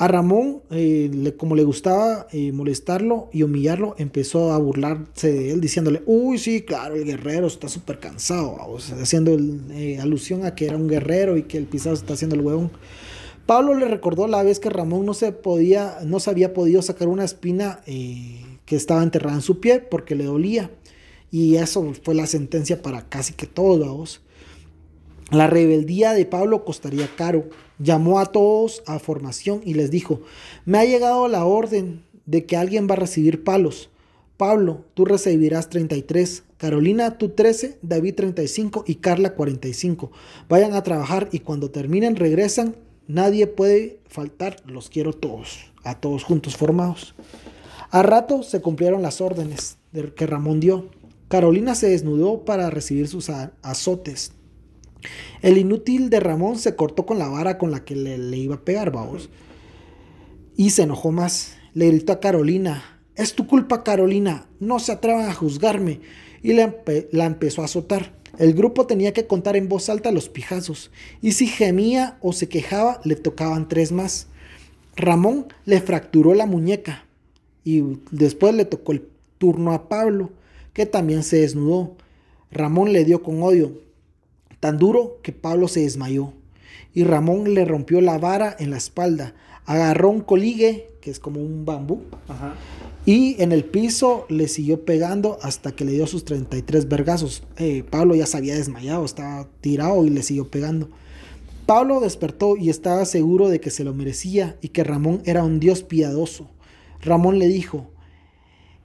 A 0.00 0.06
Ramón, 0.06 0.62
eh, 0.70 1.10
le- 1.12 1.34
como 1.36 1.56
le 1.56 1.64
gustaba 1.64 2.28
eh, 2.32 2.52
molestarlo 2.52 3.28
y 3.32 3.42
humillarlo, 3.42 3.94
empezó 3.98 4.52
a 4.52 4.58
burlarse 4.58 5.32
de 5.32 5.50
él, 5.52 5.60
diciéndole, 5.60 6.02
uy, 6.06 6.38
sí, 6.38 6.62
claro, 6.62 6.94
el 6.94 7.04
guerrero 7.04 7.48
está 7.48 7.68
súper 7.68 7.98
cansado, 7.98 8.56
vamos", 8.56 8.92
haciendo 8.92 9.36
alusión 10.00 10.46
a 10.46 10.54
que 10.54 10.66
era 10.66 10.76
un 10.76 10.86
guerrero 10.88 11.36
y 11.36 11.42
que 11.42 11.58
el 11.58 11.64
pisado 11.66 11.94
está 11.96 12.14
haciendo 12.14 12.36
el 12.36 12.42
huevón. 12.42 12.70
Pablo 13.44 13.74
le 13.74 13.86
recordó 13.88 14.28
la 14.28 14.42
vez 14.42 14.60
que 14.60 14.70
Ramón 14.70 15.04
no 15.04 15.14
se 15.14 15.32
podía, 15.32 15.98
no 16.04 16.20
se 16.20 16.30
había 16.30 16.52
podido 16.54 16.80
sacar 16.80 17.08
una 17.08 17.24
espina 17.24 17.80
que 18.68 18.76
estaba 18.76 19.02
enterrada 19.02 19.36
en 19.36 19.42
su 19.42 19.60
pie 19.60 19.80
porque 19.80 20.14
le 20.14 20.24
dolía. 20.24 20.70
Y 21.30 21.56
eso 21.56 21.94
fue 22.02 22.14
la 22.14 22.26
sentencia 22.26 22.82
para 22.82 23.08
casi 23.08 23.32
que 23.32 23.46
todos. 23.46 24.20
La 25.30 25.46
rebeldía 25.46 26.12
de 26.12 26.26
Pablo 26.26 26.66
costaría 26.66 27.08
caro. 27.16 27.48
Llamó 27.78 28.20
a 28.20 28.26
todos 28.26 28.82
a 28.86 28.98
formación 28.98 29.62
y 29.64 29.72
les 29.72 29.90
dijo, 29.90 30.20
me 30.66 30.78
ha 30.78 30.84
llegado 30.84 31.28
la 31.28 31.46
orden 31.46 32.02
de 32.26 32.44
que 32.44 32.58
alguien 32.58 32.86
va 32.88 32.92
a 32.92 32.98
recibir 32.98 33.42
palos. 33.42 33.88
Pablo, 34.36 34.84
tú 34.92 35.06
recibirás 35.06 35.70
33, 35.70 36.44
Carolina, 36.58 37.16
tú 37.16 37.30
13, 37.30 37.78
David 37.80 38.16
35 38.16 38.84
y 38.86 38.96
Carla 38.96 39.34
45. 39.34 40.12
Vayan 40.48 40.74
a 40.74 40.82
trabajar 40.82 41.30
y 41.32 41.38
cuando 41.38 41.70
terminen 41.70 42.16
regresan. 42.16 42.76
Nadie 43.06 43.46
puede 43.46 44.00
faltar, 44.06 44.56
los 44.66 44.90
quiero 44.90 45.14
todos, 45.14 45.60
a 45.84 45.98
todos 45.98 46.24
juntos 46.24 46.58
formados. 46.58 47.14
A 47.90 48.02
rato 48.02 48.42
se 48.42 48.60
cumplieron 48.60 49.02
las 49.02 49.20
órdenes 49.20 49.78
de- 49.92 50.12
que 50.14 50.26
Ramón 50.26 50.60
dio. 50.60 50.90
Carolina 51.28 51.74
se 51.74 51.88
desnudó 51.88 52.44
para 52.44 52.70
recibir 52.70 53.08
sus 53.08 53.30
azotes. 53.62 54.32
El 55.42 55.58
inútil 55.58 56.10
de 56.10 56.20
Ramón 56.20 56.58
se 56.58 56.74
cortó 56.74 57.06
con 57.06 57.18
la 57.18 57.28
vara 57.28 57.58
con 57.58 57.70
la 57.70 57.84
que 57.84 57.94
le, 57.94 58.36
iba 58.36 58.56
a 58.56 58.64
pegar, 58.64 58.90
vamos. 58.90 59.30
Y 60.56 60.70
se 60.70 60.82
enojó 60.82 61.12
más. 61.12 61.54
Le 61.74 61.86
gritó 61.88 62.12
a 62.12 62.20
Carolina, 62.20 63.00
es 63.14 63.34
tu 63.34 63.46
culpa 63.46 63.84
Carolina, 63.84 64.48
no 64.58 64.78
se 64.80 64.92
atrevan 64.92 65.28
a 65.28 65.34
juzgarme. 65.34 66.00
Y 66.42 66.54
la, 66.54 66.74
la 67.12 67.26
empezó 67.26 67.62
a 67.62 67.66
azotar. 67.66 68.16
El 68.38 68.54
grupo 68.54 68.86
tenía 68.86 69.12
que 69.12 69.26
contar 69.26 69.56
en 69.56 69.68
voz 69.68 69.88
alta 69.88 70.12
los 70.12 70.28
pijazos. 70.28 70.90
Y 71.20 71.32
si 71.32 71.46
gemía 71.46 72.18
o 72.20 72.32
se 72.32 72.48
quejaba, 72.48 73.00
le 73.04 73.16
tocaban 73.16 73.68
tres 73.68 73.92
más. 73.92 74.28
Ramón 74.96 75.46
le 75.64 75.80
fracturó 75.80 76.34
la 76.34 76.46
muñeca. 76.46 77.07
Y 77.64 77.82
después 78.10 78.54
le 78.54 78.64
tocó 78.64 78.92
el 78.92 79.06
turno 79.38 79.72
a 79.72 79.88
Pablo, 79.88 80.30
que 80.72 80.86
también 80.86 81.22
se 81.22 81.40
desnudó. 81.40 81.96
Ramón 82.50 82.92
le 82.92 83.04
dio 83.04 83.22
con 83.22 83.42
odio, 83.42 83.72
tan 84.60 84.78
duro 84.78 85.18
que 85.22 85.32
Pablo 85.32 85.68
se 85.68 85.80
desmayó. 85.80 86.32
Y 86.94 87.04
Ramón 87.04 87.54
le 87.54 87.64
rompió 87.64 88.00
la 88.00 88.18
vara 88.18 88.56
en 88.58 88.70
la 88.70 88.78
espalda. 88.78 89.34
Agarró 89.66 90.10
un 90.10 90.20
coligue, 90.20 90.88
que 91.00 91.10
es 91.10 91.20
como 91.20 91.40
un 91.40 91.64
bambú, 91.64 92.02
Ajá. 92.26 92.54
y 93.04 93.40
en 93.42 93.52
el 93.52 93.64
piso 93.64 94.24
le 94.28 94.48
siguió 94.48 94.84
pegando 94.84 95.38
hasta 95.42 95.72
que 95.72 95.84
le 95.84 95.92
dio 95.92 96.06
sus 96.06 96.24
33 96.24 96.88
vergazos. 96.88 97.42
Eh, 97.58 97.84
Pablo 97.88 98.14
ya 98.14 98.26
se 98.26 98.38
había 98.38 98.54
desmayado, 98.54 99.04
estaba 99.04 99.46
tirado 99.60 100.04
y 100.06 100.10
le 100.10 100.22
siguió 100.22 100.48
pegando. 100.48 100.88
Pablo 101.66 102.00
despertó 102.00 102.56
y 102.56 102.70
estaba 102.70 103.04
seguro 103.04 103.50
de 103.50 103.60
que 103.60 103.70
se 103.70 103.84
lo 103.84 103.92
merecía 103.92 104.56
y 104.62 104.68
que 104.68 104.84
Ramón 104.84 105.20
era 105.26 105.44
un 105.44 105.60
dios 105.60 105.82
piadoso. 105.82 106.48
Ramón 107.00 107.38
le 107.38 107.48
dijo, 107.48 107.90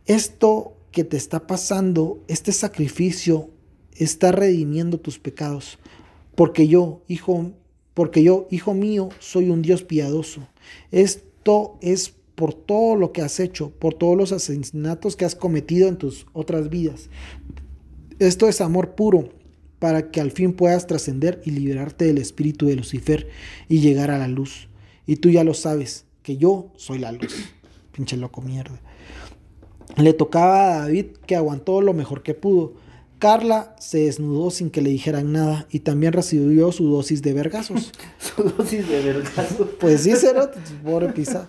esto 0.06 0.78
que 0.92 1.04
te 1.04 1.18
está 1.18 1.48
pasando, 1.48 2.24
este 2.28 2.52
sacrificio, 2.52 3.50
está 3.96 4.32
redimiendo 4.32 5.00
tus 5.00 5.20
pecados, 5.20 5.80
porque 6.36 6.68
yo, 6.68 7.04
hijo, 7.08 7.52
porque 7.94 8.24
yo, 8.24 8.48
hijo 8.52 8.74
mío, 8.74 9.10
soy 9.20 9.50
un 9.50 9.62
Dios 9.62 9.84
piadoso. 9.84 10.48
Esto 10.92 11.78
es 11.82 12.14
por 12.36 12.54
todo 12.54 12.96
lo 12.96 13.12
que 13.12 13.22
has 13.22 13.40
hecho, 13.40 13.72
por 13.72 13.94
todos 13.94 14.18
los 14.18 14.32
asesinatos 14.32 15.16
que 15.16 15.26
has 15.26 15.36
cometido 15.36 15.88
en 15.88 15.98
tus 15.98 16.26
otras 16.34 16.70
vidas. 16.70 17.10
Esto 18.20 18.48
es 18.48 18.62
amor 18.62 18.96
puro, 18.96 19.30
para 19.80 20.12
que 20.12 20.22
al 20.22 20.32
fin 20.32 20.54
puedas 20.54 20.88
trascender 20.88 21.42
y 21.46 21.52
liberarte 21.52 22.06
del 22.06 22.18
espíritu 22.18 22.68
de 22.68 22.78
Lucifer 22.78 23.28
y 23.68 23.82
llegar 23.82 24.12
a 24.12 24.18
la 24.18 24.28
luz. 24.28 24.70
Y 25.06 25.18
tú 25.18 25.30
ya 25.30 25.44
lo 25.44 25.54
sabes, 25.54 26.06
que 26.22 26.38
yo 26.38 26.72
soy 26.78 27.00
la 27.00 27.12
luz. 27.12 27.34
Pinche 27.94 28.18
loco 28.18 28.42
mierda. 28.42 28.80
Le 29.96 30.14
tocaba 30.14 30.76
a 30.76 30.80
David 30.80 31.06
que 31.26 31.36
aguantó 31.36 31.80
lo 31.82 31.94
mejor 31.94 32.24
que 32.24 32.34
pudo. 32.34 32.74
Carla 33.20 33.74
se 33.80 34.00
desnudó 34.00 34.52
sin 34.52 34.70
que 34.70 34.82
le 34.82 34.90
dijeran 34.90 35.32
nada 35.32 35.66
y 35.70 35.80
también 35.80 36.12
recibió 36.12 36.74
su 36.74 36.90
dosis 36.90 37.22
de 37.22 37.32
vergazos. 37.32 37.94
Su 38.20 38.44
dosis 38.44 38.86
de 38.90 39.02
vergazo. 39.02 39.70
Pues 39.80 40.02
sí, 40.02 40.14
Cerote, 40.16 40.60
pobre 40.84 41.14
pisa. 41.14 41.48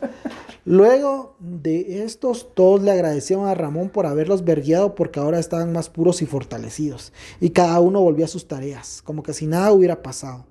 Luego 0.65 1.37
de 1.41 2.05
estos, 2.05 2.55
todos 2.55 2.81
le 2.81 2.93
agradecieron 2.93 3.47
a 3.47 3.55
Ramón 3.55 3.89
por 3.89 4.07
haberlos 4.07 4.45
vergueado 4.45 4.95
porque 4.95 5.19
ahora 5.19 5.41
estaban 5.41 5.73
más 5.73 5.91
puros 5.91 6.23
y 6.23 6.27
fortalecidos. 6.27 7.13
Y 7.41 7.51
cada 7.51 7.81
uno 7.81 8.01
volvió 8.01 8.25
a 8.25 8.29
sus 8.29 8.47
tareas, 8.47 9.03
como 9.03 9.23
que 9.23 9.33
si 9.33 9.47
nada 9.47 9.73
hubiera 9.73 10.03
pasado. 10.03 10.47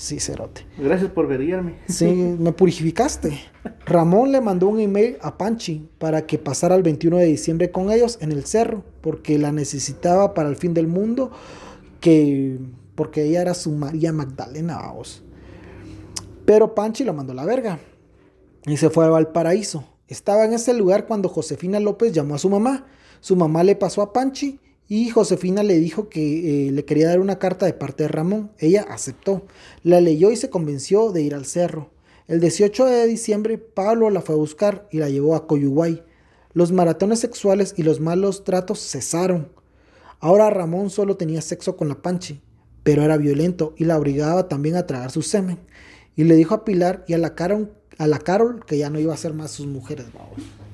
Sí, 0.00 0.18
Cerote. 0.18 0.64
Gracias 0.78 1.10
por 1.10 1.26
verguiarme. 1.26 1.74
Sí, 1.86 2.06
me 2.38 2.52
purificaste. 2.52 3.38
Ramón 3.84 4.32
le 4.32 4.40
mandó 4.40 4.68
un 4.68 4.80
email 4.80 5.18
a 5.20 5.36
Panchi 5.36 5.90
para 5.98 6.24
que 6.24 6.38
pasara 6.38 6.74
el 6.74 6.82
21 6.82 7.18
de 7.18 7.26
diciembre 7.26 7.70
con 7.70 7.90
ellos 7.90 8.16
en 8.22 8.32
el 8.32 8.46
cerro, 8.46 8.82
porque 9.02 9.38
la 9.38 9.52
necesitaba 9.52 10.32
para 10.32 10.48
el 10.48 10.56
fin 10.56 10.72
del 10.72 10.86
mundo, 10.86 11.30
que 12.00 12.58
porque 12.94 13.24
ella 13.24 13.42
era 13.42 13.52
su 13.52 13.72
María 13.72 14.10
Magdalena, 14.10 14.78
vamos. 14.78 15.22
Pero 16.46 16.74
Panchi 16.74 17.04
lo 17.04 17.12
mandó 17.12 17.32
a 17.32 17.36
la 17.36 17.44
verga 17.44 17.78
y 18.64 18.78
se 18.78 18.88
fue 18.88 19.04
a 19.04 19.10
Valparaíso. 19.10 19.84
Estaba 20.08 20.46
en 20.46 20.54
ese 20.54 20.72
lugar 20.72 21.06
cuando 21.06 21.28
Josefina 21.28 21.78
López 21.78 22.14
llamó 22.14 22.36
a 22.36 22.38
su 22.38 22.48
mamá. 22.48 22.86
Su 23.20 23.36
mamá 23.36 23.62
le 23.64 23.76
pasó 23.76 24.00
a 24.00 24.14
Panchi 24.14 24.60
y 24.92 25.08
Josefina 25.08 25.62
le 25.62 25.78
dijo 25.78 26.08
que 26.08 26.66
eh, 26.66 26.72
le 26.72 26.84
quería 26.84 27.06
dar 27.06 27.20
una 27.20 27.38
carta 27.38 27.64
de 27.64 27.72
parte 27.74 28.02
de 28.02 28.08
Ramón. 28.08 28.50
Ella 28.58 28.84
aceptó. 28.90 29.46
La 29.84 30.00
leyó 30.00 30.32
y 30.32 30.36
se 30.36 30.50
convenció 30.50 31.12
de 31.12 31.22
ir 31.22 31.32
al 31.36 31.44
cerro. 31.46 31.90
El 32.26 32.40
18 32.40 32.86
de 32.86 33.06
diciembre, 33.06 33.56
Pablo 33.56 34.10
la 34.10 34.20
fue 34.20 34.34
a 34.34 34.38
buscar 34.38 34.88
y 34.90 34.98
la 34.98 35.08
llevó 35.08 35.36
a 35.36 35.46
Coyuguay. 35.46 36.02
Los 36.54 36.72
maratones 36.72 37.20
sexuales 37.20 37.72
y 37.76 37.84
los 37.84 38.00
malos 38.00 38.42
tratos 38.42 38.80
cesaron. 38.80 39.52
Ahora 40.18 40.50
Ramón 40.50 40.90
solo 40.90 41.16
tenía 41.16 41.40
sexo 41.40 41.76
con 41.76 41.88
la 41.88 42.02
Panchi, 42.02 42.40
pero 42.82 43.04
era 43.04 43.16
violento 43.16 43.74
y 43.76 43.84
la 43.84 43.96
obligaba 43.96 44.48
también 44.48 44.74
a 44.74 44.88
tragar 44.88 45.12
su 45.12 45.22
semen. 45.22 45.60
Y 46.16 46.24
le 46.24 46.34
dijo 46.34 46.52
a 46.54 46.64
Pilar 46.64 47.04
y 47.06 47.14
a 47.14 47.18
la 47.18 47.36
Carol, 47.36 47.72
a 47.96 48.08
la 48.08 48.18
Carol 48.18 48.64
que 48.66 48.76
ya 48.76 48.90
no 48.90 48.98
iba 48.98 49.14
a 49.14 49.16
ser 49.16 49.34
más 49.34 49.52
sus 49.52 49.68
mujeres. 49.68 50.06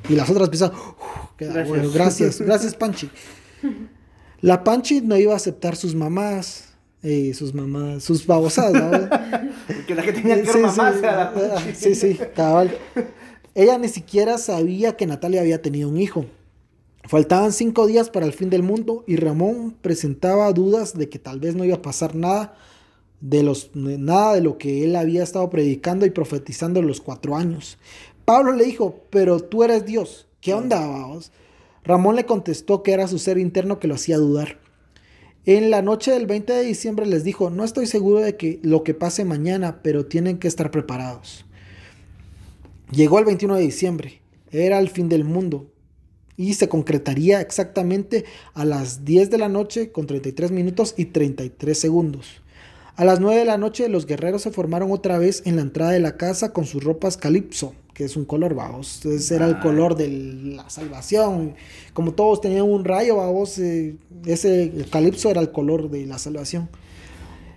Y 0.08 0.14
las 0.14 0.30
otras 0.30 0.48
piensan, 0.48 0.70
"Uf, 0.72 1.36
queda 1.36 1.52
Gracias. 1.52 1.68
bueno, 1.68 1.90
gracias, 1.92 2.40
gracias 2.40 2.74
Panchi. 2.74 3.10
La 4.46 4.62
Panchi 4.62 5.00
no 5.00 5.16
iba 5.16 5.32
a 5.32 5.36
aceptar 5.36 5.74
sus 5.74 5.96
mamás, 5.96 6.68
eh, 7.02 7.34
sus 7.34 7.52
mamás, 7.52 8.04
sus 8.04 8.24
babosadas, 8.24 8.74
¿no? 8.74 9.08
Porque 9.66 9.92
la 9.92 10.02
que 10.04 10.12
tenía 10.12 10.40
que 10.40 10.46
Sí, 10.46 10.52
ser 10.52 10.62
mamá 10.62 10.92
sí, 10.92 10.98
era 11.00 11.16
la 11.16 11.56
ah, 11.56 11.62
sí, 11.74 11.94
sí, 11.96 12.16
cabal. 12.32 12.78
Ella 13.56 13.76
ni 13.76 13.88
siquiera 13.88 14.38
sabía 14.38 14.96
que 14.96 15.04
Natalia 15.04 15.40
había 15.40 15.62
tenido 15.62 15.88
un 15.88 15.98
hijo. 15.98 16.26
Faltaban 17.06 17.52
cinco 17.52 17.88
días 17.88 18.08
para 18.08 18.24
el 18.24 18.32
fin 18.32 18.48
del 18.48 18.62
mundo 18.62 19.02
y 19.08 19.16
Ramón 19.16 19.74
presentaba 19.82 20.52
dudas 20.52 20.96
de 20.96 21.08
que 21.08 21.18
tal 21.18 21.40
vez 21.40 21.56
no 21.56 21.64
iba 21.64 21.74
a 21.74 21.82
pasar 21.82 22.14
nada 22.14 22.54
de 23.20 23.42
los 23.42 23.72
nada 23.74 24.34
de 24.34 24.42
lo 24.42 24.58
que 24.58 24.84
él 24.84 24.94
había 24.94 25.24
estado 25.24 25.50
predicando 25.50 26.06
y 26.06 26.10
profetizando 26.10 26.78
en 26.78 26.86
los 26.86 27.00
cuatro 27.00 27.34
años. 27.34 27.78
Pablo 28.24 28.52
le 28.52 28.62
dijo, 28.62 29.00
pero 29.10 29.40
tú 29.40 29.64
eres 29.64 29.84
Dios. 29.86 30.28
¿Qué 30.40 30.54
onda, 30.54 30.86
vamos? 30.86 31.32
Ramón 31.86 32.16
le 32.16 32.26
contestó 32.26 32.82
que 32.82 32.92
era 32.92 33.06
su 33.06 33.18
ser 33.18 33.38
interno 33.38 33.78
que 33.78 33.86
lo 33.86 33.94
hacía 33.94 34.18
dudar. 34.18 34.58
En 35.44 35.70
la 35.70 35.82
noche 35.82 36.10
del 36.10 36.26
20 36.26 36.52
de 36.52 36.64
diciembre 36.64 37.06
les 37.06 37.22
dijo, 37.22 37.50
no 37.50 37.62
estoy 37.62 37.86
seguro 37.86 38.18
de 38.18 38.36
que 38.36 38.58
lo 38.64 38.82
que 38.82 38.94
pase 38.94 39.24
mañana, 39.24 39.80
pero 39.82 40.04
tienen 40.04 40.38
que 40.38 40.48
estar 40.48 40.72
preparados. 40.72 41.46
Llegó 42.90 43.20
el 43.20 43.24
21 43.24 43.54
de 43.54 43.62
diciembre, 43.62 44.20
era 44.50 44.80
el 44.80 44.88
fin 44.88 45.08
del 45.08 45.22
mundo 45.22 45.70
y 46.36 46.54
se 46.54 46.68
concretaría 46.68 47.40
exactamente 47.40 48.24
a 48.54 48.64
las 48.64 49.04
10 49.04 49.30
de 49.30 49.38
la 49.38 49.48
noche 49.48 49.92
con 49.92 50.08
33 50.08 50.50
minutos 50.50 50.94
y 50.96 51.06
33 51.06 51.78
segundos. 51.78 52.42
A 52.96 53.04
las 53.04 53.20
9 53.20 53.38
de 53.38 53.44
la 53.44 53.58
noche 53.58 53.88
los 53.88 54.06
guerreros 54.06 54.42
se 54.42 54.50
formaron 54.50 54.90
otra 54.90 55.18
vez 55.18 55.42
en 55.46 55.56
la 55.56 55.62
entrada 55.62 55.92
de 55.92 56.00
la 56.00 56.16
casa 56.16 56.52
con 56.52 56.64
sus 56.64 56.82
ropas 56.82 57.16
calipso, 57.16 57.74
que 57.96 58.04
es 58.04 58.14
un 58.16 58.26
color 58.26 58.54
vamos, 58.54 59.06
ese 59.06 59.36
era 59.36 59.46
el 59.46 59.58
color 59.58 59.96
de 59.96 60.08
la 60.08 60.68
salvación. 60.68 61.54
Como 61.94 62.12
todos 62.12 62.42
tenían 62.42 62.64
un 62.70 62.84
rayo, 62.84 63.16
vamos, 63.16 63.58
eh, 63.58 63.96
ese 64.26 64.64
el 64.64 64.90
calipso 64.90 65.30
era 65.30 65.40
el 65.40 65.50
color 65.50 65.88
de 65.90 66.04
la 66.04 66.18
salvación. 66.18 66.68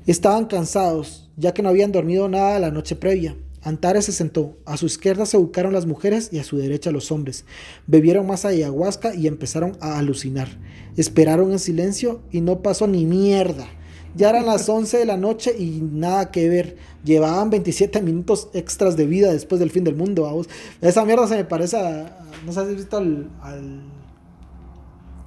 Estaban 0.08 0.46
cansados, 0.46 1.30
ya 1.36 1.54
que 1.54 1.62
no 1.62 1.68
habían 1.68 1.92
dormido 1.92 2.30
nada 2.30 2.58
la 2.58 2.72
noche 2.72 2.96
previa. 2.96 3.36
Antares 3.62 4.06
se 4.06 4.14
sentó. 4.14 4.58
A 4.66 4.78
su 4.78 4.86
izquierda 4.86 5.26
se 5.26 5.36
buscaron 5.36 5.74
las 5.74 5.86
mujeres 5.86 6.30
y 6.32 6.40
a 6.40 6.46
su 6.46 6.58
derecha 6.58 6.92
los 6.92 7.12
hombres. 7.12 7.44
Bebieron 7.86 8.26
más 8.26 8.46
ayahuasca 8.46 9.14
y 9.14 9.28
empezaron 9.28 9.76
a 9.82 10.00
alucinar. 10.00 10.48
Esperaron 10.96 11.52
en 11.52 11.60
silencio 11.60 12.22
y 12.32 12.40
no 12.40 12.62
pasó 12.62 12.88
ni 12.88 13.06
mierda. 13.06 13.68
Ya 14.16 14.30
eran 14.30 14.46
las 14.46 14.68
11 14.68 14.98
de 14.98 15.06
la 15.06 15.18
noche 15.18 15.56
y 15.58 15.82
nada 15.82 16.32
que 16.32 16.50
ver. 16.50 16.78
Llevaban 17.04 17.50
27 17.50 18.02
minutos 18.02 18.50
extras 18.54 18.98
de 18.98 19.06
vida 19.06 19.32
después 19.32 19.60
del 19.60 19.72
fin 19.72 19.84
del 19.84 19.96
mundo. 19.96 20.24
vamos. 20.24 20.50
Esa 20.82 21.06
mierda 21.06 21.28
se 21.28 21.36
me 21.36 21.46
parece 21.46 21.78
a... 21.78 22.06
a- 22.08 22.26
no 22.46 22.52
sé 22.54 22.62
si 22.64 22.68
has 22.70 22.76
visto 22.76 22.98
al, 22.98 23.30
al 23.42 23.82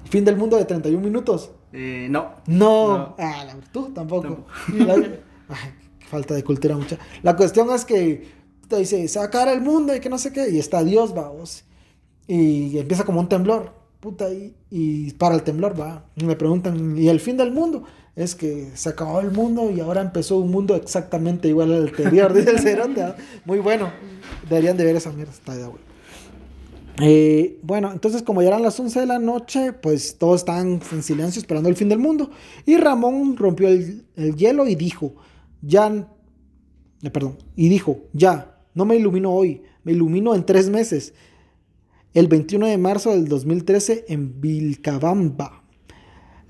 fin 0.09 0.25
del 0.25 0.37
mundo 0.37 0.57
de 0.57 0.65
31 0.65 1.03
minutos. 1.03 1.51
Eh, 1.73 2.07
no. 2.11 2.33
No. 2.47 2.99
No. 2.99 3.15
Ah, 3.19 3.45
la, 3.47 3.57
tú 3.73 3.91
tampoco. 3.95 4.23
Tampoco. 4.23 4.47
La- 4.87 4.95
Ay, 5.49 5.71
falta 6.09 6.35
de 6.35 6.45
cultura 6.45 6.77
mucha. 6.77 6.99
La 7.23 7.37
cuestión 7.37 7.71
es 7.71 7.85
que 7.85 8.29
te 8.69 8.77
dice, 8.79 9.07
se 9.09 9.19
va 9.19 9.27
a 9.27 9.29
acabar 9.29 9.49
el 9.49 9.61
mundo 9.61 9.95
y 9.95 10.01
que 10.01 10.09
no 10.09 10.19
sé 10.19 10.33
qué. 10.33 10.51
Y 10.51 10.59
está 10.59 10.83
Dios, 10.85 11.15
vamos. 11.15 11.65
Y 12.27 12.79
empieza 12.79 13.05
como 13.05 13.21
un 13.21 13.29
temblor. 13.29 13.73
Puta, 14.01 14.33
y, 14.33 14.55
y 14.71 15.13
para 15.13 15.35
el 15.35 15.43
temblor, 15.43 15.79
va. 15.79 16.05
Y 16.17 16.25
me 16.25 16.35
preguntan, 16.37 16.97
¿y 16.99 17.09
el 17.09 17.21
fin 17.21 17.37
del 17.37 17.53
mundo? 17.53 17.85
Es 18.15 18.35
que 18.35 18.71
se 18.75 18.91
acabó 18.91 19.21
el 19.21 19.31
mundo 19.31 19.71
y 19.71 19.81
ahora 19.81 20.03
empezó 20.03 20.39
un 20.39 20.51
mundo 20.51 20.77
exactamente 20.77 21.49
igual 21.49 21.73
al 21.73 21.89
anterior, 21.89 22.33
dice 22.35 22.73
el. 22.73 22.99
¿va? 22.99 23.17
Muy 23.45 23.59
bueno. 23.59 23.91
Deberían 24.49 24.77
de 24.77 24.85
ver 24.85 24.97
esa 24.97 25.13
mierda. 25.13 25.33
Está 25.33 25.57
de. 25.57 25.67
Eh, 27.01 27.59
bueno, 27.63 27.91
entonces 27.91 28.23
como 28.23 28.43
ya 28.43 28.49
eran 28.49 28.63
las 28.63 28.79
11 28.79 29.01
de 29.01 29.07
la 29.07 29.19
noche, 29.19 29.73
pues 29.73 30.19
todos 30.19 30.41
estaban 30.41 30.81
en 30.93 31.03
silencio 31.03 31.41
esperando 31.41 31.69
el 31.69 31.77
fin 31.77 31.89
del 31.89 31.99
mundo. 31.99 32.31
Y 32.67 32.77
Ramón 32.77 33.37
rompió 33.37 33.69
el, 33.69 34.05
el 34.15 34.37
hielo 34.37 34.67
y 34.69 34.75
dijo, 34.75 35.15
ya, 35.63 36.07
eh, 37.03 37.11
perdón, 37.11 37.39
y 37.57 37.71
dijo, 37.71 38.01
ya, 38.13 38.59
no 38.75 38.85
me 38.85 38.97
ilumino 38.97 39.33
hoy, 39.33 39.63
me 39.85 39.93
ilumino 39.93 40.35
en 40.35 40.45
tres 40.45 40.69
meses. 40.69 41.15
El 42.13 42.29
21 42.29 42.67
de 42.67 42.77
marzo 42.77 43.11
del 43.11 43.27
2013 43.27 44.05
en 44.09 44.39
Vilcabamba. 44.41 45.62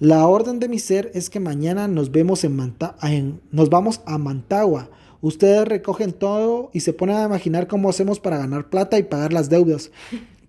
La 0.03 0.27
orden 0.27 0.59
de 0.59 0.69
mi 0.69 0.81
ser 0.81 1.13
es 1.15 1.31
que 1.31 1.39
mañana 1.39 1.87
nos 1.87 2.11
vemos 2.11 2.43
en, 2.43 2.57
Manta 2.57 2.97
en- 3.05 3.41
nos 3.53 3.71
vamos 3.71 4.01
a 4.05 4.19
Mantagua. 4.19 4.91
Ustedes 5.21 5.65
recogen 5.69 6.11
todo 6.13 6.71
y 6.73 6.81
se 6.81 6.93
ponen 6.93 7.15
a 7.19 7.25
imaginar 7.27 7.69
cómo 7.69 7.89
hacemos 7.89 8.19
para 8.19 8.37
ganar 8.37 8.69
plata 8.69 8.99
y 8.99 9.05
pagar 9.05 9.33
las 9.33 9.49
deudas, 9.49 9.93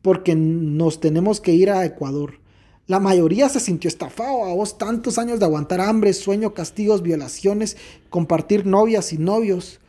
porque 0.01 0.33
nos 0.35 0.99
tenemos 0.99 1.39
que 1.39 1.53
ir 1.53 1.69
a 1.69 1.85
Ecuador. 1.85 2.39
La 2.87 2.99
mayoría 2.99 3.47
se 3.47 3.59
sintió 3.59 3.89
estafado 3.89 4.43
a 4.45 4.55
vos 4.55 4.79
tantos 4.79 5.19
años 5.19 5.37
de 5.37 5.45
aguantar 5.45 5.81
hambre, 5.81 6.13
sueño, 6.13 6.55
castigos, 6.55 7.03
violaciones, 7.03 7.77
compartir 8.09 8.65
novias 8.65 9.13
y 9.13 9.19
novios, 9.19 9.79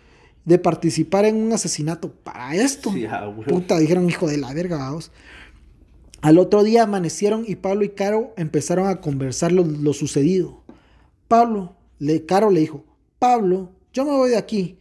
de 0.44 0.58
participar 0.58 1.24
en 1.24 1.36
un 1.36 1.54
asesinato 1.54 2.12
para 2.12 2.54
esto. 2.54 2.92
Sí. 2.92 3.06
Puta, 3.48 3.78
dijeron 3.78 4.10
hijo 4.10 4.26
de 4.28 4.36
la 4.36 4.52
verga, 4.52 4.76
vamos. 4.76 5.10
Al 6.24 6.38
otro 6.38 6.62
día 6.62 6.84
amanecieron 6.84 7.44
y 7.46 7.56
Pablo 7.56 7.84
y 7.84 7.90
Caro 7.90 8.32
empezaron 8.38 8.88
a 8.88 9.02
conversar 9.02 9.52
lo, 9.52 9.62
lo 9.62 9.92
sucedido. 9.92 10.62
Pablo, 11.28 11.76
le, 11.98 12.24
Caro 12.24 12.48
le 12.48 12.60
dijo, 12.60 12.82
Pablo, 13.18 13.72
yo 13.92 14.06
me 14.06 14.12
voy 14.12 14.30
de 14.30 14.38
aquí. 14.38 14.78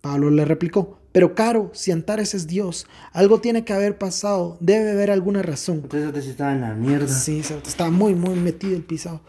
Pablo 0.00 0.30
le 0.30 0.44
replicó, 0.44 1.00
pero 1.10 1.34
Caro, 1.34 1.72
si 1.74 1.90
Antares 1.90 2.34
es 2.34 2.46
Dios, 2.46 2.86
algo 3.12 3.40
tiene 3.40 3.64
que 3.64 3.72
haber 3.72 3.98
pasado, 3.98 4.58
debe 4.60 4.92
haber 4.92 5.10
alguna 5.10 5.42
razón. 5.42 5.80
Entonces 5.92 6.26
estaba 6.28 6.52
en 6.52 6.60
la 6.60 6.74
mierda. 6.74 7.08
Sí, 7.08 7.40
estaba 7.66 7.90
muy, 7.90 8.14
muy 8.14 8.36
metido 8.36 8.76
el 8.76 8.84
pisado. 8.84 9.22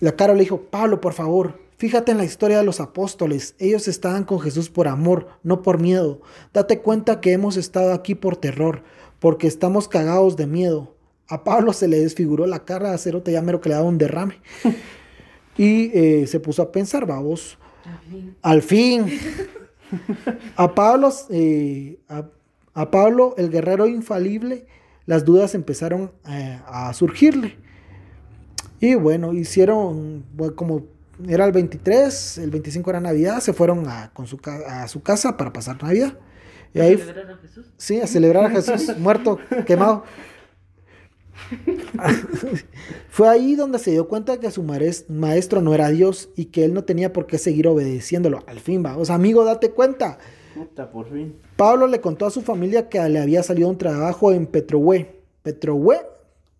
La 0.00 0.12
Caro 0.12 0.32
le 0.32 0.40
dijo, 0.40 0.62
Pablo, 0.70 1.02
por 1.02 1.12
favor, 1.12 1.60
fíjate 1.76 2.12
en 2.12 2.16
la 2.16 2.24
historia 2.24 2.56
de 2.56 2.64
los 2.64 2.80
apóstoles. 2.80 3.56
Ellos 3.58 3.88
estaban 3.88 4.24
con 4.24 4.40
Jesús 4.40 4.70
por 4.70 4.88
amor, 4.88 5.28
no 5.42 5.60
por 5.60 5.82
miedo. 5.82 6.22
Date 6.54 6.80
cuenta 6.80 7.20
que 7.20 7.32
hemos 7.32 7.58
estado 7.58 7.92
aquí 7.92 8.14
por 8.14 8.38
terror, 8.38 8.84
porque 9.20 9.46
estamos 9.46 9.88
cagados 9.88 10.36
de 10.36 10.46
miedo. 10.46 10.94
A 11.28 11.44
Pablo 11.44 11.72
se 11.72 11.88
le 11.88 11.98
desfiguró 11.98 12.46
la 12.46 12.64
cara 12.64 12.92
a 12.92 12.98
Cerote, 12.98 13.32
ya 13.32 13.42
mero 13.42 13.60
que 13.60 13.70
le 13.70 13.74
daba 13.74 13.88
un 13.88 13.98
derrame. 13.98 14.40
y 15.56 15.90
eh, 15.94 16.26
se 16.26 16.40
puso 16.40 16.62
a 16.62 16.72
pensar, 16.72 17.06
vamos, 17.06 17.58
al 18.42 18.62
fin. 18.62 19.06
A 20.56 20.74
Pablo, 20.74 21.12
eh, 21.30 21.98
a, 22.08 22.26
A 22.74 22.90
Pablo, 22.90 23.34
el 23.38 23.50
guerrero 23.50 23.86
infalible, 23.86 24.66
las 25.06 25.24
dudas 25.24 25.54
empezaron 25.54 26.12
eh, 26.28 26.60
a 26.66 26.92
surgirle. 26.92 27.56
Y 28.80 28.96
bueno, 28.96 29.32
hicieron, 29.32 30.24
bueno, 30.34 30.56
como 30.56 30.84
era 31.28 31.44
el 31.44 31.52
23, 31.52 32.38
el 32.38 32.50
25 32.50 32.90
era 32.90 33.00
Navidad, 33.00 33.40
se 33.40 33.52
fueron 33.52 33.88
a, 33.88 34.10
con 34.12 34.26
su, 34.26 34.40
a 34.66 34.88
su 34.88 35.02
casa 35.02 35.36
para 35.36 35.52
pasar 35.52 35.82
Navidad. 35.82 36.18
Y 36.74 36.80
ahí, 36.80 36.96
¿Celebrar 36.96 37.30
a 37.30 37.36
Jesús? 37.36 37.66
sí, 37.76 38.00
a 38.00 38.06
celebrar 38.06 38.44
a 38.46 38.50
Jesús 38.50 38.96
muerto, 38.98 39.38
quemado. 39.66 40.04
Fue 43.08 43.28
ahí 43.28 43.54
donde 43.54 43.78
se 43.78 43.92
dio 43.92 44.08
cuenta 44.08 44.40
que 44.40 44.50
su 44.50 44.62
maestro 44.62 45.60
no 45.60 45.74
era 45.74 45.88
Dios 45.90 46.30
y 46.36 46.46
que 46.46 46.64
él 46.64 46.74
no 46.74 46.84
tenía 46.84 47.12
por 47.12 47.26
qué 47.26 47.38
seguir 47.38 47.68
obedeciéndolo. 47.68 48.42
Al 48.46 48.60
fin, 48.60 48.82
vamos, 48.82 49.10
amigo, 49.10 49.44
date 49.44 49.70
cuenta. 49.70 50.18
Puta, 50.54 50.90
por 50.90 51.10
fin. 51.10 51.36
Pablo 51.56 51.86
le 51.86 52.00
contó 52.00 52.26
a 52.26 52.30
su 52.30 52.42
familia 52.42 52.88
que 52.88 53.00
le 53.08 53.20
había 53.20 53.42
salido 53.42 53.68
un 53.68 53.78
trabajo 53.78 54.32
en 54.32 54.46
Petrohue. 54.46 55.20
Petrohue, 55.42 55.98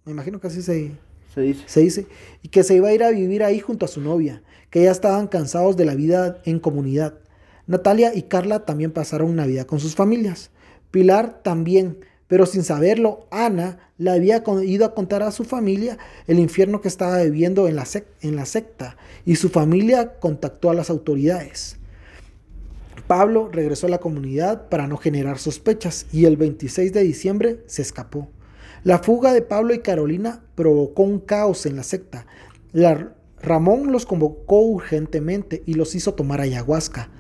me 0.04 0.12
imagino 0.12 0.40
que 0.40 0.48
así 0.48 0.62
se, 0.62 0.92
Se 1.34 1.40
dice. 1.40 1.62
se 1.66 1.80
dice, 1.80 2.06
y 2.42 2.48
que 2.48 2.62
se 2.62 2.74
iba 2.74 2.88
a 2.88 2.92
ir 2.92 3.02
a 3.02 3.10
vivir 3.10 3.42
ahí 3.42 3.60
junto 3.60 3.84
a 3.86 3.88
su 3.88 4.00
novia, 4.00 4.42
que 4.70 4.82
ya 4.82 4.90
estaban 4.90 5.28
cansados 5.28 5.76
de 5.76 5.84
la 5.84 5.94
vida 5.94 6.38
en 6.44 6.58
comunidad. 6.58 7.14
Natalia 7.66 8.14
y 8.14 8.22
Carla 8.22 8.64
también 8.64 8.90
pasaron 8.90 9.36
Navidad 9.36 9.66
con 9.66 9.80
sus 9.80 9.94
familias. 9.94 10.50
Pilar 10.90 11.42
también, 11.42 11.98
pero 12.26 12.46
sin 12.46 12.62
saberlo, 12.62 13.26
Ana 13.30 13.90
le 13.96 14.10
había 14.10 14.42
ido 14.64 14.84
a 14.84 14.94
contar 14.94 15.22
a 15.22 15.30
su 15.30 15.44
familia 15.44 15.98
el 16.26 16.38
infierno 16.38 16.80
que 16.80 16.88
estaba 16.88 17.22
viviendo 17.22 17.68
en 17.68 17.76
la, 17.76 17.84
secta, 18.44 18.96
y 19.24 19.36
su 19.36 19.48
familia 19.48 20.18
contactó 20.18 20.70
a 20.70 20.74
las 20.74 20.90
autoridades. 20.90 21.78
Pablo 23.06 23.50
regresó 23.52 23.86
a 23.86 23.90
la 23.90 23.98
comunidad 23.98 24.68
para 24.68 24.86
no 24.86 24.96
generar 24.96 25.38
sospechas 25.38 26.06
y 26.10 26.24
el 26.24 26.36
26 26.36 26.92
de 26.92 27.02
diciembre 27.02 27.60
se 27.66 27.82
escapó. 27.82 28.28
La 28.82 28.98
fuga 28.98 29.32
de 29.32 29.42
Pablo 29.42 29.74
y 29.74 29.80
Carolina 29.80 30.42
provocó 30.54 31.02
un 31.02 31.18
caos 31.18 31.66
en 31.66 31.76
la 31.76 31.82
secta. 31.82 32.26
Ramón 33.40 33.92
los 33.92 34.06
convocó 34.06 34.60
urgentemente 34.60 35.62
y 35.66 35.74
los 35.74 35.94
hizo 35.94 36.14
tomar 36.14 36.40
ayahuasca. 36.40 37.10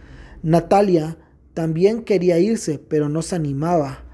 Natalia 0.44 1.16
también 1.54 2.02
quería 2.02 2.38
irse, 2.38 2.78
pero 2.78 3.08
no 3.08 3.22
se 3.22 3.34
animaba 3.34 4.04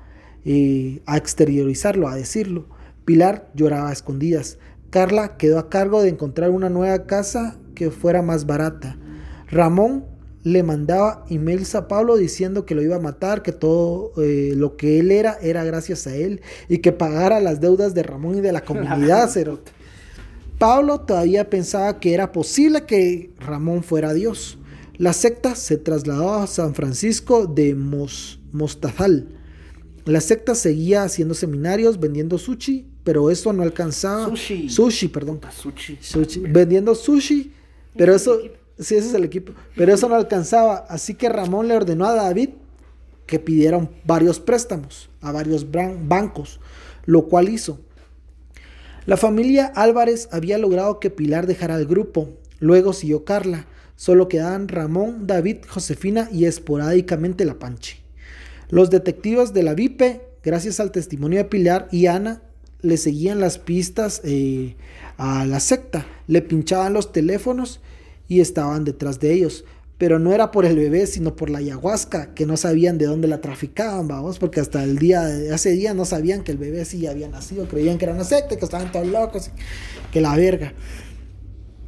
eh, 0.45 1.03
a 1.05 1.17
exteriorizarlo, 1.17 2.07
a 2.07 2.15
decirlo. 2.15 2.69
Pilar 3.05 3.51
lloraba 3.55 3.89
a 3.89 3.93
escondidas. 3.93 4.59
Carla 4.91 5.37
quedó 5.37 5.59
a 5.59 5.69
cargo 5.69 6.01
de 6.03 6.09
encontrar 6.09 6.51
una 6.51 6.71
nueva 6.71 7.05
casa 7.07 7.59
que 7.75 7.91
fuera 7.91 8.23
más 8.23 8.47
barata. 8.47 8.97
Ramón 9.49 10.05
le 10.45 10.63
mandaba 10.63 11.25
emails 11.29 11.75
a 11.75 11.89
Pablo 11.89 12.17
diciendo 12.17 12.65
que 12.65 12.77
lo 12.77 12.83
iba 12.83 12.95
a 12.95 13.01
matar, 13.01 13.43
que 13.43 13.51
todo 13.51 14.13
eh, 14.23 14.53
lo 14.55 14.77
que 14.77 15.01
él 15.01 15.11
era 15.11 15.37
era 15.43 15.65
gracias 15.65 16.07
a 16.07 16.15
él 16.15 16.43
y 16.69 16.79
que 16.79 16.93
pagara 16.93 17.41
las 17.41 17.61
deudas 17.61 17.93
de 17.93 18.05
Ramón 18.05 18.37
y 18.37 18.41
de 18.41 18.53
la 18.53 18.65
comunidad. 18.65 19.29
Pablo 20.59 21.01
todavía 21.01 21.51
pensaba 21.51 21.99
que 21.99 22.15
era 22.15 22.31
posible 22.31 22.85
que 22.87 23.33
Ramón 23.41 23.83
fuera 23.83 24.13
Dios. 24.13 24.60
La 25.01 25.15
secta 25.15 25.55
se 25.55 25.79
trasladó 25.79 26.35
a 26.35 26.47
San 26.47 26.75
Francisco 26.75 27.47
de 27.47 27.75
Mos- 27.75 28.39
Mostazal. 28.53 29.29
La 30.05 30.21
secta 30.21 30.55
seguía 30.55 31.05
haciendo 31.05 31.33
seminarios, 31.33 31.99
vendiendo 31.99 32.37
sushi, 32.37 32.87
pero 33.03 33.31
eso 33.31 33.51
no 33.55 33.63
alcanzaba. 33.63 34.29
Sushi. 34.29 34.69
Sushi, 34.69 35.09
perdón. 35.09 35.37
Puta, 35.37 35.53
sushi. 35.53 35.97
Sushi, 36.03 36.41
vendiendo 36.41 36.95
sushi, 36.95 37.51
pero 37.97 38.15
eso, 38.15 38.41
sí, 38.79 38.95
ese 38.97 39.09
es 39.09 39.15
el 39.15 39.25
equipo, 39.25 39.55
pero 39.75 39.95
eso 39.95 40.07
no 40.07 40.17
alcanzaba, 40.17 40.85
así 40.91 41.15
que 41.15 41.31
Ramón 41.31 41.67
le 41.69 41.77
ordenó 41.77 42.05
a 42.05 42.15
David 42.15 42.51
que 43.25 43.39
pidieran 43.39 43.89
varios 44.05 44.39
préstamos 44.39 45.09
a 45.23 45.33
varios 45.33 45.67
bancos, 45.71 46.61
lo 47.07 47.23
cual 47.27 47.49
hizo. 47.49 47.79
La 49.07 49.17
familia 49.17 49.73
Álvarez 49.75 50.29
había 50.31 50.59
logrado 50.59 51.01
que 51.01 51.09
Pilar 51.09 51.47
dejara 51.47 51.77
el 51.77 51.87
grupo, 51.87 52.29
luego 52.59 52.93
siguió 52.93 53.25
Carla, 53.25 53.67
solo 54.01 54.29
quedaban 54.29 54.69
Ramón, 54.69 55.27
David, 55.27 55.59
Josefina 55.69 56.31
y 56.33 56.47
esporádicamente 56.47 57.45
la 57.45 57.59
Panchi. 57.59 57.99
Los 58.71 58.89
detectives 58.89 59.53
de 59.53 59.63
la 59.63 59.75
VIPE, 59.75 60.23
gracias 60.43 60.81
al 60.81 60.91
testimonio 60.91 61.37
de 61.37 61.45
Pilar 61.45 61.87
y 61.93 62.07
Ana, 62.07 62.41
le 62.81 62.97
seguían 62.97 63.41
las 63.41 63.59
pistas 63.59 64.23
eh, 64.25 64.75
a 65.19 65.45
la 65.45 65.61
secta, 65.61 66.07
le 66.29 66.41
pinchaban 66.41 66.95
los 66.95 67.13
teléfonos 67.13 67.81
y 68.27 68.41
estaban 68.41 68.85
detrás 68.85 69.21
de 69.21 69.35
ellos. 69.35 69.67
Pero 69.99 70.19
no 70.19 70.33
era 70.33 70.51
por 70.51 70.65
el 70.65 70.77
bebé, 70.77 71.07
sino 71.07 71.37
por 71.37 71.51
la 71.51 71.59
ayahuasca, 71.59 72.33
que 72.33 72.47
no 72.47 72.57
sabían 72.57 72.97
de 72.97 73.05
dónde 73.05 73.29
la 73.29 73.43
traficaban, 73.43 74.09
vamos, 74.09 74.39
porque 74.39 74.61
hasta 74.61 74.83
el 74.83 74.97
día 74.97 75.25
de 75.25 75.55
ese 75.55 75.73
día 75.73 75.93
no 75.93 76.07
sabían 76.07 76.43
que 76.43 76.53
el 76.53 76.57
bebé 76.57 76.87
sí 76.87 77.07
había 77.07 77.29
nacido, 77.29 77.69
creían 77.69 77.99
que 77.99 78.07
era 78.07 78.15
una 78.15 78.25
secta, 78.25 78.57
que 78.57 78.65
estaban 78.65 78.91
todos 78.93 79.09
locos, 79.09 79.51
que 80.11 80.23
la 80.23 80.35
verga. 80.37 80.73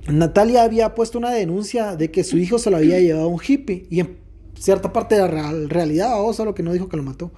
Natalia 0.09 0.63
había 0.65 0.95
puesto 0.95 1.19
una 1.19 1.31
denuncia 1.31 1.97
de 1.97 2.11
que 2.11 2.25
su 2.25 2.37
hijo 2.39 2.59
se 2.59 2.71
lo 2.71 2.77
había 2.79 2.99
llevado 3.01 3.27
a 3.27 3.29
un 3.29 3.41
hippie 3.47 3.87
y 3.89 4.01
en 4.01 4.19
cierta 4.59 4.93
parte 4.93 5.15
de 5.15 5.21
la 5.23 5.29
real- 5.29 5.71
realidad, 5.71 6.21
o 6.23 6.33
solo 6.33 6.55
que 6.55 6.63
no 6.63 6.73
dijo 6.73 6.89
que 6.89 6.97
lo 6.97 7.03
mató. 7.03 7.33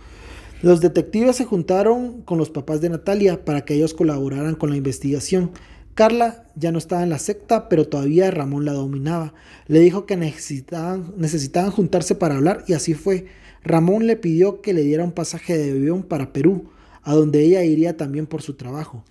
Los 0.62 0.80
detectives 0.80 1.36
se 1.36 1.44
juntaron 1.44 2.22
con 2.22 2.38
los 2.38 2.48
papás 2.50 2.80
de 2.80 2.88
Natalia 2.88 3.44
para 3.44 3.64
que 3.66 3.74
ellos 3.74 3.92
colaboraran 3.92 4.54
con 4.54 4.70
la 4.70 4.76
investigación. 4.76 5.50
Carla 5.94 6.46
ya 6.56 6.72
no 6.72 6.78
estaba 6.78 7.02
en 7.02 7.10
la 7.10 7.18
secta, 7.18 7.68
pero 7.68 7.86
todavía 7.86 8.30
Ramón 8.30 8.64
la 8.64 8.72
dominaba. 8.72 9.34
Le 9.66 9.80
dijo 9.80 10.06
que 10.06 10.16
necesitaban, 10.16 11.12
necesitaban 11.18 11.70
juntarse 11.70 12.14
para 12.14 12.36
hablar 12.36 12.64
y 12.66 12.72
así 12.72 12.94
fue. 12.94 13.26
Ramón 13.62 14.06
le 14.06 14.16
pidió 14.16 14.62
que 14.62 14.72
le 14.72 14.82
diera 14.82 15.04
un 15.04 15.12
pasaje 15.12 15.56
de 15.56 15.70
avión 15.72 16.02
para 16.02 16.32
Perú, 16.32 16.70
a 17.02 17.14
donde 17.14 17.42
ella 17.44 17.62
iría 17.62 17.96
también 17.96 18.26
por 18.26 18.40
su 18.40 18.54
trabajo. 18.54 19.04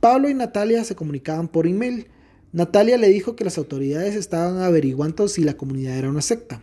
Pablo 0.00 0.28
y 0.30 0.34
Natalia 0.34 0.84
se 0.84 0.96
comunicaban 0.96 1.48
por 1.48 1.66
email. 1.66 2.06
Natalia 2.54 2.96
le 2.96 3.08
dijo 3.08 3.34
que 3.34 3.42
las 3.42 3.58
autoridades 3.58 4.14
estaban 4.14 4.62
averiguando 4.62 5.26
si 5.26 5.42
la 5.42 5.56
comunidad 5.56 5.98
era 5.98 6.08
una 6.08 6.22
secta. 6.22 6.62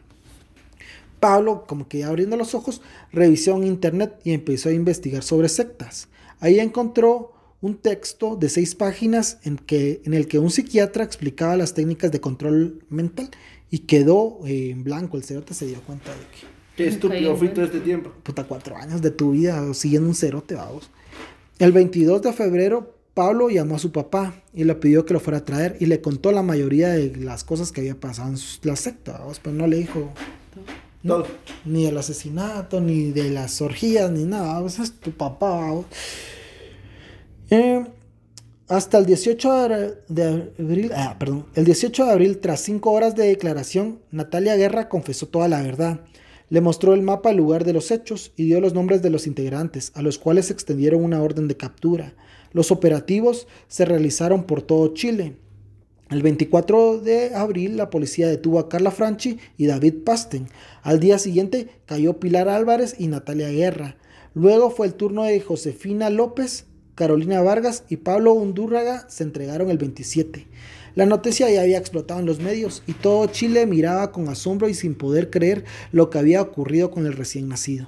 Pablo, 1.20 1.66
como 1.68 1.90
que 1.90 2.00
ya 2.00 2.08
abriendo 2.08 2.38
los 2.38 2.56
ojos, 2.56 2.82
revisó 3.12 3.58
en 3.58 3.66
internet 3.66 4.18
y 4.24 4.32
empezó 4.32 4.70
a 4.70 4.72
investigar 4.72 5.22
sobre 5.22 5.50
sectas. 5.50 6.08
Ahí 6.40 6.62
encontró 6.62 7.34
un 7.60 7.76
texto 7.76 8.38
de 8.38 8.48
seis 8.48 8.74
páginas 8.74 9.40
en, 9.44 9.58
que, 9.58 10.02
en 10.06 10.14
el 10.14 10.28
que 10.28 10.40
un 10.40 10.50
psiquiatra 10.50 11.04
explicaba 11.04 11.58
las 11.58 11.74
técnicas 11.74 12.10
de 12.10 12.22
control 12.22 12.86
mental 12.90 13.30
y 13.70 13.80
quedó 13.80 14.40
eh, 14.48 14.70
en 14.70 14.86
blanco. 14.86 15.18
El 15.18 15.26
cerote 15.26 15.54
se 15.54 15.68
dio 15.68 15.82
cuenta 15.82 16.12
de 16.12 16.22
que, 16.22 16.48
Qué 16.78 16.88
estúpido 16.88 17.36
fui 17.36 17.50
todo 17.50 17.66
este 17.66 17.82
tiempo. 17.82 18.14
puta, 18.24 18.46
cuatro 18.46 18.78
años 18.78 19.02
de 19.02 19.12
tu 19.12 19.32
vida 19.32 19.74
siguiendo 19.74 20.08
un 20.08 20.16
cerote, 20.16 20.56
vamos. 20.56 20.90
El 21.60 21.74
22 21.74 22.22
de 22.22 22.32
febrero, 22.32 22.96
Pablo 23.14 23.50
llamó 23.50 23.76
a 23.76 23.80
su 23.80 23.92
papá 23.92 24.36
y 24.54 24.64
le 24.64 24.76
pidió 24.76 25.06
que 25.06 25.14
lo 25.14 25.20
fuera 25.20 25.40
a 25.40 25.46
traer 25.46 25.76
y 25.80 25.86
le 25.86 26.02
contó 26.02 26.32
la 26.32 26.44
mayoría 26.44 26.90
de 26.90 27.16
las 27.18 27.44
cosas 27.44 27.72
que 27.72 27.82
había 27.82 28.00
pasado 28.00 28.30
en 28.30 28.38
la 28.64 28.76
secta, 28.76 29.22
pero 29.44 29.56
no 29.56 29.68
le 29.68 29.78
dijo 29.78 30.12
Todo. 31.06 31.28
ni 31.66 31.86
del 31.86 31.98
asesinato, 31.98 32.80
ni 32.80 33.12
de 33.12 33.30
las 33.30 33.62
orgías, 33.62 34.10
ni 34.12 34.24
nada. 34.24 34.66
Ese 34.66 34.84
es 34.84 34.94
tu 34.94 35.12
papá. 35.12 35.74
Eh, 37.50 37.86
hasta 38.70 38.98
el 38.98 39.06
18 39.06 39.68
de 39.68 39.98
de 40.08 40.52
abril, 40.58 40.92
ah, 40.96 41.18
perdón, 41.20 41.46
el 41.56 41.66
18 41.66 42.06
de 42.06 42.12
abril, 42.12 42.38
tras 42.38 42.62
cinco 42.62 42.92
horas 42.92 43.18
de 43.18 43.26
declaración, 43.26 44.00
Natalia 44.12 44.56
Guerra 44.56 44.88
confesó 44.88 45.28
toda 45.28 45.50
la 45.50 45.62
verdad. 45.62 46.00
Le 46.50 46.62
mostró 46.62 46.94
el 46.94 47.02
mapa 47.02 47.32
al 47.32 47.38
lugar 47.38 47.66
de 47.66 47.74
los 47.74 47.92
hechos 47.92 48.32
y 48.38 48.46
dio 48.46 48.62
los 48.62 48.74
nombres 48.74 49.02
de 49.02 49.10
los 49.10 49.28
integrantes, 49.28 49.92
a 49.96 50.02
los 50.02 50.18
cuales 50.18 50.46
se 50.46 50.54
extendieron 50.54 51.04
una 51.04 51.22
orden 51.22 51.50
de 51.50 51.58
captura. 51.58 52.14
Los 52.54 52.72
operativos 52.72 53.48
se 53.68 53.86
realizaron 53.86 54.44
por 54.44 54.62
todo 54.62 54.94
Chile. 54.94 55.36
El 56.10 56.22
24 56.22 57.00
de 57.00 57.34
abril 57.36 57.78
la 57.78 57.90
policía 57.90 58.28
detuvo 58.28 58.60
a 58.60 58.68
Carla 58.68 58.92
Franchi 58.92 59.40
y 59.58 59.68
David 59.68 60.04
Pasten. 60.04 60.48
Al 60.84 61.00
día 61.00 61.18
siguiente 61.18 61.70
cayó 61.86 62.20
Pilar 62.20 62.50
Álvarez 62.50 62.96
y 62.98 63.08
Natalia 63.08 63.50
Guerra. 63.50 63.96
Luego 64.34 64.72
fue 64.72 64.88
el 64.88 64.94
turno 64.94 65.24
de 65.24 65.40
Josefina 65.40 66.10
López, 66.10 66.66
Carolina 66.96 67.42
Vargas 67.42 67.86
y 67.90 67.98
Pablo 67.98 68.34
Undurraga 68.34 69.06
se 69.10 69.24
entregaron 69.24 69.70
el 69.70 69.78
27. 69.78 70.48
La 70.96 71.06
noticia 71.06 71.50
ya 71.50 71.62
había 71.62 71.78
explotado 71.78 72.20
en 72.20 72.26
los 72.26 72.42
medios 72.42 72.84
y 72.86 72.94
todo 72.94 73.26
Chile 73.28 73.66
miraba 73.66 74.12
con 74.12 74.28
asombro 74.28 74.68
y 74.68 74.74
sin 74.74 74.96
poder 74.96 75.30
creer 75.30 75.64
lo 75.94 76.10
que 76.10 76.20
había 76.20 76.42
ocurrido 76.42 76.92
con 76.92 77.06
el 77.06 77.14
recién 77.14 77.48
nacido. 77.48 77.88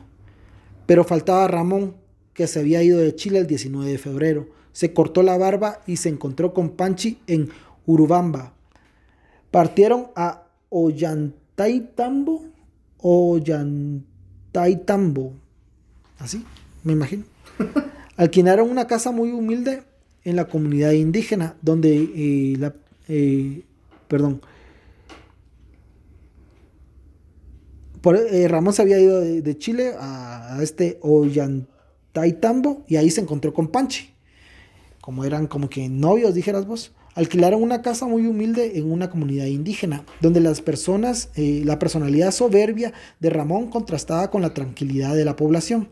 Pero 0.85 1.03
faltaba 1.03 1.47
Ramón, 1.49 1.95
que 2.33 2.47
se 2.47 2.59
había 2.59 2.81
ido 2.83 2.99
de 2.99 3.15
Chile 3.15 3.39
el 3.39 3.47
19 3.47 3.89
de 3.91 3.97
febrero. 3.97 4.47
Se 4.71 4.93
cortó 4.93 5.23
la 5.23 5.37
barba 5.37 5.81
y 5.85 5.97
se 5.97 6.07
encontró 6.09 6.53
con 6.53 6.69
Panchi 6.71 7.19
en 7.27 7.49
Urubamba. 7.85 8.53
Partieron 9.51 10.07
a 10.15 10.43
Ollantaytambo. 10.69 12.45
Ollantaytambo. 12.97 15.33
Así, 16.19 16.43
me 16.83 16.93
imagino. 16.93 17.23
Alquilaron 18.17 18.69
una 18.69 18.87
casa 18.87 19.11
muy 19.11 19.31
humilde 19.31 19.83
en 20.23 20.35
la 20.35 20.45
comunidad 20.45 20.91
indígena, 20.91 21.55
donde 21.61 21.95
eh, 22.15 22.55
la, 22.57 22.73
eh, 23.07 23.63
perdón, 24.07 24.41
Por- 28.01 28.17
eh, 28.17 28.47
Ramón 28.47 28.73
se 28.73 28.81
había 28.81 28.99
ido 28.99 29.21
de, 29.21 29.41
de 29.41 29.57
Chile 29.57 29.93
a, 29.97 30.57
a 30.57 30.63
este 30.63 30.97
Ollantaytambo 31.01 31.72
y 32.87 32.95
ahí 32.95 33.09
se 33.09 33.21
encontró 33.21 33.53
con 33.53 33.67
Panchi. 33.67 34.09
Como 35.01 35.25
eran 35.25 35.47
como 35.47 35.69
que 35.69 35.89
novios, 35.89 36.33
dijeras 36.33 36.65
vos. 36.65 36.93
Alquilaron 37.15 37.61
una 37.61 37.81
casa 37.81 38.07
muy 38.07 38.25
humilde 38.25 38.77
en 38.77 38.91
una 38.91 39.09
comunidad 39.09 39.45
indígena, 39.45 40.03
donde 40.21 40.39
las 40.39 40.61
personas, 40.61 41.29
eh, 41.35 41.61
la 41.65 41.77
personalidad 41.77 42.31
soberbia 42.31 42.93
de 43.19 43.29
Ramón 43.29 43.69
contrastaba 43.69 44.31
con 44.31 44.41
la 44.41 44.53
tranquilidad 44.53 45.15
de 45.15 45.25
la 45.25 45.35
población. 45.35 45.89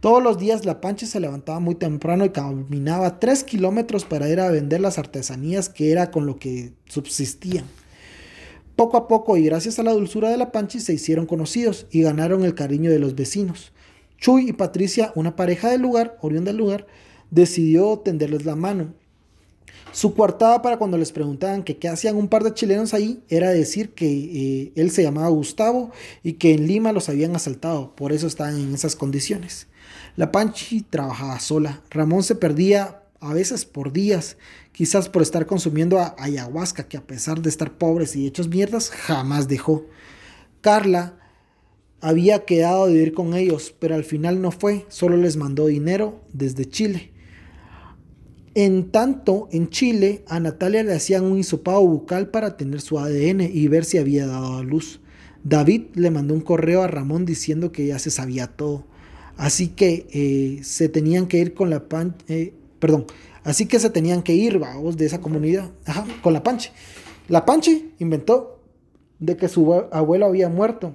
Todos 0.00 0.22
los 0.22 0.38
días 0.38 0.64
la 0.64 0.80
Panchi 0.80 1.06
se 1.06 1.20
levantaba 1.20 1.60
muy 1.60 1.74
temprano 1.74 2.24
y 2.24 2.30
caminaba 2.30 3.20
tres 3.20 3.44
kilómetros 3.44 4.04
para 4.04 4.28
ir 4.28 4.40
a 4.40 4.50
vender 4.50 4.80
las 4.80 4.98
artesanías 4.98 5.68
que 5.68 5.92
era 5.92 6.10
con 6.10 6.26
lo 6.26 6.38
que 6.38 6.72
subsistían. 6.86 7.64
Poco 8.74 8.96
a 8.96 9.06
poco 9.06 9.36
y 9.36 9.44
gracias 9.44 9.78
a 9.78 9.82
la 9.82 9.92
dulzura 9.92 10.30
de 10.30 10.38
la 10.38 10.50
Panchi 10.50 10.80
se 10.80 10.94
hicieron 10.94 11.26
conocidos 11.26 11.86
y 11.90 12.02
ganaron 12.02 12.44
el 12.44 12.54
cariño 12.54 12.90
de 12.90 12.98
los 12.98 13.14
vecinos. 13.14 13.72
Chuy 14.22 14.50
y 14.50 14.52
Patricia, 14.52 15.10
una 15.16 15.34
pareja 15.34 15.68
del 15.68 15.82
lugar, 15.82 16.16
oriunda 16.22 16.52
del 16.52 16.58
lugar, 16.58 16.86
decidió 17.32 17.98
tenderles 17.98 18.44
la 18.44 18.54
mano. 18.54 18.94
Su 19.90 20.14
coartada 20.14 20.62
para 20.62 20.78
cuando 20.78 20.96
les 20.96 21.10
preguntaban 21.10 21.64
qué 21.64 21.88
hacían 21.88 22.14
un 22.14 22.28
par 22.28 22.44
de 22.44 22.54
chilenos 22.54 22.94
ahí 22.94 23.20
era 23.28 23.50
decir 23.50 23.90
que 23.94 24.06
eh, 24.06 24.72
él 24.76 24.92
se 24.92 25.02
llamaba 25.02 25.28
Gustavo 25.28 25.90
y 26.22 26.34
que 26.34 26.54
en 26.54 26.68
Lima 26.68 26.92
los 26.92 27.08
habían 27.08 27.34
asaltado, 27.34 27.96
por 27.96 28.12
eso 28.12 28.28
estaban 28.28 28.56
en 28.56 28.72
esas 28.72 28.94
condiciones. 28.94 29.66
La 30.14 30.30
Panchi 30.30 30.82
trabajaba 30.82 31.40
sola. 31.40 31.82
Ramón 31.90 32.22
se 32.22 32.36
perdía 32.36 33.02
a 33.18 33.34
veces 33.34 33.64
por 33.64 33.92
días, 33.92 34.36
quizás 34.70 35.08
por 35.08 35.22
estar 35.22 35.46
consumiendo 35.46 35.98
a- 35.98 36.14
ayahuasca, 36.16 36.84
que 36.84 36.96
a 36.96 37.04
pesar 37.06 37.42
de 37.42 37.48
estar 37.50 37.72
pobres 37.76 38.14
y 38.14 38.24
hechos 38.28 38.46
mierdas, 38.48 38.88
jamás 38.90 39.48
dejó. 39.48 39.84
Carla 40.60 41.18
había 42.02 42.44
quedado 42.44 42.88
de 42.88 43.00
ir 43.00 43.14
con 43.14 43.32
ellos, 43.34 43.74
pero 43.78 43.94
al 43.94 44.04
final 44.04 44.42
no 44.42 44.50
fue, 44.50 44.84
solo 44.88 45.16
les 45.16 45.36
mandó 45.36 45.66
dinero 45.68 46.20
desde 46.32 46.66
Chile. 46.66 47.12
En 48.54 48.90
tanto, 48.90 49.48
en 49.50 49.70
Chile, 49.70 50.24
a 50.28 50.38
Natalia 50.38 50.82
le 50.82 50.92
hacían 50.92 51.24
un 51.24 51.38
hisopado 51.38 51.80
bucal 51.86 52.28
para 52.28 52.56
tener 52.58 52.82
su 52.82 52.98
ADN 52.98 53.40
y 53.50 53.66
ver 53.68 53.84
si 53.86 53.96
había 53.96 54.26
dado 54.26 54.58
a 54.58 54.62
luz. 54.62 55.00
David 55.42 55.84
le 55.94 56.10
mandó 56.10 56.34
un 56.34 56.42
correo 56.42 56.82
a 56.82 56.86
Ramón 56.88 57.24
diciendo 57.24 57.72
que 57.72 57.86
ya 57.86 57.98
se 57.98 58.10
sabía 58.10 58.48
todo. 58.48 58.84
Así 59.36 59.68
que 59.68 60.06
eh, 60.12 60.62
se 60.62 60.90
tenían 60.90 61.26
que 61.26 61.38
ir 61.38 61.54
con 61.54 61.70
la 61.70 61.88
pan, 61.88 62.16
eh, 62.28 62.52
perdón, 62.78 63.06
así 63.42 63.64
que 63.66 63.78
se 63.78 63.88
tenían 63.88 64.22
que 64.22 64.34
ir, 64.34 64.58
vamos, 64.58 64.98
de 64.98 65.06
esa 65.06 65.20
comunidad, 65.22 65.70
con 66.22 66.34
la 66.34 66.42
Panche. 66.42 66.72
La 67.28 67.46
Panche 67.46 67.86
inventó 67.98 68.60
de 69.18 69.36
que 69.38 69.48
su 69.48 69.64
abue- 69.64 69.88
abuelo 69.92 70.26
había 70.26 70.50
muerto 70.50 70.92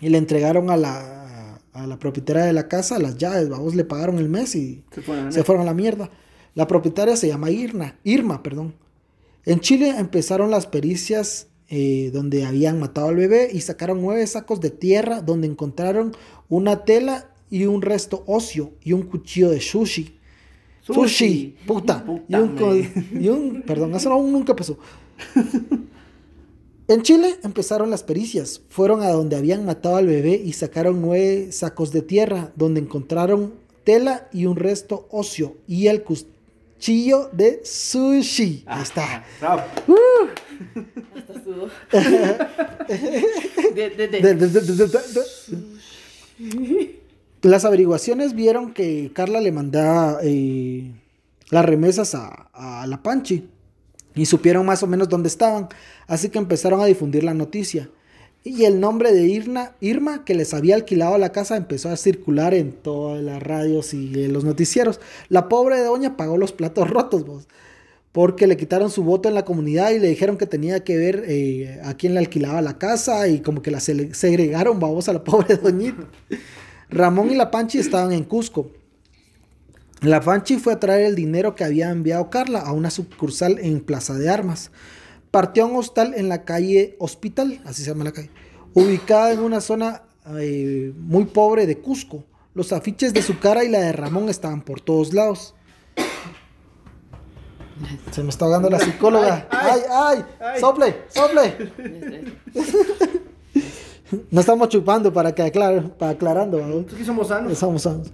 y 0.00 0.08
le 0.08 0.18
entregaron 0.18 0.70
a 0.70 0.76
la, 0.76 1.60
a 1.72 1.86
la 1.86 1.98
propietaria 1.98 2.44
de 2.44 2.52
la 2.52 2.68
casa 2.68 2.98
las 2.98 3.16
llaves, 3.18 3.48
vamos, 3.48 3.74
le 3.74 3.84
pagaron 3.84 4.18
el 4.18 4.28
mes 4.28 4.54
y 4.54 4.82
Se 4.92 5.02
fueron 5.02 5.28
a 5.28 5.32
se 5.32 5.44
fueron 5.44 5.62
a 5.62 5.66
la 5.66 5.74
mierda. 5.74 6.10
La 6.54 6.66
propietaria 6.66 7.16
se 7.16 7.28
llama 7.28 7.50
Irna, 7.50 7.98
Irma, 8.04 8.42
perdón. 8.42 8.74
En 9.44 9.60
Chile 9.60 9.94
empezaron 9.98 10.50
las 10.50 10.66
pericias 10.66 11.46
eh, 11.68 12.10
donde 12.12 12.44
habían 12.44 12.80
matado 12.80 13.08
al 13.08 13.16
bebé 13.16 13.48
y 13.52 13.60
sacaron 13.60 14.00
nueve 14.00 14.26
sacos 14.26 14.60
de 14.60 14.70
tierra 14.70 15.20
donde 15.22 15.46
encontraron 15.46 16.12
una 16.48 16.84
tela 16.84 17.30
y 17.50 17.64
un 17.66 17.80
resto 17.82 18.24
óseo 18.26 18.72
y 18.82 18.92
un 18.92 19.02
cuchillo 19.02 19.50
de 19.50 19.60
sushi. 19.60 20.14
Sushi, 20.82 20.94
Sushi. 20.94 21.56
puta. 21.66 22.04
Puta, 22.04 22.38
y, 22.38 23.28
un, 23.28 23.56
y 23.58 23.60
perdón, 23.60 23.94
eso 23.94 24.08
no- 24.08 24.22
nunca 24.22 24.56
pasó. 24.56 24.78
En 26.88 27.02
Chile 27.02 27.36
empezaron 27.42 27.90
las 27.90 28.02
pericias. 28.02 28.62
Fueron 28.70 29.02
a 29.02 29.10
donde 29.10 29.36
habían 29.36 29.66
matado 29.66 29.96
al 29.96 30.06
bebé 30.06 30.40
y 30.42 30.54
sacaron 30.54 31.02
nueve 31.02 31.52
sacos 31.52 31.92
de 31.92 32.00
tierra, 32.02 32.50
donde 32.56 32.80
encontraron 32.80 33.54
tela 33.84 34.28
y 34.32 34.46
un 34.46 34.56
resto 34.56 35.06
óseo 35.10 35.56
y 35.66 35.88
el 35.88 36.02
cuchillo 36.02 37.28
de 37.32 37.60
sushi. 37.64 38.64
Ahí 38.66 38.82
está. 38.82 39.24
Bravo. 39.40 39.62
Hasta 41.14 41.34
sudó. 41.44 41.68
De, 43.74 43.90
de, 43.90 44.08
de. 44.08 44.20
De- 44.20 44.34
de- 44.34 44.48
de- 44.48 44.60
de- 44.60 44.86
de- 44.86 44.98
de- 46.38 47.00
Las 47.42 47.64
averiguaciones 47.66 48.34
vieron 48.34 48.72
que 48.72 49.10
Carla 49.12 49.40
le 49.42 49.52
mandaba 49.52 50.20
eh, 50.22 50.90
las 51.50 51.64
remesas 51.66 52.14
a, 52.14 52.48
a 52.54 52.86
la 52.86 53.02
Panchi 53.02 53.46
y 54.14 54.26
supieron 54.26 54.66
más 54.66 54.82
o 54.82 54.86
menos 54.86 55.08
dónde 55.08 55.28
estaban, 55.28 55.68
así 56.06 56.28
que 56.28 56.38
empezaron 56.38 56.80
a 56.80 56.86
difundir 56.86 57.24
la 57.24 57.34
noticia. 57.34 57.88
Y 58.44 58.64
el 58.64 58.80
nombre 58.80 59.12
de 59.12 59.26
Irna, 59.26 59.72
Irma, 59.80 60.24
que 60.24 60.34
les 60.34 60.54
había 60.54 60.74
alquilado 60.74 61.18
la 61.18 61.32
casa, 61.32 61.56
empezó 61.56 61.90
a 61.90 61.96
circular 61.96 62.54
en 62.54 62.72
todas 62.72 63.22
las 63.22 63.42
radios 63.42 63.92
y 63.92 64.24
en 64.24 64.32
los 64.32 64.44
noticieros. 64.44 65.00
La 65.28 65.48
pobre 65.48 65.80
doña 65.80 66.16
pagó 66.16 66.38
los 66.38 66.52
platos 66.52 66.88
rotos, 66.90 67.26
vos, 67.26 67.48
porque 68.12 68.46
le 68.46 68.56
quitaron 68.56 68.90
su 68.90 69.02
voto 69.02 69.28
en 69.28 69.34
la 69.34 69.44
comunidad 69.44 69.90
y 69.90 69.98
le 69.98 70.08
dijeron 70.08 70.38
que 70.38 70.46
tenía 70.46 70.82
que 70.82 70.96
ver 70.96 71.24
eh, 71.26 71.80
a 71.84 71.94
quién 71.94 72.14
le 72.14 72.20
alquilaba 72.20 72.62
la 72.62 72.78
casa 72.78 73.28
y 73.28 73.40
como 73.40 73.60
que 73.60 73.70
la 73.70 73.80
segregaron, 73.80 74.80
vamos, 74.80 75.08
a 75.08 75.12
la 75.12 75.24
pobre 75.24 75.56
doñita. 75.56 76.04
Ramón 76.90 77.30
y 77.30 77.34
la 77.34 77.50
Panchi 77.50 77.78
estaban 77.78 78.12
en 78.12 78.24
Cusco. 78.24 78.70
La 80.00 80.20
Panchi 80.20 80.58
fue 80.58 80.74
a 80.74 80.78
traer 80.80 81.06
el 81.06 81.16
dinero 81.16 81.56
que 81.56 81.64
había 81.64 81.90
enviado 81.90 82.30
Carla 82.30 82.60
a 82.60 82.72
una 82.72 82.90
sucursal 82.90 83.58
en 83.58 83.80
Plaza 83.80 84.14
de 84.14 84.30
Armas. 84.30 84.70
Partió 85.32 85.64
a 85.64 85.66
un 85.66 85.76
hostal 85.76 86.14
en 86.14 86.28
la 86.28 86.44
calle 86.44 86.96
Hospital, 87.00 87.60
así 87.64 87.82
se 87.82 87.90
llama 87.90 88.04
la 88.04 88.12
calle, 88.12 88.30
ubicada 88.74 89.32
en 89.32 89.40
una 89.40 89.60
zona 89.60 90.02
eh, 90.38 90.92
muy 90.96 91.24
pobre 91.24 91.66
de 91.66 91.78
Cusco. 91.78 92.24
Los 92.54 92.72
afiches 92.72 93.12
de 93.12 93.22
su 93.22 93.38
cara 93.38 93.64
y 93.64 93.68
la 93.68 93.80
de 93.80 93.92
Ramón 93.92 94.28
estaban 94.28 94.62
por 94.62 94.80
todos 94.80 95.12
lados. 95.12 95.54
Se 98.12 98.22
me 98.22 98.30
está 98.30 98.44
ahogando 98.44 98.70
la 98.70 98.78
psicóloga. 98.78 99.46
¡Ay, 99.50 99.80
ay! 99.90 100.24
ay. 100.40 100.60
¡Sople! 100.60 100.96
¡Sople! 101.08 101.72
No 104.30 104.40
estamos 104.40 104.68
chupando 104.70 105.12
para 105.12 105.34
que 105.34 105.42
aclare, 105.42 105.82
para 105.82 106.12
aclarando. 106.12 106.64
¿no? 106.66 106.80
Aquí 106.80 107.04
somos 107.04 107.28
sanos. 107.28 108.10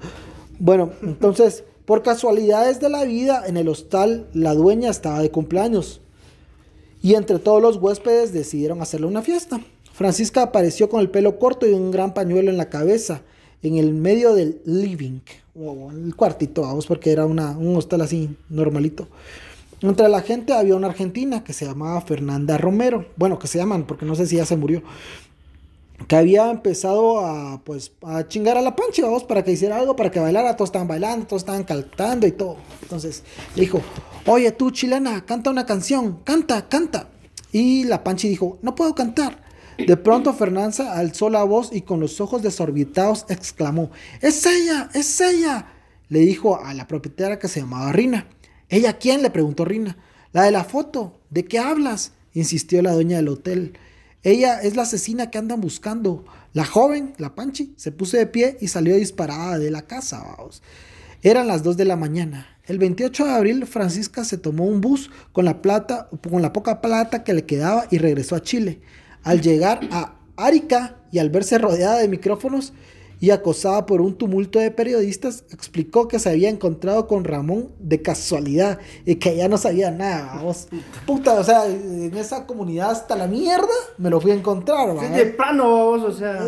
Bueno, 0.58 0.90
entonces, 1.02 1.64
por 1.84 2.02
casualidades 2.02 2.80
de 2.80 2.88
la 2.88 3.04
vida, 3.04 3.44
en 3.46 3.56
el 3.56 3.68
hostal 3.68 4.28
la 4.32 4.54
dueña 4.54 4.90
estaba 4.90 5.20
de 5.20 5.30
cumpleaños. 5.30 6.00
Y 7.02 7.14
entre 7.14 7.38
todos 7.38 7.60
los 7.60 7.76
huéspedes 7.76 8.32
decidieron 8.32 8.80
hacerle 8.80 9.06
una 9.06 9.22
fiesta. 9.22 9.60
Francisca 9.92 10.42
apareció 10.42 10.88
con 10.88 11.00
el 11.00 11.10
pelo 11.10 11.38
corto 11.38 11.66
y 11.66 11.72
un 11.72 11.90
gran 11.90 12.14
pañuelo 12.14 12.50
en 12.50 12.56
la 12.56 12.70
cabeza, 12.70 13.22
en 13.62 13.76
el 13.76 13.92
medio 13.92 14.34
del 14.34 14.60
living, 14.64 15.20
o 15.54 15.90
el 15.90 16.16
cuartito, 16.16 16.62
vamos, 16.62 16.86
porque 16.86 17.12
era 17.12 17.26
un 17.26 17.76
hostal 17.76 18.00
así 18.00 18.30
normalito. 18.48 19.06
Entre 19.82 20.08
la 20.08 20.22
gente 20.22 20.54
había 20.54 20.76
una 20.76 20.86
argentina 20.86 21.44
que 21.44 21.52
se 21.52 21.66
llamaba 21.66 22.00
Fernanda 22.00 22.56
Romero. 22.56 23.06
Bueno, 23.16 23.38
que 23.38 23.46
se 23.46 23.58
llaman, 23.58 23.86
porque 23.86 24.06
no 24.06 24.14
sé 24.14 24.26
si 24.26 24.36
ya 24.36 24.46
se 24.46 24.56
murió 24.56 24.82
que 26.08 26.16
había 26.16 26.50
empezado 26.50 27.20
a 27.20 27.62
pues 27.64 27.92
a 28.02 28.26
chingar 28.26 28.58
a 28.58 28.62
la 28.62 28.76
pancha, 28.76 29.02
vamos, 29.02 29.24
para 29.24 29.42
que 29.42 29.52
hiciera 29.52 29.76
algo, 29.78 29.96
para 29.96 30.10
que 30.10 30.20
bailara, 30.20 30.56
todos 30.56 30.68
estaban 30.68 30.88
bailando, 30.88 31.26
todos 31.26 31.42
estaban 31.42 31.64
cantando 31.64 32.26
y 32.26 32.32
todo. 32.32 32.56
Entonces 32.82 33.22
le 33.54 33.62
dijo, 33.62 33.80
oye 34.26 34.50
tú 34.52 34.70
chilena, 34.70 35.24
canta 35.24 35.50
una 35.50 35.66
canción, 35.66 36.20
canta, 36.24 36.68
canta. 36.68 37.08
Y 37.52 37.84
la 37.84 38.02
panchi 38.02 38.28
dijo, 38.28 38.58
no 38.62 38.74
puedo 38.74 38.94
cantar. 38.94 39.44
De 39.78 39.96
pronto 39.96 40.32
Fernanda 40.34 40.96
alzó 40.96 41.30
la 41.30 41.42
voz 41.44 41.70
y 41.72 41.82
con 41.82 42.00
los 42.00 42.20
ojos 42.20 42.42
desorbitados 42.42 43.26
exclamó, 43.28 43.90
es 44.20 44.44
ella, 44.46 44.90
es 44.94 45.20
ella. 45.20 45.66
Le 46.08 46.20
dijo 46.20 46.62
a 46.62 46.74
la 46.74 46.86
propietaria 46.86 47.38
que 47.38 47.48
se 47.48 47.60
llamaba 47.60 47.92
Rina. 47.92 48.28
¿Ella 48.68 48.98
quién? 48.98 49.22
le 49.22 49.30
preguntó 49.30 49.64
Rina. 49.64 49.96
La 50.32 50.42
de 50.42 50.50
la 50.50 50.64
foto. 50.64 51.20
¿De 51.30 51.44
qué 51.44 51.58
hablas? 51.58 52.12
insistió 52.34 52.82
la 52.82 52.92
dueña 52.92 53.16
del 53.16 53.28
hotel. 53.28 53.78
Ella 54.24 54.62
es 54.62 54.74
la 54.74 54.82
asesina 54.82 55.30
que 55.30 55.36
andan 55.36 55.60
buscando. 55.60 56.24
La 56.54 56.64
joven, 56.64 57.12
la 57.18 57.34
Panchi, 57.34 57.74
se 57.76 57.92
puso 57.92 58.16
de 58.16 58.26
pie 58.26 58.56
y 58.58 58.68
salió 58.68 58.96
disparada 58.96 59.58
de 59.58 59.70
la 59.70 59.82
casa. 59.82 60.24
Vamos. 60.24 60.62
Eran 61.22 61.46
las 61.46 61.62
2 61.62 61.76
de 61.76 61.84
la 61.84 61.96
mañana. 61.96 62.46
El 62.64 62.78
28 62.78 63.26
de 63.26 63.30
abril, 63.30 63.66
Francisca 63.66 64.24
se 64.24 64.38
tomó 64.38 64.64
un 64.64 64.80
bus 64.80 65.10
con 65.32 65.44
la 65.44 65.60
plata, 65.60 66.08
con 66.30 66.40
la 66.40 66.54
poca 66.54 66.80
plata 66.80 67.22
que 67.22 67.34
le 67.34 67.44
quedaba 67.44 67.86
y 67.90 67.98
regresó 67.98 68.34
a 68.34 68.42
Chile. 68.42 68.80
Al 69.22 69.42
llegar 69.42 69.80
a 69.92 70.16
Arica 70.36 70.96
y 71.12 71.18
al 71.18 71.28
verse 71.28 71.58
rodeada 71.58 71.98
de 71.98 72.08
micrófonos 72.08 72.72
y 73.20 73.30
acosada 73.30 73.86
por 73.86 74.00
un 74.00 74.14
tumulto 74.16 74.58
de 74.58 74.70
periodistas, 74.70 75.44
explicó 75.50 76.08
que 76.08 76.18
se 76.18 76.28
había 76.30 76.50
encontrado 76.50 77.06
con 77.06 77.24
Ramón 77.24 77.68
de 77.78 78.02
casualidad 78.02 78.78
y 79.06 79.16
que 79.16 79.36
ya 79.36 79.48
no 79.48 79.56
sabía 79.56 79.90
nada. 79.90 80.34
Vamos. 80.36 80.68
Puta, 81.06 81.34
o 81.34 81.44
sea, 81.44 81.66
en 81.66 82.16
esa 82.16 82.46
comunidad 82.46 82.90
hasta 82.90 83.16
la 83.16 83.26
mierda 83.26 83.66
me 83.98 84.10
lo 84.10 84.20
fui 84.20 84.30
a 84.32 84.34
encontrar. 84.34 84.90
Sí, 84.98 85.06
¿va? 85.10 85.16
de 85.16 85.26
plano, 85.26 85.68
vos, 85.68 86.02
o 86.02 86.12
sea. 86.12 86.44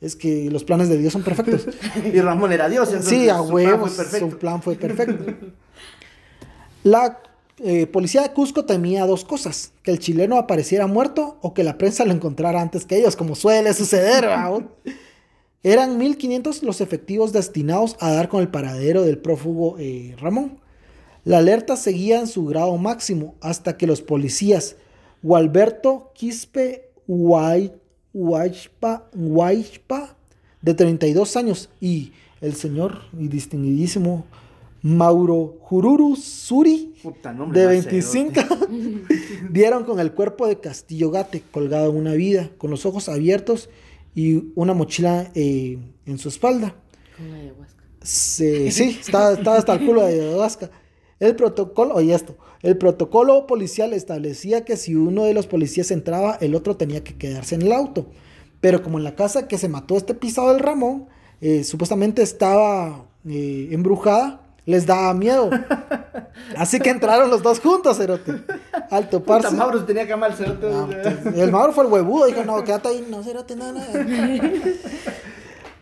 Es 0.00 0.14
que 0.14 0.50
los 0.50 0.62
planes 0.62 0.88
de 0.88 0.98
Dios 0.98 1.12
son 1.12 1.22
perfectos. 1.22 1.66
Y 2.12 2.20
Ramón 2.20 2.52
era 2.52 2.68
Dios, 2.68 2.88
entonces 2.88 3.10
Sí, 3.10 3.28
a 3.28 3.38
su 3.38 3.44
plan 3.44 3.54
huevos, 3.54 3.92
fue 3.92 4.04
perfecto. 4.04 4.30
su 4.30 4.38
plan 4.38 4.62
fue 4.62 4.74
perfecto. 4.76 5.32
La 6.82 7.20
eh, 7.64 7.86
policía 7.86 8.22
de 8.22 8.32
Cusco 8.32 8.64
temía 8.64 9.06
dos 9.06 9.24
cosas: 9.24 9.72
que 9.82 9.90
el 9.90 9.98
chileno 9.98 10.36
apareciera 10.38 10.86
muerto 10.86 11.38
o 11.40 11.54
que 11.54 11.64
la 11.64 11.78
prensa 11.78 12.04
lo 12.04 12.12
encontrara 12.12 12.60
antes 12.60 12.84
que 12.84 12.98
ellos, 12.98 13.16
como 13.16 13.34
suele 13.34 13.72
suceder. 13.72 14.22
¿verdad? 14.26 14.60
Eran 15.62 15.98
1500 15.98 16.62
los 16.62 16.80
efectivos 16.80 17.32
destinados 17.32 17.96
a 18.00 18.12
dar 18.12 18.28
con 18.28 18.40
el 18.40 18.48
paradero 18.48 19.02
del 19.02 19.18
prófugo 19.18 19.76
eh, 19.78 20.14
Ramón. 20.18 20.60
La 21.24 21.38
alerta 21.38 21.76
seguía 21.76 22.20
en 22.20 22.28
su 22.28 22.46
grado 22.46 22.76
máximo 22.76 23.34
hasta 23.40 23.76
que 23.76 23.86
los 23.86 24.00
policías 24.00 24.76
Gualberto 25.22 26.12
Quispe 26.14 26.90
Guaypa, 27.06 29.08
Guaypa, 29.12 30.16
de 30.62 30.74
32 30.74 31.36
años, 31.36 31.68
y 31.80 32.12
el 32.40 32.54
señor 32.54 33.02
y 33.18 33.28
distinguidísimo 33.28 34.24
Mauro 34.82 35.56
Jururu 35.60 36.16
Suri, 36.16 36.94
Puta, 37.02 37.32
de 37.32 37.38
más 37.38 37.86
25, 37.86 38.40
dieron 39.50 39.84
con 39.84 40.00
el 40.00 40.12
cuerpo 40.12 40.46
de 40.46 40.60
Castillo 40.60 41.10
Gate 41.10 41.42
colgado 41.50 41.90
en 41.90 41.96
una 41.96 42.14
vida, 42.14 42.50
con 42.58 42.70
los 42.70 42.86
ojos 42.86 43.08
abiertos 43.08 43.68
y 44.16 44.50
una 44.54 44.72
mochila 44.72 45.30
eh, 45.34 45.78
en 46.06 46.18
su 46.18 46.30
espalda. 46.30 46.74
Con 47.16 47.30
la 47.30 47.36
ayahuasca. 47.36 47.84
Sí, 48.02 48.98
estaba, 48.98 49.34
estaba 49.34 49.58
hasta 49.58 49.74
el 49.74 49.86
culo 49.86 50.06
de 50.06 50.14
ayahuasca. 50.14 50.70
El 51.20 51.36
protocolo, 51.36 51.94
oye 51.94 52.14
esto, 52.14 52.36
el 52.62 52.78
protocolo 52.78 53.46
policial 53.46 53.92
establecía 53.92 54.64
que 54.64 54.78
si 54.78 54.94
uno 54.94 55.24
de 55.24 55.34
los 55.34 55.46
policías 55.46 55.90
entraba, 55.90 56.38
el 56.40 56.54
otro 56.54 56.76
tenía 56.76 57.04
que 57.04 57.14
quedarse 57.14 57.56
en 57.56 57.62
el 57.62 57.72
auto. 57.72 58.06
Pero 58.62 58.82
como 58.82 58.96
en 58.96 59.04
la 59.04 59.14
casa 59.14 59.48
que 59.48 59.58
se 59.58 59.68
mató 59.68 59.98
este 59.98 60.14
pisado 60.14 60.48
del 60.48 60.60
Ramón, 60.60 61.08
eh, 61.42 61.62
supuestamente 61.62 62.22
estaba 62.22 63.06
eh, 63.28 63.68
embrujada, 63.70 64.45
les 64.66 64.84
daba 64.84 65.14
miedo. 65.14 65.48
Así 66.56 66.78
que 66.78 66.90
entraron 66.90 67.30
los 67.30 67.42
dos 67.42 67.60
juntos, 67.60 67.96
cerote. 67.96 68.32
Al 68.90 69.04
Puta, 69.04 69.10
toparse. 69.10 69.56
Mauro 69.56 69.80
se 69.80 69.86
tenía 69.86 70.06
que 70.06 70.12
amar 70.12 70.32
el 70.32 70.36
cerote. 70.36 70.66
Entonces, 70.66 71.42
el 71.42 71.50
Mauro 71.50 71.72
fue 71.72 71.84
el 71.84 71.92
huevudo, 71.92 72.26
dijo, 72.26 72.44
no, 72.44 72.62
quédate 72.62 72.88
ahí, 72.88 73.06
no, 73.08 73.22
cerote, 73.22 73.56
no, 73.56 73.72
no. 73.72 73.80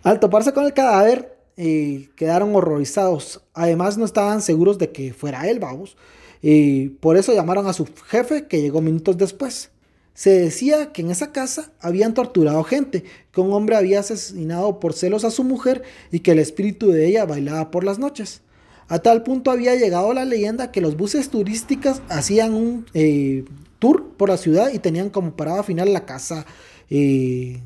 Al 0.05 0.21
toparse 0.21 0.53
con 0.53 0.67
el 0.67 0.75
cadáver, 0.75 1.37
eh, 1.57 2.11
quedaron 2.15 2.55
horrorizados. 2.55 3.41
Además, 3.55 3.97
no 3.97 4.05
estaban 4.05 4.43
seguros 4.43 4.79
de 4.79 4.93
que 4.93 5.15
fuera 5.15 5.49
él, 5.49 5.59
vamos. 5.59 5.97
Y 6.43 6.91
por 6.91 7.17
eso 7.17 7.33
llamaron 7.33 7.67
a 7.67 7.73
su 7.73 7.89
jefe, 8.07 8.47
que 8.47 8.61
llegó 8.61 8.83
minutos 8.83 9.17
después. 9.17 9.71
Se 10.13 10.31
decía 10.31 10.93
que 10.93 11.03
en 11.03 11.11
esa 11.11 11.33
casa 11.33 11.73
habían 11.81 12.15
torturado 12.15 12.63
gente, 12.63 13.05
que 13.33 13.41
un 13.41 13.53
hombre 13.53 13.77
había 13.77 14.01
asesinado 14.01 14.79
por 14.79 14.93
celos 14.93 15.25
a 15.25 15.31
su 15.31 15.43
mujer 15.43 15.83
y 16.13 16.21
que 16.21 16.33
el 16.33 16.39
espíritu 16.39 16.91
de 16.91 17.07
ella 17.07 17.25
bailaba 17.25 17.71
por 17.71 17.83
las 17.83 17.99
noches. 17.99 18.43
A 18.89 18.99
tal 18.99 19.23
punto 19.23 19.51
había 19.51 19.75
llegado 19.75 20.13
la 20.13 20.25
leyenda 20.25 20.71
que 20.71 20.81
los 20.81 20.97
buses 20.97 21.31
turísticos 21.31 22.03
hacían 22.09 22.55
un 22.55 22.87
eh, 22.95 23.45
tour 23.79 24.13
por 24.17 24.29
la 24.29 24.37
ciudad 24.37 24.73
y 24.73 24.79
tenían 24.79 25.11
como 25.11 25.37
parada 25.37 25.63
final 25.63 25.93
la 25.93 26.05
casa, 26.05 26.47
eh, 26.91 27.61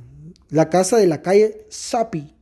la 0.51 0.71
casa 0.71 0.97
de 0.97 1.07
la 1.07 1.23
calle 1.23 1.67
Sapi, 1.69 2.35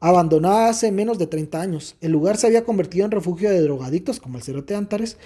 abandonada 0.00 0.68
hace 0.68 0.92
menos 0.92 1.18
de 1.18 1.26
30 1.26 1.60
años. 1.60 1.96
El 2.00 2.12
lugar 2.12 2.36
se 2.36 2.46
había 2.46 2.64
convertido 2.64 3.04
en 3.04 3.10
refugio 3.10 3.50
de 3.50 3.60
drogadictos, 3.60 4.20
como 4.20 4.38
el 4.38 4.44
Cerote 4.44 4.74
Antares, 4.74 5.16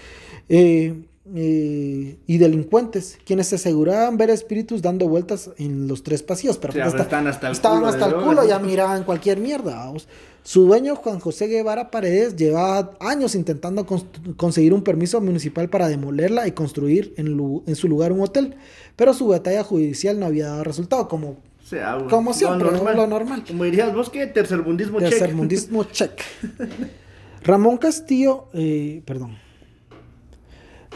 eh, 0.48 1.04
eh, 1.34 2.16
y 2.26 2.38
delincuentes, 2.38 3.18
quienes 3.24 3.48
se 3.48 3.56
aseguraban 3.56 4.16
ver 4.16 4.30
espíritus 4.30 4.82
dando 4.82 5.08
vueltas 5.08 5.50
en 5.58 5.88
los 5.88 6.02
tres 6.02 6.22
pasillos. 6.22 6.58
Pero 6.58 6.72
Sí, 6.72 6.78
pues 6.80 6.92
está- 6.92 7.02
están 7.02 7.26
hasta 7.26 7.46
el 7.48 7.52
estaban 7.52 7.78
culo 7.80 7.90
hasta 7.92 8.06
el 8.06 8.14
culo, 8.14 8.46
ya 8.48 8.58
miraban 8.60 9.04
cualquier 9.04 9.38
mierda. 9.38 9.76
vamos. 9.76 10.08
Su 10.44 10.62
dueño, 10.66 10.96
Juan 10.96 11.20
José 11.20 11.46
Guevara 11.46 11.90
Paredes, 11.90 12.34
llevaba 12.36 12.92
años 13.00 13.34
intentando 13.34 13.84
cons- 13.86 14.06
conseguir 14.36 14.72
un 14.72 14.82
permiso 14.82 15.20
municipal 15.20 15.68
para 15.68 15.88
demolerla 15.88 16.46
y 16.48 16.52
construir 16.52 17.12
en, 17.18 17.32
lu- 17.36 17.62
en 17.66 17.76
su 17.76 17.86
lugar 17.88 18.12
un 18.12 18.20
hotel, 18.22 18.54
pero 18.96 19.12
su 19.12 19.26
batalla 19.28 19.62
judicial 19.62 20.18
no 20.18 20.24
había 20.24 20.46
dado 20.46 20.64
resultado, 20.64 21.06
como 21.06 21.36
sea, 21.68 21.96
güey, 21.96 22.08
Como 22.08 22.32
siempre, 22.32 22.64
lo 22.64 22.70
normal. 22.72 22.96
lo 22.96 23.06
normal. 23.06 23.44
Como 23.46 23.64
dirías 23.64 23.92
vos, 23.94 24.08
¿qué? 24.08 24.26
Tercermundismo 24.26 25.00
check. 25.00 25.10
tercermundismo 25.10 25.84
check. 25.84 26.12
Ramón 27.44 27.76
Castillo, 27.76 28.46
eh, 28.54 29.02
perdón. 29.04 29.36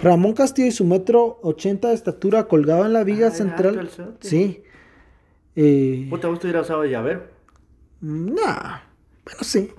Ramón 0.00 0.32
Castillo 0.32 0.68
y 0.68 0.72
su 0.72 0.84
metro 0.84 1.38
80 1.42 1.88
de 1.88 1.94
estatura 1.94 2.44
colgado 2.44 2.86
en 2.86 2.92
la 2.92 3.04
viga 3.04 3.28
Ah, 3.28 3.30
central. 3.30 3.88
Sí. 4.20 4.62
Eh, 5.56 6.06
vos 6.08 6.20
te 6.20 6.26
hubieras 6.28 6.62
usado 6.66 6.82
de 6.82 6.90
llavero. 6.90 7.24
Nah, 8.00 8.80
bueno, 9.24 9.40
sí. 9.42 9.70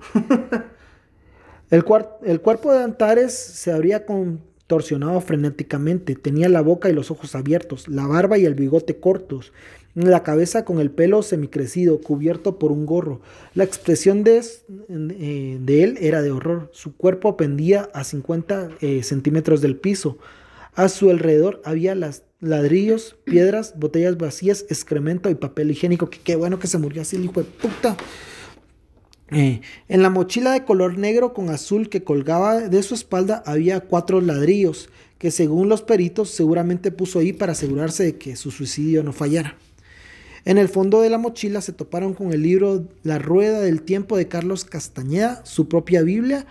El, 1.70 1.84
cuar- 1.84 2.18
el 2.22 2.40
cuerpo 2.40 2.72
de 2.72 2.82
Antares 2.84 3.34
se 3.36 3.72
habría 3.72 4.06
contorsionado 4.06 5.20
frenéticamente. 5.20 6.14
Tenía 6.14 6.48
la 6.48 6.60
boca 6.62 6.88
y 6.88 6.92
los 6.92 7.10
ojos 7.10 7.34
abiertos, 7.34 7.88
la 7.88 8.06
barba 8.06 8.38
y 8.38 8.44
el 8.46 8.54
bigote 8.54 9.00
cortos, 9.00 9.52
la 9.94 10.22
cabeza 10.24 10.64
con 10.64 10.80
el 10.80 10.90
pelo 10.90 11.22
semicrecido, 11.22 12.00
cubierto 12.00 12.58
por 12.58 12.72
un 12.72 12.84
gorro. 12.84 13.20
La 13.54 13.64
expresión 13.64 14.24
de, 14.24 14.42
eh, 14.88 15.58
él 15.66 15.98
era 16.00 16.20
de 16.20 16.32
horror. 16.32 16.70
Su 16.72 16.96
cuerpo 16.96 17.36
pendía 17.36 17.88
a 17.94 18.02
50 18.02 18.70
eh, 18.80 19.02
centímetros 19.02 19.60
del 19.60 19.76
piso. 19.76 20.18
A 20.74 20.88
su 20.88 21.10
alrededor 21.10 21.62
había 21.64 21.94
las 21.94 22.24
ladrillos, 22.40 23.16
piedras, 23.24 23.74
botellas 23.76 24.18
vacías, 24.18 24.66
excremento 24.68 25.30
y 25.30 25.36
papel 25.36 25.70
higiénico. 25.70 26.10
Que 26.10 26.18
qué 26.18 26.36
bueno 26.36 26.58
que 26.58 26.66
se 26.66 26.78
murió 26.78 27.02
así 27.02 27.16
el 27.16 27.24
hijo 27.24 27.40
de 27.40 27.46
puta. 27.46 27.96
Eh, 29.30 29.62
en 29.88 30.02
la 30.02 30.10
mochila 30.10 30.52
de 30.52 30.64
color 30.64 30.98
negro 30.98 31.32
con 31.32 31.48
azul 31.48 31.88
que 31.88 32.04
colgaba 32.04 32.60
de 32.60 32.82
su 32.82 32.94
espalda 32.94 33.42
había 33.46 33.80
cuatro 33.80 34.20
ladrillos 34.20 34.90
que 35.18 35.30
según 35.30 35.70
los 35.70 35.80
peritos 35.80 36.28
seguramente 36.28 36.92
puso 36.92 37.20
ahí 37.20 37.32
para 37.32 37.52
asegurarse 37.52 38.04
de 38.04 38.18
que 38.18 38.36
su 38.36 38.50
suicidio 38.50 39.02
no 39.02 39.14
fallara. 39.14 39.56
En 40.44 40.58
el 40.58 40.68
fondo 40.68 41.00
de 41.00 41.10
la 41.10 41.18
mochila 41.18 41.60
se 41.60 41.72
toparon 41.72 42.14
con 42.14 42.32
el 42.32 42.42
libro 42.42 42.84
La 43.02 43.18
Rueda 43.18 43.60
del 43.60 43.82
Tiempo 43.82 44.16
de 44.16 44.28
Carlos 44.28 44.64
Castañeda, 44.64 45.44
su 45.44 45.68
propia 45.68 46.02
Biblia 46.02 46.46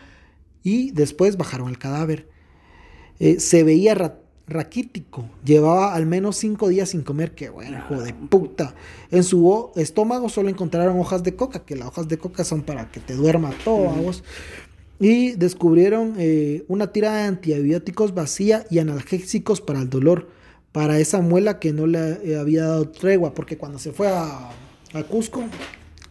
y 0.64 0.92
después 0.92 1.38
bajaron 1.38 1.70
el 1.70 1.78
cadáver. 1.78 2.28
Eh, 3.20 3.40
se 3.40 3.64
veía 3.64 3.94
ra- 3.94 4.20
raquítico, 4.48 5.30
llevaba 5.46 5.94
al 5.94 6.06
menos 6.06 6.38
cinco 6.38 6.68
días 6.70 6.90
sin 6.90 7.04
comer, 7.04 7.36
qué 7.36 7.50
bueno, 7.50 7.78
hijo 7.78 8.02
de 8.02 8.14
puta. 8.14 8.74
En 9.12 9.24
su 9.24 9.70
estómago 9.76 10.28
solo 10.28 10.50
encontraron 10.50 11.00
hojas 11.00 11.24
de 11.24 11.36
coca, 11.36 11.64
que 11.64 11.76
las 11.76 11.88
hojas 11.88 12.08
de 12.08 12.18
coca 12.18 12.44
son 12.44 12.64
para 12.64 12.92
que 12.92 13.00
te 13.00 13.14
duerma 13.14 13.52
todo. 13.64 13.94
Y 15.00 15.32
descubrieron 15.34 16.16
eh, 16.18 16.66
una 16.68 16.92
tira 16.92 17.14
de 17.16 17.24
antibióticos 17.24 18.14
vacía 18.14 18.66
y 18.70 18.80
analgésicos 18.80 19.62
para 19.62 19.80
el 19.80 19.90
dolor, 19.90 20.30
para 20.74 21.00
esa 21.00 21.22
muela 21.22 21.60
que 21.60 21.72
no 21.72 21.88
le 21.88 22.38
había 22.38 22.64
dado 22.64 22.90
tregua, 22.90 23.34
porque 23.34 23.58
cuando 23.58 23.80
se 23.80 23.94
fue 23.94 24.10
a, 24.10 24.50
a 24.94 25.04
Cusco, 25.04 25.46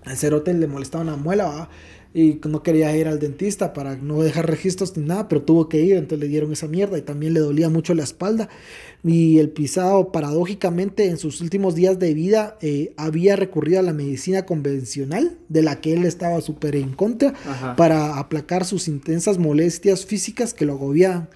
al 0.05 0.17
cerote 0.17 0.55
le 0.55 0.67
molestaba 0.67 1.05
una 1.05 1.17
muela, 1.17 1.45
¿va? 1.45 1.69
y 2.15 2.41
no 2.47 2.63
quería 2.63 2.95
ir 2.97 3.09
al 3.09 3.19
dentista 3.19 3.73
para 3.73 3.97
no 3.97 4.23
dejar 4.23 4.47
registros 4.47 4.97
ni 4.97 5.05
nada, 5.05 5.29
pero 5.29 5.43
tuvo 5.43 5.69
que 5.69 5.81
ir, 5.81 5.97
entonces 5.97 6.21
le 6.21 6.29
dieron 6.29 6.53
esa 6.53 6.69
mierda 6.69 6.99
y 6.99 7.03
también 7.03 7.33
le 7.33 7.41
dolía 7.41 7.71
mucho 7.71 7.95
la 7.95 8.03
espalda. 8.03 8.49
Y 9.03 9.39
el 9.39 9.49
pisado, 9.49 10.13
paradójicamente, 10.13 11.07
en 11.07 11.17
sus 11.17 11.41
últimos 11.41 11.75
días 11.75 11.99
de 11.99 12.13
vida, 12.13 12.59
eh, 12.61 12.93
había 12.97 13.37
recurrido 13.37 13.81
a 13.81 13.83
la 13.83 13.95
medicina 13.95 14.45
convencional, 14.45 15.39
de 15.49 15.63
la 15.63 15.81
que 15.81 15.95
él 15.95 16.05
estaba 16.05 16.41
súper 16.43 16.77
en 16.77 16.93
contra, 16.93 17.33
Ajá. 17.47 17.77
para 17.77 18.19
aplacar 18.19 18.67
sus 18.67 18.89
intensas 18.89 19.39
molestias 19.39 20.05
físicas 20.05 20.53
que 20.53 20.67
lo 20.67 20.75
agobiaban. 20.75 21.31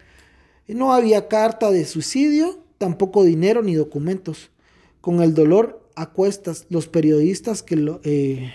No 0.69 0.93
había 0.93 1.29
carta 1.29 1.71
de 1.71 1.87
suicidio, 1.87 2.59
tampoco 2.79 3.25
dinero 3.25 3.63
ni 3.63 3.75
documentos. 3.75 4.51
Con 5.01 5.23
el 5.23 5.35
dolor 5.35 5.89
a 5.95 6.11
cuestas, 6.11 6.67
los 6.69 6.89
periodistas 6.89 7.63
que 7.63 7.77
lo... 7.77 8.01
eh, 8.05 8.53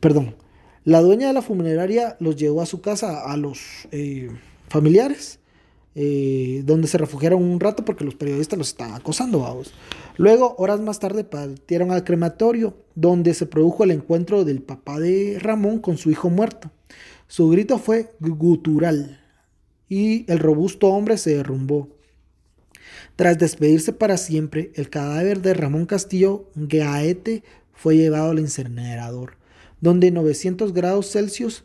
perdón, 0.00 0.36
la 0.84 1.00
dueña 1.00 1.26
de 1.26 1.32
la 1.32 1.42
funeraria 1.42 2.16
los 2.20 2.36
llevó 2.36 2.62
a 2.62 2.66
su 2.66 2.80
casa 2.80 3.30
a 3.30 3.36
los 3.36 3.88
eh, 3.90 4.30
familiares, 4.68 5.40
eh, 5.96 6.62
donde 6.64 6.86
se 6.86 6.98
refugiaron 6.98 7.42
un 7.42 7.58
rato 7.58 7.84
porque 7.84 8.04
los 8.04 8.14
periodistas 8.14 8.58
los 8.58 8.68
estaban 8.68 8.94
acosando, 8.94 9.40
vamos. 9.40 9.74
Luego, 10.16 10.54
horas 10.58 10.80
más 10.80 11.00
tarde, 11.00 11.24
partieron 11.24 11.90
al 11.90 12.04
crematorio, 12.04 12.76
donde 12.94 13.34
se 13.34 13.46
produjo 13.46 13.82
el 13.82 13.90
encuentro 13.90 14.44
del 14.44 14.62
papá 14.62 15.00
de 15.00 15.38
Ramón 15.40 15.80
con 15.80 15.98
su 15.98 16.10
hijo 16.10 16.30
muerto. 16.30 16.70
Su 17.26 17.48
grito 17.48 17.78
fue 17.78 18.12
gutural 18.20 19.20
y 19.88 20.30
el 20.30 20.38
robusto 20.38 20.88
hombre 20.88 21.18
se 21.18 21.34
derrumbó. 21.34 21.88
Tras 23.16 23.38
despedirse 23.38 23.94
para 23.94 24.18
siempre, 24.18 24.70
el 24.74 24.90
cadáver 24.90 25.40
de 25.40 25.54
Ramón 25.54 25.86
Castillo 25.86 26.50
Gaete 26.54 27.42
fue 27.72 27.96
llevado 27.96 28.30
al 28.30 28.38
incinerador, 28.38 29.38
donde 29.80 30.10
900 30.10 30.74
grados 30.74 31.10
Celsius 31.10 31.64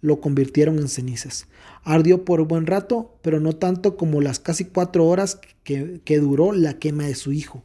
lo 0.00 0.20
convirtieron 0.20 0.78
en 0.78 0.88
cenizas. 0.88 1.46
Ardió 1.84 2.24
por 2.24 2.46
buen 2.48 2.66
rato, 2.66 3.14
pero 3.22 3.38
no 3.38 3.54
tanto 3.54 3.96
como 3.96 4.20
las 4.20 4.40
casi 4.40 4.64
cuatro 4.64 5.06
horas 5.06 5.40
que, 5.62 6.18
duró 6.18 6.52
la 6.52 6.78
quema 6.78 7.06
de 7.06 7.14
su 7.14 7.32
hijo. 7.32 7.62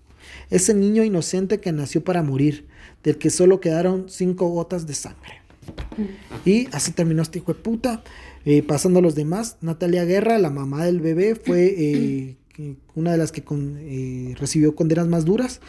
Ese 0.52 0.76
niño 0.76 1.04
inocente 1.04 1.60
que 1.60 1.72
nació 1.72 2.04
para 2.04 2.22
morir, 2.22 2.68
del 3.04 3.18
que 3.18 3.32
solo 3.32 3.60
quedaron 3.60 4.10
cinco 4.10 4.48
gotas 4.50 4.86
de 4.86 4.94
sangre. 4.94 5.42
Y 6.46 6.68
así 6.72 6.92
terminó 6.92 7.24
este 7.24 7.40
hijo 7.40 7.54
de 7.54 7.60
puta. 7.60 8.04
Eh, 8.46 8.62
pasando 8.62 9.00
a 9.00 9.02
los 9.02 9.16
demás, 9.16 9.58
Natalia 9.62 10.06
Guerra, 10.06 10.38
la 10.38 10.50
mamá 10.50 10.86
del 10.86 11.00
bebé, 11.00 11.36
fue 11.36 11.74
eh, 11.78 12.38
una 12.96 13.12
de 13.12 13.18
las 13.18 13.32
que 13.32 13.44
eh, 13.50 14.36
recibió 14.40 14.76
condenas 14.76 15.08
más 15.08 15.26
duras. 15.26 15.62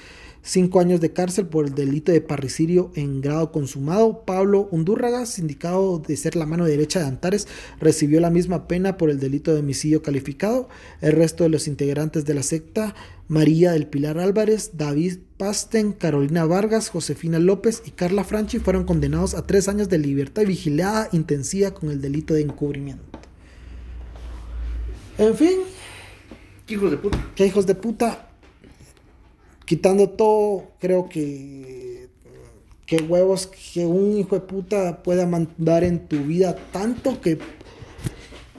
Cinco 0.46 0.78
años 0.78 1.00
de 1.00 1.10
cárcel 1.10 1.46
por 1.46 1.64
el 1.64 1.74
delito 1.74 2.12
de 2.12 2.20
parricidio 2.20 2.90
en 2.94 3.22
grado 3.22 3.50
consumado. 3.50 4.26
Pablo 4.26 4.68
Undurraga, 4.70 5.24
sindicado 5.24 6.00
de 6.00 6.18
ser 6.18 6.36
la 6.36 6.44
mano 6.44 6.66
derecha 6.66 7.00
de 7.00 7.06
Antares, 7.06 7.48
recibió 7.80 8.20
la 8.20 8.28
misma 8.28 8.68
pena 8.68 8.98
por 8.98 9.08
el 9.08 9.18
delito 9.18 9.54
de 9.54 9.60
homicidio 9.60 10.02
calificado. 10.02 10.68
El 11.00 11.12
resto 11.12 11.44
de 11.44 11.48
los 11.48 11.66
integrantes 11.66 12.26
de 12.26 12.34
la 12.34 12.42
secta, 12.42 12.94
María 13.26 13.72
del 13.72 13.86
Pilar 13.86 14.18
Álvarez, 14.18 14.72
David 14.74 15.16
Pasten, 15.38 15.92
Carolina 15.92 16.44
Vargas, 16.44 16.90
Josefina 16.90 17.38
López 17.38 17.82
y 17.86 17.92
Carla 17.92 18.22
Franchi, 18.22 18.58
fueron 18.58 18.84
condenados 18.84 19.32
a 19.32 19.46
tres 19.46 19.66
años 19.68 19.88
de 19.88 19.96
libertad 19.96 20.42
vigilada 20.44 21.08
intensiva 21.12 21.72
con 21.72 21.90
el 21.90 22.02
delito 22.02 22.34
de 22.34 22.42
encubrimiento. 22.42 23.02
En 25.16 25.34
fin, 25.36 25.60
¿Qué 26.66 26.74
hijos 26.74 26.90
de 26.90 26.96
puta? 26.96 27.18
qué 27.34 27.46
hijos 27.46 27.66
de 27.66 27.74
puta. 27.74 28.28
Quitando 29.64 30.10
todo, 30.10 30.64
creo 30.78 31.08
que. 31.08 32.08
Que 32.86 32.98
huevos 32.98 33.46
que 33.46 33.86
un 33.86 34.18
hijo 34.18 34.34
de 34.34 34.42
puta 34.42 35.02
pueda 35.02 35.26
mandar 35.26 35.84
en 35.84 36.06
tu 36.06 36.18
vida 36.24 36.54
tanto 36.72 37.20
que. 37.20 37.38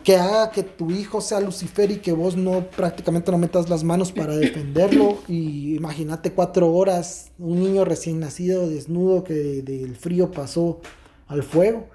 Que 0.04 0.18
haga 0.18 0.52
que 0.52 0.62
tu 0.62 0.92
hijo 0.92 1.20
sea 1.20 1.40
Lucifer 1.40 1.90
y 1.90 1.98
que 1.98 2.12
vos 2.12 2.36
no 2.36 2.68
prácticamente 2.70 3.32
no 3.32 3.40
metas 3.40 3.70
las 3.70 3.84
manos 3.84 4.12
para 4.12 4.36
defenderlo. 4.38 5.18
Y 5.28 5.76
imagínate 5.76 6.32
cuatro 6.32 6.72
horas, 6.72 7.32
un 7.40 7.60
niño 7.60 7.86
recién 7.86 8.20
nacido, 8.20 8.70
desnudo, 8.70 9.24
que 9.24 9.34
de- 9.34 9.62
del 9.64 9.96
frío 9.96 10.30
pasó 10.32 10.80
al 11.28 11.42
fuego. 11.44 11.88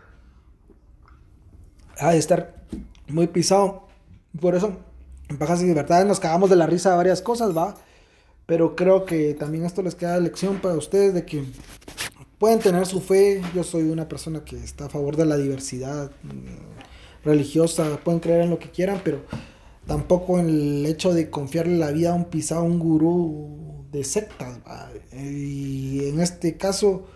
Ha 1.99 2.13
de 2.13 2.19
estar 2.19 2.65
muy 3.09 3.27
pisado. 3.29 3.87
Por 4.41 4.55
eso, 4.55 4.77
en 5.31 5.39
Pajas 5.39 5.63
y 5.63 5.67
Libertades 5.67 6.07
nos 6.07 6.21
cagamos 6.21 6.51
de 6.51 6.57
la 6.57 6.67
risa 6.67 6.91
de 6.91 6.97
varias 6.97 7.23
cosas, 7.23 7.57
¿va? 7.57 7.77
Pero 8.47 8.75
creo 8.75 9.05
que 9.05 9.33
también 9.35 9.65
esto 9.65 9.81
les 9.81 9.95
queda 9.95 10.19
lección 10.19 10.61
para 10.61 10.75
ustedes 10.75 11.15
de 11.15 11.25
que 11.25 11.45
pueden 12.39 12.59
tener 12.59 12.85
su 12.85 13.01
fe. 13.01 13.41
Yo 13.55 13.63
soy 13.63 13.85
una 13.85 14.09
persona 14.09 14.45
que 14.45 14.57
está 14.57 14.87
a 14.87 14.89
favor 14.89 15.17
de 15.17 15.27
la 15.27 15.37
diversidad 15.37 16.11
mm, 16.25 17.25
religiosa. 17.25 18.01
Pueden 18.03 18.19
creer 18.19 18.41
en 18.41 18.51
lo 18.51 18.59
que 18.59 18.71
quieran, 18.71 19.01
pero 19.05 19.21
tampoco 19.87 20.41
en 20.41 20.49
el 20.49 20.87
hecho 20.87 21.15
de 21.15 21.31
confiarle 21.31 21.79
la 21.79 21.93
vida 21.93 22.11
a 22.11 22.15
un 22.15 22.25
pisado, 22.25 22.63
a 22.63 22.65
un 22.65 22.81
gurú 22.81 23.85
de 23.93 24.03
sectas. 24.03 24.59
¿va? 24.67 24.91
Y 25.17 26.09
en 26.09 26.21
este 26.21 26.57
caso, 26.57 27.07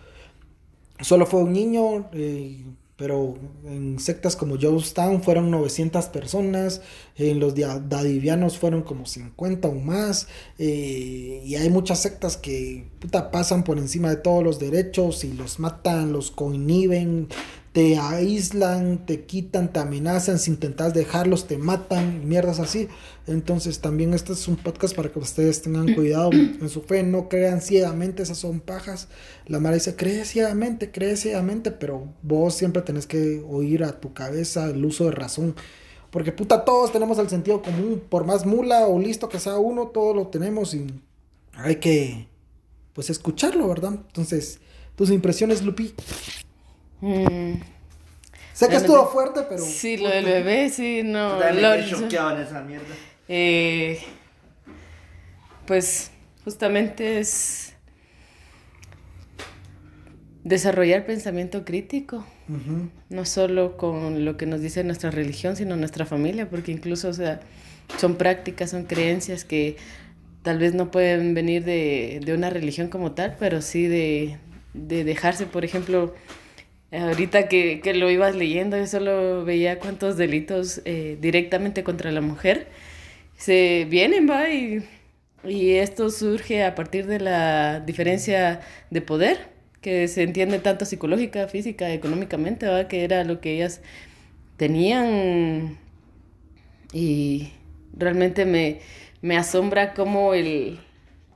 solo 1.00 1.26
fue 1.26 1.42
un 1.42 1.52
niño, 1.52 2.10
eh, 2.12 2.64
pero 2.96 3.36
en 3.64 3.98
sectas 3.98 4.36
como 4.36 4.56
Jonestown 4.60 5.22
fueron 5.22 5.50
900 5.50 6.06
personas, 6.06 6.80
en 7.16 7.40
los 7.40 7.54
Dadivianos 7.54 8.58
fueron 8.58 8.82
como 8.82 9.06
50 9.06 9.68
o 9.68 9.74
más, 9.74 10.28
eh, 10.58 11.42
y 11.44 11.56
hay 11.56 11.70
muchas 11.70 12.00
sectas 12.00 12.36
que 12.36 12.86
puta, 13.00 13.30
pasan 13.30 13.64
por 13.64 13.78
encima 13.78 14.10
de 14.10 14.16
todos 14.16 14.44
los 14.44 14.58
derechos 14.58 15.24
y 15.24 15.32
los 15.32 15.58
matan, 15.58 16.12
los 16.12 16.30
coinhiben, 16.30 17.28
te 17.74 17.98
aíslan, 17.98 19.04
te 19.04 19.24
quitan, 19.24 19.72
te 19.72 19.80
amenazan, 19.80 20.38
si 20.38 20.52
intentas 20.52 20.94
dejarlos 20.94 21.48
te 21.48 21.58
matan, 21.58 22.28
mierdas 22.28 22.60
así. 22.60 22.86
Entonces 23.26 23.80
también 23.80 24.14
este 24.14 24.32
es 24.32 24.46
un 24.46 24.54
podcast 24.54 24.94
para 24.94 25.10
que 25.10 25.18
ustedes 25.18 25.60
tengan 25.60 25.92
cuidado 25.92 26.30
en 26.32 26.68
su 26.68 26.82
fe, 26.82 27.02
no 27.02 27.28
crean 27.28 27.60
ciegamente, 27.60 28.22
esas 28.22 28.38
son 28.38 28.60
pajas. 28.60 29.08
La 29.48 29.58
Mara 29.58 29.74
dice, 29.74 29.96
cree 29.96 30.24
ciegamente, 30.24 30.92
cree 30.92 31.16
ciegamente, 31.16 31.72
pero 31.72 32.14
vos 32.22 32.54
siempre 32.54 32.80
tenés 32.80 33.08
que 33.08 33.42
oír 33.44 33.82
a 33.82 33.98
tu 33.98 34.12
cabeza 34.12 34.70
el 34.70 34.84
uso 34.84 35.06
de 35.06 35.10
razón. 35.10 35.56
Porque 36.12 36.30
puta, 36.30 36.64
todos 36.64 36.92
tenemos 36.92 37.18
el 37.18 37.28
sentido 37.28 37.60
común, 37.60 38.00
por 38.08 38.24
más 38.24 38.46
mula 38.46 38.86
o 38.86 39.00
listo 39.00 39.28
que 39.28 39.40
sea 39.40 39.56
uno, 39.56 39.88
todos 39.88 40.14
lo 40.14 40.28
tenemos 40.28 40.74
y 40.74 40.86
hay 41.54 41.76
que, 41.80 42.28
pues, 42.92 43.10
escucharlo, 43.10 43.66
¿verdad? 43.66 43.94
Entonces, 43.94 44.60
tus 44.94 45.10
impresiones, 45.10 45.62
Lupi. 45.62 45.92
Mm, 47.00 47.54
Sé 48.52 48.68
que 48.68 48.76
estuvo 48.76 49.06
fuerte, 49.08 49.42
pero... 49.48 49.58
sí, 49.58 49.96
lo 49.96 50.08
del 50.08 50.24
bebé, 50.24 50.70
sí, 50.70 51.02
no. 51.04 51.38
Quedé 51.40 51.86
choqueado 51.90 52.36
en 52.36 52.42
esa 52.42 52.62
mierda. 52.62 52.94
Eh, 53.28 53.98
pues 55.66 56.10
justamente 56.44 57.18
es 57.18 57.74
desarrollar 60.44 61.06
pensamiento 61.06 61.64
crítico, 61.64 62.24
no 63.08 63.24
solo 63.24 63.76
con 63.78 64.24
lo 64.26 64.36
que 64.36 64.44
nos 64.46 64.60
dice 64.60 64.84
nuestra 64.84 65.10
religión, 65.10 65.56
sino 65.56 65.74
nuestra 65.76 66.04
familia, 66.04 66.48
porque 66.50 66.70
incluso, 66.70 67.08
o 67.08 67.12
sea, 67.14 67.40
son 67.98 68.16
prácticas, 68.16 68.70
son 68.70 68.84
creencias 68.84 69.44
que 69.44 69.76
tal 70.42 70.58
vez 70.58 70.74
no 70.74 70.90
pueden 70.90 71.32
venir 71.32 71.64
de, 71.64 72.20
de 72.22 72.34
una 72.34 72.50
religión 72.50 72.88
como 72.88 73.12
tal, 73.12 73.36
pero 73.40 73.62
sí 73.62 73.86
de, 73.86 74.36
de 74.74 75.04
dejarse, 75.04 75.46
por 75.46 75.64
ejemplo, 75.64 76.14
ahorita 76.98 77.48
que, 77.48 77.80
que 77.80 77.94
lo 77.94 78.10
ibas 78.10 78.36
leyendo, 78.36 78.76
yo 78.76 78.86
solo 78.86 79.44
veía 79.44 79.78
cuántos 79.78 80.16
delitos 80.16 80.82
eh, 80.84 81.18
directamente 81.20 81.84
contra 81.84 82.12
la 82.12 82.20
mujer 82.20 82.68
se 83.36 83.86
vienen, 83.90 84.28
va, 84.28 84.50
y, 84.50 84.84
y 85.44 85.72
esto 85.74 86.10
surge 86.10 86.64
a 86.64 86.74
partir 86.74 87.06
de 87.06 87.20
la 87.20 87.80
diferencia 87.80 88.60
de 88.90 89.00
poder, 89.02 89.48
que 89.80 90.08
se 90.08 90.22
entiende 90.22 90.58
tanto 90.60 90.84
psicológica, 90.84 91.48
física, 91.48 91.92
económicamente, 91.92 92.66
va, 92.68 92.88
que 92.88 93.04
era 93.04 93.24
lo 93.24 93.40
que 93.40 93.54
ellas 93.56 93.80
tenían. 94.56 95.78
Y 96.92 97.50
realmente 97.96 98.46
me, 98.46 98.80
me 99.20 99.36
asombra 99.36 99.94
cómo 99.94 100.34
el, 100.34 100.78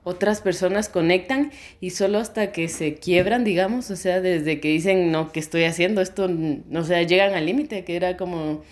otras 0.09 0.41
personas 0.41 0.89
conectan 0.89 1.51
y 1.81 1.91
solo 1.91 2.19
hasta 2.19 2.51
que 2.51 2.69
se 2.69 2.95
quiebran, 2.95 3.45
digamos, 3.45 3.91
o 3.91 3.97
sea, 3.97 4.21
desde 4.21 4.59
que 4.61 4.69
dicen, 4.69 5.13
no, 5.13 5.33
¿qué 5.33 5.41
estoy 5.41 5.65
haciendo? 5.65 6.01
Esto, 6.01 6.25
n- 6.27 6.63
o 6.75 6.83
sea, 6.85 7.03
llegan 7.03 7.35
al 7.35 7.45
límite, 7.47 7.85
que 7.85 7.95
era 7.97 8.17
como 8.17 8.63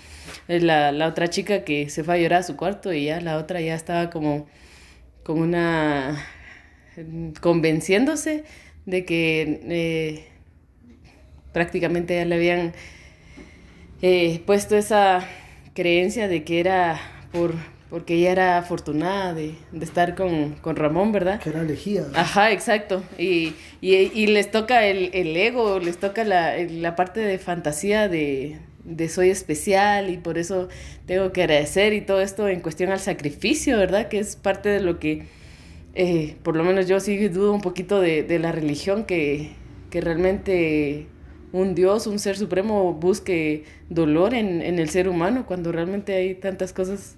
eh, 0.48 0.60
la, 0.60 0.92
la 0.92 1.06
otra 1.08 1.28
chica 1.28 1.62
que 1.64 1.90
se 1.90 2.04
fue 2.04 2.14
a 2.14 2.18
llorar 2.18 2.40
a 2.40 2.42
su 2.42 2.56
cuarto 2.56 2.92
y 2.92 3.04
ya 3.06 3.20
la 3.20 3.36
otra 3.38 3.60
ya 3.60 3.74
estaba 3.74 4.08
como, 4.10 4.46
como 5.24 5.42
una, 5.42 6.26
mm, 6.96 7.32
convenciéndose 7.40 8.44
de 8.86 9.04
que 9.04 9.60
eh, 9.68 10.24
prácticamente 11.52 12.14
ya 12.16 12.24
le 12.24 12.34
habían 12.34 12.72
eh, 14.02 14.40
puesto 14.46 14.76
esa 14.76 15.26
creencia 15.74 16.28
de 16.28 16.44
que 16.44 16.60
era 16.60 16.98
por 17.32 17.54
porque 17.90 18.14
ella 18.14 18.32
era 18.32 18.58
afortunada 18.58 19.32
de, 19.32 19.54
de 19.70 19.84
estar 19.84 20.14
con, 20.16 20.54
con 20.54 20.76
Ramón, 20.76 21.12
¿verdad? 21.12 21.40
Que 21.40 21.50
era 21.50 21.62
elegida. 21.62 22.08
Ajá, 22.14 22.50
exacto. 22.50 23.02
Y, 23.16 23.54
y, 23.80 23.94
y 23.94 24.26
les 24.26 24.50
toca 24.50 24.86
el, 24.86 25.10
el 25.12 25.36
ego, 25.36 25.78
les 25.78 25.98
toca 25.98 26.24
la, 26.24 26.56
la 26.58 26.96
parte 26.96 27.20
de 27.20 27.38
fantasía 27.38 28.08
de, 28.08 28.58
de 28.84 29.08
soy 29.08 29.30
especial 29.30 30.10
y 30.10 30.16
por 30.16 30.36
eso 30.36 30.68
tengo 31.06 31.32
que 31.32 31.42
agradecer 31.44 31.92
y 31.92 32.00
todo 32.00 32.20
esto 32.20 32.48
en 32.48 32.60
cuestión 32.60 32.90
al 32.90 33.00
sacrificio, 33.00 33.78
¿verdad? 33.78 34.08
Que 34.08 34.18
es 34.18 34.34
parte 34.34 34.68
de 34.68 34.80
lo 34.80 34.98
que, 34.98 35.26
eh, 35.94 36.36
por 36.42 36.56
lo 36.56 36.64
menos 36.64 36.88
yo 36.88 36.98
sí 36.98 37.28
dudo 37.28 37.52
un 37.52 37.60
poquito 37.60 38.00
de, 38.00 38.24
de 38.24 38.38
la 38.40 38.50
religión, 38.50 39.04
que, 39.04 39.50
que 39.90 40.00
realmente 40.00 41.06
un 41.52 41.74
Dios, 41.76 42.08
un 42.08 42.18
ser 42.18 42.36
supremo 42.36 42.92
busque 42.94 43.64
dolor 43.88 44.34
en, 44.34 44.60
en 44.60 44.80
el 44.80 44.90
ser 44.90 45.08
humano 45.08 45.46
cuando 45.46 45.70
realmente 45.70 46.14
hay 46.14 46.34
tantas 46.34 46.72
cosas 46.72 47.16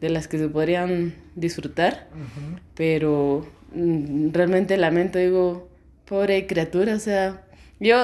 de 0.00 0.10
las 0.10 0.28
que 0.28 0.38
se 0.38 0.48
podrían 0.48 1.14
disfrutar 1.34 2.08
Ujú. 2.12 2.60
pero 2.74 3.46
mm, 3.74 4.32
realmente 4.32 4.76
lamento, 4.76 5.18
digo, 5.18 5.68
pobre 6.06 6.46
criatura, 6.46 6.94
o 6.94 6.98
sea, 6.98 7.42
yo 7.78 7.96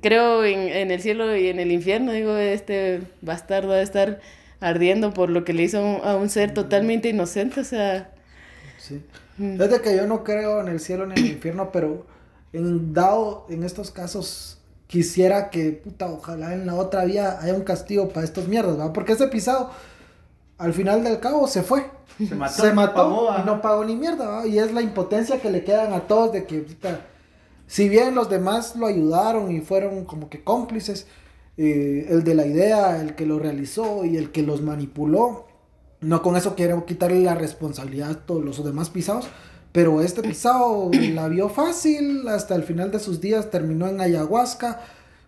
creo 0.00 0.44
en, 0.44 0.60
en 0.60 0.90
el 0.90 1.00
cielo 1.00 1.36
y 1.36 1.48
en 1.48 1.58
el 1.60 1.72
infierno, 1.72 2.12
digo, 2.12 2.36
este 2.36 3.02
bastardo 3.22 3.68
va 3.70 3.76
a 3.76 3.82
estar 3.82 4.20
ardiendo 4.60 5.12
por 5.12 5.30
lo 5.30 5.44
que 5.44 5.52
le 5.52 5.62
hizo 5.64 5.78
a 6.04 6.16
un, 6.16 6.28
ser 6.30 6.54
totalmente 6.54 7.08
inocente, 7.08 7.60
o 7.60 7.64
sea, 7.64 8.10
Sí. 8.78 9.00
mm, 9.38 9.60
Es 9.60 9.70
de 9.70 9.80
que 9.80 9.96
yo 9.96 10.06
no 10.06 10.24
creo 10.24 10.60
en 10.60 10.68
el 10.68 10.80
cielo 10.80 11.06
ni 11.06 11.14
en 11.14 11.24
el 11.24 11.30
infierno, 11.32 11.70
pero 11.72 12.06
en 12.52 12.92
dado 12.94 13.46
en 13.48 13.64
estos 13.64 13.90
casos 13.90 14.58
quisiera 14.86 15.50
que, 15.50 15.72
puta, 15.72 16.06
ojalá 16.10 16.54
en 16.54 16.66
la 16.66 16.74
otra 16.74 17.04
vía 17.04 17.38
haya 17.40 17.54
un 17.54 17.62
castigo 17.64 18.08
para 18.10 18.24
estos 18.24 18.48
mierdas, 18.48 18.78
¿va? 18.78 18.92
Porque 18.92 19.12
ese 19.12 19.26
pisado, 19.28 19.70
al 20.58 20.72
final 20.72 21.04
del 21.04 21.20
cabo, 21.20 21.46
se 21.46 21.62
fue. 21.62 21.84
Se 22.18 22.34
mató. 22.34 22.62
se 22.62 22.72
mató 22.72 22.94
pagó, 22.94 23.28
y 23.38 23.44
no 23.44 23.60
pagó 23.60 23.84
ni 23.84 23.96
mierda, 23.96 24.28
¿va? 24.28 24.46
Y 24.46 24.58
es 24.58 24.72
la 24.72 24.82
impotencia 24.82 25.40
que 25.40 25.50
le 25.50 25.64
quedan 25.64 25.92
a 25.92 26.00
todos 26.00 26.32
de 26.32 26.44
que, 26.46 26.64
si 27.66 27.88
bien 27.88 28.14
los 28.14 28.30
demás 28.30 28.76
lo 28.76 28.86
ayudaron 28.86 29.50
y 29.50 29.60
fueron 29.60 30.04
como 30.04 30.30
que 30.30 30.44
cómplices, 30.44 31.06
eh, 31.56 32.06
el 32.10 32.24
de 32.24 32.34
la 32.34 32.46
idea, 32.46 33.00
el 33.00 33.14
que 33.14 33.26
lo 33.26 33.38
realizó 33.38 34.04
y 34.04 34.16
el 34.16 34.30
que 34.30 34.42
los 34.42 34.62
manipuló, 34.62 35.46
no 36.00 36.22
con 36.22 36.36
eso 36.36 36.54
quiero 36.54 36.84
quitarle 36.84 37.20
la 37.20 37.34
responsabilidad 37.34 38.10
a 38.10 38.26
todos 38.26 38.44
los 38.44 38.64
demás 38.64 38.90
pisados, 38.90 39.26
pero 39.72 40.02
este 40.02 40.22
pisado 40.22 40.90
la 40.92 41.28
vio 41.28 41.48
fácil, 41.48 42.28
hasta 42.28 42.54
el 42.54 42.62
final 42.62 42.92
de 42.92 43.00
sus 43.00 43.20
días 43.20 43.50
terminó 43.50 43.88
en 43.88 44.00
ayahuasca 44.00 44.80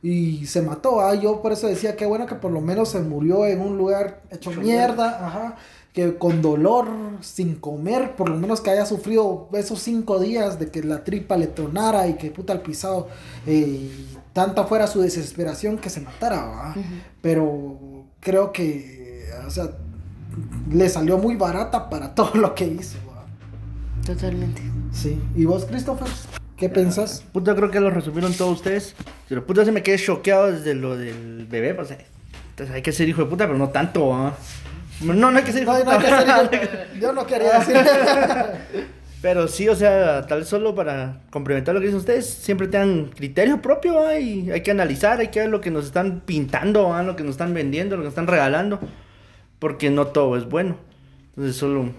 y 0.09 0.47
se 0.47 0.63
mató. 0.63 1.01
¿ah? 1.01 1.15
Yo 1.15 1.43
por 1.43 1.53
eso 1.53 1.67
decía 1.67 1.97
que 1.97 2.07
bueno 2.07 2.27
que 2.27 2.37
por 2.37 2.53
lo 2.53 2.61
menos 2.61 2.91
se 2.91 3.01
murió 3.01 3.45
en 3.45 3.61
un 3.61 3.77
lugar 3.77 4.23
hecho 4.31 4.53
mierda, 4.53 5.27
ajá, 5.27 5.57
que 5.93 6.17
con 6.17 6.43
dolor, 6.43 6.87
sin 7.23 7.57
comer, 7.57 8.15
por 8.15 8.29
lo 8.29 8.37
menos 8.37 8.61
que 8.61 8.71
haya 8.71 8.87
sufrido 8.87 9.49
esos 9.55 9.81
cinco 9.81 10.21
días 10.21 10.61
de 10.61 10.71
que 10.71 10.85
la 10.85 11.03
tripa 11.03 11.37
le 11.37 11.49
tronara 11.49 12.07
y 12.07 12.15
que 12.15 12.31
puta 12.31 12.53
el 12.53 12.61
pisado, 12.61 13.09
eh, 13.47 13.91
tanta 14.33 14.65
fuera 14.65 14.87
su 14.87 15.01
desesperación 15.01 15.79
que 15.79 15.91
se 15.91 16.01
matara, 16.01 16.45
¿va? 16.45 16.75
pero 17.21 18.05
creo 18.21 18.53
que, 18.53 19.25
o 19.45 19.51
sea, 19.51 19.71
le 20.71 20.89
salió 20.89 21.19
muy 21.19 21.35
barata 21.35 21.91
para 21.91 22.15
todo 22.15 22.35
lo 22.35 22.55
que 22.55 22.67
hizo. 22.67 22.99
Totalmente. 24.05 24.63
Sí. 24.93 25.21
¿Y 25.35 25.47
vos, 25.47 25.65
Christopher? 25.65 26.07
¿Qué 26.57 26.69
pensás? 26.69 27.23
Puta, 27.33 27.55
creo 27.55 27.71
que 27.71 27.81
lo 27.81 27.91
resumieron 27.91 28.33
todos 28.33 28.57
ustedes. 28.57 28.95
Pero 29.29 29.45
puta, 29.45 29.65
se 29.65 29.73
me 29.73 29.83
quedé 29.83 29.99
choqueado 29.99 30.51
desde 30.53 30.75
lo 30.75 30.97
del 30.97 31.47
bebé, 31.51 31.75
pues. 31.75 31.91
eh. 31.91 32.07
Entonces 32.51 32.75
hay 32.75 32.83
que 32.83 32.93
ser 32.93 33.09
hijo 33.09 33.23
de 33.25 33.29
puta, 33.31 33.47
pero 33.47 33.59
no 33.59 33.69
tanto, 33.69 34.15
¿ah? 34.15 34.35
No, 35.03 35.13
no 35.13 35.29
hay 35.37 35.45
que 35.45 35.53
ser 35.53 35.63
hijo 35.65 35.75
de 35.77 35.85
no 35.85 35.91
hay 35.91 35.99
puta. 35.99 36.25
que 36.25 36.31
hacer- 36.57 36.89
yo 37.01 37.13
no 37.13 37.27
quería 37.27 37.59
decir. 37.59 37.77
Pero 39.23 39.49
sí, 39.49 39.69
o 39.69 39.75
sea, 39.75 40.27
tal 40.27 40.41
vez 40.41 40.49
solo 40.49 40.75
para 40.75 41.21
complementar 41.31 41.75
lo 41.75 41.81
que 41.81 41.87
dicen 41.87 41.99
ustedes, 41.99 42.27
siempre 42.29 42.69
tengan 42.69 43.07
criterio 43.07 43.61
propio, 43.61 44.07
¿ah? 44.07 44.19
y 44.19 44.51
hay 44.51 44.61
que 44.63 44.71
analizar, 44.71 45.19
hay 45.19 45.29
que 45.29 45.41
ver 45.41 45.49
lo 45.49 45.61
que 45.61 45.71
nos 45.71 45.87
están 45.87 46.21
pintando, 46.25 46.93
¿ah? 46.95 47.03
lo 47.03 47.17
que 47.17 47.25
nos 47.25 47.33
están 47.33 47.53
vendiendo, 47.53 47.97
lo 47.97 48.03
que 48.03 48.07
nos 48.07 48.13
están 48.13 48.27
regalando, 48.29 48.79
porque 49.59 49.91
no 49.91 50.09
todo 50.09 50.37
es 50.37 50.45
bueno. 50.45 50.77
Entonces, 51.31 51.57
solo 51.57 51.91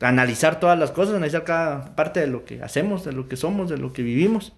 analizar 0.00 0.60
todas 0.60 0.78
las 0.78 0.90
cosas, 0.90 1.14
analizar 1.16 1.44
cada 1.44 1.94
parte 1.96 2.20
de 2.20 2.26
lo 2.26 2.44
que 2.44 2.62
hacemos, 2.62 3.04
de 3.04 3.12
lo 3.12 3.28
que 3.28 3.36
somos, 3.36 3.70
de 3.70 3.78
lo 3.78 3.92
que 3.92 4.02
vivimos, 4.02 4.52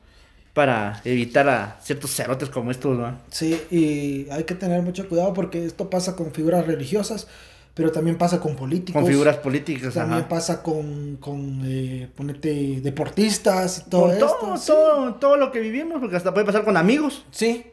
para 0.54 1.00
evitar 1.04 1.48
a 1.48 1.78
ciertos 1.82 2.10
cerotes 2.14 2.48
como 2.50 2.70
estos, 2.70 2.98
¿no? 2.98 3.16
Sí, 3.30 3.60
y 3.70 4.28
hay 4.30 4.44
que 4.44 4.54
tener 4.54 4.82
mucho 4.82 5.08
cuidado 5.08 5.32
porque 5.34 5.64
esto 5.64 5.88
pasa 5.88 6.16
con 6.16 6.32
figuras 6.32 6.66
religiosas, 6.66 7.28
pero 7.74 7.92
también 7.92 8.18
pasa 8.18 8.40
con 8.40 8.56
políticos. 8.56 9.00
Con 9.00 9.08
figuras 9.08 9.36
políticas, 9.36 9.94
También 9.94 10.20
ajá. 10.20 10.28
pasa 10.28 10.62
con, 10.64 11.16
con 11.18 11.62
eh, 11.64 12.08
ponete, 12.16 12.80
deportistas 12.80 13.84
y 13.86 13.90
todo 13.90 14.00
Con 14.02 14.10
esto. 14.12 14.36
todo, 14.40 14.56
sí. 14.56 14.66
todo, 14.66 15.14
todo 15.14 15.36
lo 15.36 15.52
que 15.52 15.60
vivimos, 15.60 16.00
porque 16.00 16.16
hasta 16.16 16.34
puede 16.34 16.44
pasar 16.46 16.64
con 16.64 16.76
amigos. 16.76 17.24
Sí, 17.30 17.64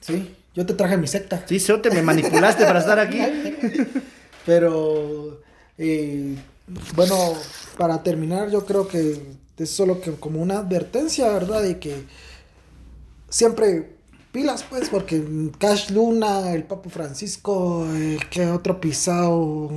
sí. 0.00 0.34
Yo 0.54 0.66
te 0.66 0.74
traje 0.74 0.98
mi 0.98 1.06
secta. 1.06 1.42
Sí, 1.46 1.58
Cerote, 1.58 1.90
me 1.90 2.02
manipulaste 2.02 2.64
para 2.66 2.80
estar 2.80 2.98
aquí. 2.98 3.18
Pero, 4.46 5.40
eh, 5.78 6.36
bueno, 6.94 7.16
para 7.78 8.02
terminar, 8.02 8.50
yo 8.50 8.64
creo 8.64 8.88
que 8.88 9.20
es 9.56 9.70
solo 9.70 10.00
que 10.00 10.12
como 10.14 10.40
una 10.42 10.58
advertencia, 10.58 11.28
¿verdad? 11.32 11.62
De 11.62 11.78
que 11.78 12.04
siempre 13.28 13.96
pilas, 14.32 14.64
pues, 14.64 14.88
porque 14.88 15.22
Cash 15.58 15.90
Luna, 15.90 16.52
el 16.52 16.64
Papa 16.64 16.90
Francisco, 16.90 17.86
eh, 17.94 18.18
que 18.30 18.46
otro 18.46 18.80
pisado 18.80 19.70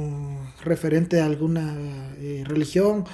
referente 0.64 1.22
a 1.22 1.26
alguna 1.26 1.76
eh, 2.20 2.44
religión, 2.46 3.06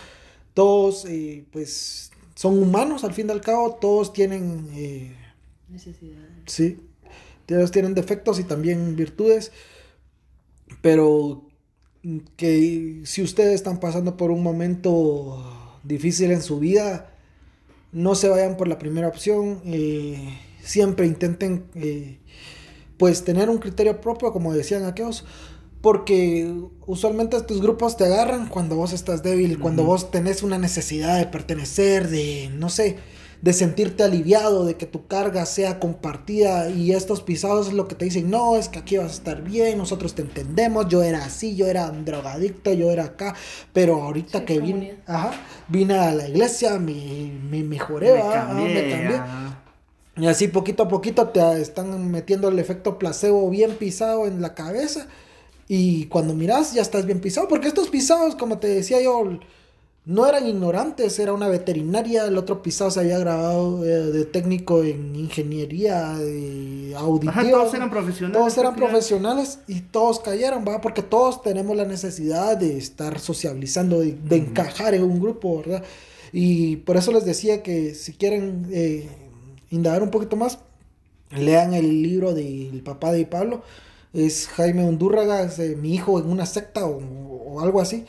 todos, 0.54 1.06
eh, 1.06 1.46
pues, 1.52 2.12
son 2.36 2.60
humanos 2.60 3.04
al 3.04 3.14
fin 3.14 3.28
y 3.30 3.32
al 3.32 3.42
cabo, 3.42 3.76
todos 3.76 4.14
tienen... 4.14 4.70
eh, 4.74 5.16
Necesidades. 5.70 6.44
Sí, 6.46 6.80
todos 7.46 7.72
tienen 7.72 7.94
defectos 7.96 8.40
y 8.40 8.44
también 8.44 8.96
virtudes, 8.96 9.52
pero 10.82 11.44
que 12.36 13.02
si 13.06 13.22
ustedes 13.22 13.56
están 13.56 13.80
pasando 13.80 14.18
por 14.18 14.32
un 14.32 14.44
momento 14.44 15.42
difícil 15.84 16.32
en 16.32 16.42
su 16.42 16.60
vida, 16.60 17.10
no 17.92 18.16
se 18.16 18.30
vayan 18.30 18.58
por 18.58 18.68
la 18.68 18.80
primera 18.80 19.08
opción, 19.08 19.62
eh, 19.66 20.38
siempre 20.64 21.06
intenten 21.06 21.66
eh, 21.76 22.20
pues 22.98 23.24
tener 23.24 23.50
un 23.50 23.58
criterio 23.58 24.02
propio, 24.02 24.34
como 24.34 24.54
decían 24.54 24.86
aquellos, 24.86 25.26
porque 25.82 26.54
usualmente 26.86 27.38
estos 27.38 27.62
grupos 27.62 27.98
te 27.98 28.06
agarran 28.06 28.48
cuando 28.48 28.76
vos 28.76 28.94
estás 28.94 29.22
débil, 29.24 29.60
cuando 29.60 29.84
vos 29.84 30.12
tenés 30.12 30.42
una 30.42 30.58
necesidad 30.58 31.18
de 31.20 31.28
pertenecer, 31.28 32.10
de, 32.10 32.50
no 32.54 32.70
sé, 32.70 32.98
de 33.44 33.54
sentirte 33.54 34.04
aliviado, 34.04 34.66
de 34.66 34.78
que 34.78 34.88
tu 34.88 35.08
carga 35.08 35.46
sea 35.46 35.80
compartida 35.80 36.70
y 36.72 36.94
estos 36.94 37.22
pisados 37.22 37.68
es 37.68 37.74
lo 37.74 37.88
que 37.90 37.96
te 37.96 38.06
dicen, 38.06 38.32
no, 38.32 38.56
es 38.56 38.70
que 38.70 38.80
aquí 38.80 38.98
vas 38.98 39.12
a 39.12 39.16
estar 39.16 39.44
bien, 39.44 39.78
nosotros 39.78 40.16
te 40.16 40.22
entendemos, 40.24 40.88
yo 40.88 41.04
era 41.04 41.26
así, 41.26 41.56
yo 41.56 41.68
era 41.68 41.92
un 41.92 42.06
drogadicto, 42.06 42.74
yo 42.74 42.90
era 42.92 43.04
acá, 43.06 43.36
pero 43.74 44.02
ahorita 44.02 44.40
Sí, 44.40 44.46
que 44.46 44.60
vine, 44.60 45.04
ajá, 45.06 45.44
vine 45.68 45.96
a 46.00 46.14
la 46.16 46.28
iglesia, 46.30 46.80
me, 46.80 47.32
me 47.50 47.64
mejoré, 47.64 48.14
Me. 48.14 48.22
Ah, 48.22 48.32
cambié, 48.32 48.70
me 48.70 48.88
cambié. 48.88 49.18
ajá. 49.18 49.60
Y 50.16 50.28
así 50.28 50.48
poquito 50.48 50.84
a 50.84 50.88
poquito 50.88 51.30
te 51.30 51.62
están 51.62 52.12
metiendo 52.12 52.48
el 52.50 52.60
efecto 52.60 53.00
placebo 53.00 53.50
bien 53.50 53.78
pisado 53.78 54.28
en 54.28 54.42
la 54.42 54.54
cabeza. 54.54 55.08
Y 55.68 56.06
cuando 56.08 56.36
miras 56.36 56.74
ya 56.74 56.82
estás 56.82 57.06
bien 57.06 57.20
pisado. 57.22 57.48
Porque 57.48 57.68
estos 57.68 57.90
pisados, 57.90 58.36
como 58.36 58.60
te 58.60 58.68
decía 58.68 59.02
yo, 59.02 59.40
no 60.06 60.28
eran 60.28 60.48
ignorantes. 60.48 61.18
Era 61.20 61.34
una 61.34 61.48
veterinaria. 61.48 62.26
El 62.26 62.38
otro 62.38 62.62
pisado 62.62 62.92
se 62.92 63.00
había 63.00 63.18
grabado 63.20 63.86
eh, 63.86 63.90
de 63.90 64.26
técnico 64.26 64.84
en 64.84 65.16
ingeniería 65.16 66.14
de 66.14 66.94
auditiva. 66.98 67.32
Ajá, 67.32 67.50
todos 67.50 67.74
eran 67.74 67.90
profesionales. 67.90 68.38
Todos 68.40 68.58
eran 68.58 68.76
profesionales 68.76 69.60
y 69.68 69.82
todos 69.82 70.20
cayeron, 70.20 70.66
¿va? 70.68 70.82
Porque 70.82 71.02
todos 71.02 71.42
tenemos 71.42 71.76
la 71.76 71.86
necesidad 71.86 72.58
de 72.58 72.78
estar 72.78 73.20
socializando, 73.20 74.00
de, 74.00 74.14
de 74.14 74.36
encajar 74.38 74.94
en 74.94 75.04
un 75.04 75.20
grupo, 75.20 75.58
¿verdad? 75.60 75.84
Y 76.32 76.78
por 76.78 76.98
eso 76.98 77.12
les 77.12 77.26
decía 77.26 77.62
que 77.62 77.94
si 77.94 78.14
quieren 78.14 78.68
eh, 78.72 79.08
indagar 79.70 80.02
un 80.02 80.10
poquito 80.10 80.36
más, 80.36 80.60
lean 81.30 81.74
el 81.74 82.02
libro 82.02 82.34
del 82.34 82.82
papá 82.84 83.12
de 83.12 83.26
Pablo. 83.26 83.62
Es 84.14 84.48
Jaime 84.48 84.84
Undurraga, 84.84 85.44
es, 85.44 85.60
eh, 85.60 85.76
mi 85.80 85.94
hijo 85.94 86.20
en 86.20 86.30
una 86.30 86.46
secta 86.46 86.86
o, 86.86 87.00
o 87.00 87.62
algo 87.62 87.82
así. 87.82 88.06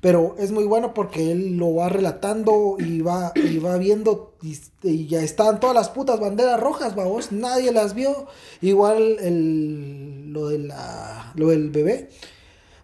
Pero 0.00 0.36
es 0.38 0.52
muy 0.52 0.64
bueno 0.64 0.94
porque 0.94 1.32
él 1.32 1.56
lo 1.56 1.74
va 1.74 1.88
relatando 1.88 2.76
y 2.78 3.00
va, 3.00 3.32
y 3.34 3.58
va 3.58 3.76
viendo 3.78 4.34
y, 4.42 4.56
y 4.82 5.06
ya 5.08 5.22
están 5.22 5.58
todas 5.58 5.74
las 5.74 5.88
putas 5.88 6.20
banderas 6.20 6.60
rojas, 6.60 6.94
vamos, 6.94 7.32
nadie 7.32 7.72
las 7.72 7.94
vio. 7.94 8.26
Igual 8.60 9.16
el, 9.20 10.32
lo, 10.32 10.48
de 10.48 10.58
la, 10.58 11.32
lo 11.34 11.48
del 11.48 11.70
bebé. 11.70 12.10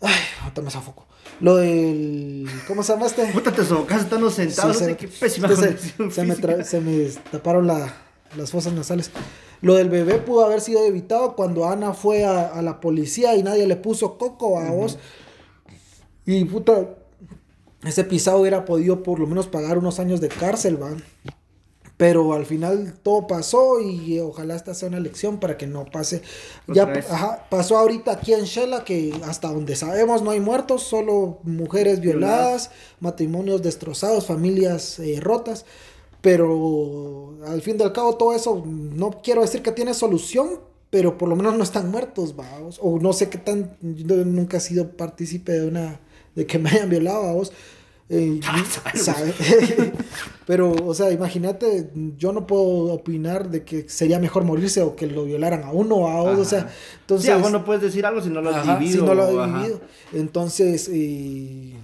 Ay, 0.00 0.14
ahorita 0.42 0.62
me 0.62 0.70
foco. 0.70 1.06
Lo 1.40 1.56
del... 1.56 2.48
¿Cómo 2.66 2.82
se 2.82 2.92
llama 2.92 3.06
este? 3.06 3.26
Puta, 3.26 3.52
te 3.52 3.64
sofocaste 3.64 4.04
estando 4.04 4.30
sentado. 4.30 4.72
Sí, 4.72 4.80
no 4.80 4.86
se- 4.86 4.90
sé 4.92 4.96
qué 4.96 5.08
pésima 5.08 5.48
se, 5.48 5.76
se 6.10 6.24
me 6.24 6.34
tra- 6.36 6.64
se 6.64 6.80
me 6.80 7.04
taparon 7.30 7.66
la- 7.66 7.94
las 8.36 8.50
fosas 8.50 8.72
nasales. 8.72 9.10
Lo 9.60 9.74
del 9.74 9.90
bebé 9.90 10.18
pudo 10.18 10.44
haber 10.44 10.60
sido 10.60 10.84
evitado 10.84 11.36
cuando 11.36 11.68
Ana 11.68 11.92
fue 11.94 12.24
a, 12.24 12.48
a 12.48 12.62
la 12.62 12.80
policía 12.80 13.36
y 13.36 13.42
nadie 13.42 13.66
le 13.66 13.76
puso 13.76 14.18
coco 14.18 14.58
a 14.58 14.70
vos. 14.70 14.98
Y 16.26 16.44
puta, 16.44 16.88
ese 17.85 18.05
pisado 18.05 18.39
hubiera 18.41 18.64
podido 18.64 19.03
por 19.03 19.18
lo 19.18 19.26
menos 19.26 19.47
pagar 19.49 19.78
unos 19.78 19.99
años 19.99 20.20
de 20.20 20.28
cárcel, 20.28 20.83
va. 20.83 20.97
Pero 21.97 22.33
al 22.33 22.47
final 22.47 22.95
todo 23.03 23.26
pasó 23.26 23.80
y 23.80 24.18
ojalá 24.18 24.57
esta 24.57 24.74
sea 24.74 24.89
una 24.89 24.99
lección 24.99 25.39
para 25.39 25.57
que 25.57 25.66
no 25.66 25.85
pase. 25.85 26.22
Ya 26.66 26.85
Otra 26.85 27.05
ajá, 27.11 27.47
pasó 27.49 27.78
ahorita 27.78 28.12
aquí 28.12 28.33
en 28.33 28.45
Shela 28.45 28.83
que 28.83 29.12
hasta 29.24 29.49
donde 29.53 29.76
sabemos 29.76 30.22
no 30.22 30.30
hay 30.30 30.41
muertos, 30.41 30.83
solo 30.83 31.39
mujeres 31.45 32.01
violadas, 32.01 32.70
matrimonios 32.99 33.62
destrozados, 33.62 34.26
familias 34.26 34.99
eh, 34.99 35.20
rotas. 35.20 35.64
Pero 36.22 37.37
al 37.47 37.62
fin 37.62 37.76
y 37.78 37.83
al 37.83 37.93
cabo 37.93 38.16
todo 38.16 38.33
eso 38.33 38.64
no 38.64 39.20
quiero 39.22 39.43
decir 39.43 39.62
que 39.62 39.72
tiene 39.72 39.93
solución, 39.93 40.61
pero 40.89 41.18
por 41.18 41.28
lo 41.28 41.37
menos 41.37 41.57
no 41.57 41.64
están 41.64 41.91
muertos, 41.91 42.35
vamos. 42.37 42.78
O 42.83 42.99
no 43.01 43.12
sé 43.12 43.28
qué 43.28 43.39
tan, 43.39 43.76
yo 43.80 44.16
nunca 44.24 44.57
he 44.57 44.61
sido 44.61 44.97
partícipe 44.97 45.53
de 45.53 45.66
una, 45.66 46.01
de 46.35 46.47
que 46.47 46.59
me 46.59 46.70
hayan 46.70 46.89
violado, 46.91 47.22
vamos. 47.22 47.53
Eh, 48.09 48.41
sabe. 48.95 49.33
pero, 50.47 50.72
o 50.72 50.93
sea, 50.95 51.11
imagínate, 51.12 51.91
yo 52.18 52.33
no 52.33 52.47
puedo 52.47 52.93
opinar 52.93 53.49
de 53.49 53.64
que 53.64 53.89
sería 53.89 54.18
mejor 54.18 54.45
morirse 54.45 54.83
o 54.83 54.95
que 54.97 55.07
lo 55.07 55.24
violaran 55.24 55.64
a 55.64 55.70
uno, 55.72 56.01
vamos. 56.01 56.39
O 56.39 56.45
sea, 56.45 56.68
entonces... 57.01 57.35
Sí, 57.35 57.41
vos 57.41 57.51
no 57.53 57.64
puedes 57.64 57.83
decir 57.83 58.05
algo 58.05 58.20
si 58.20 58.28
no 58.28 58.43
lo 58.43 58.51
has 58.51 58.57
Ajá, 58.68 58.76
vivido. 58.76 59.01
Si 59.01 59.07
no 59.07 59.14
lo 59.14 59.41
ajá. 59.43 59.59
vivido. 59.61 59.80
Entonces, 60.12 60.89
eh, 60.89 60.93
si- 60.93 61.76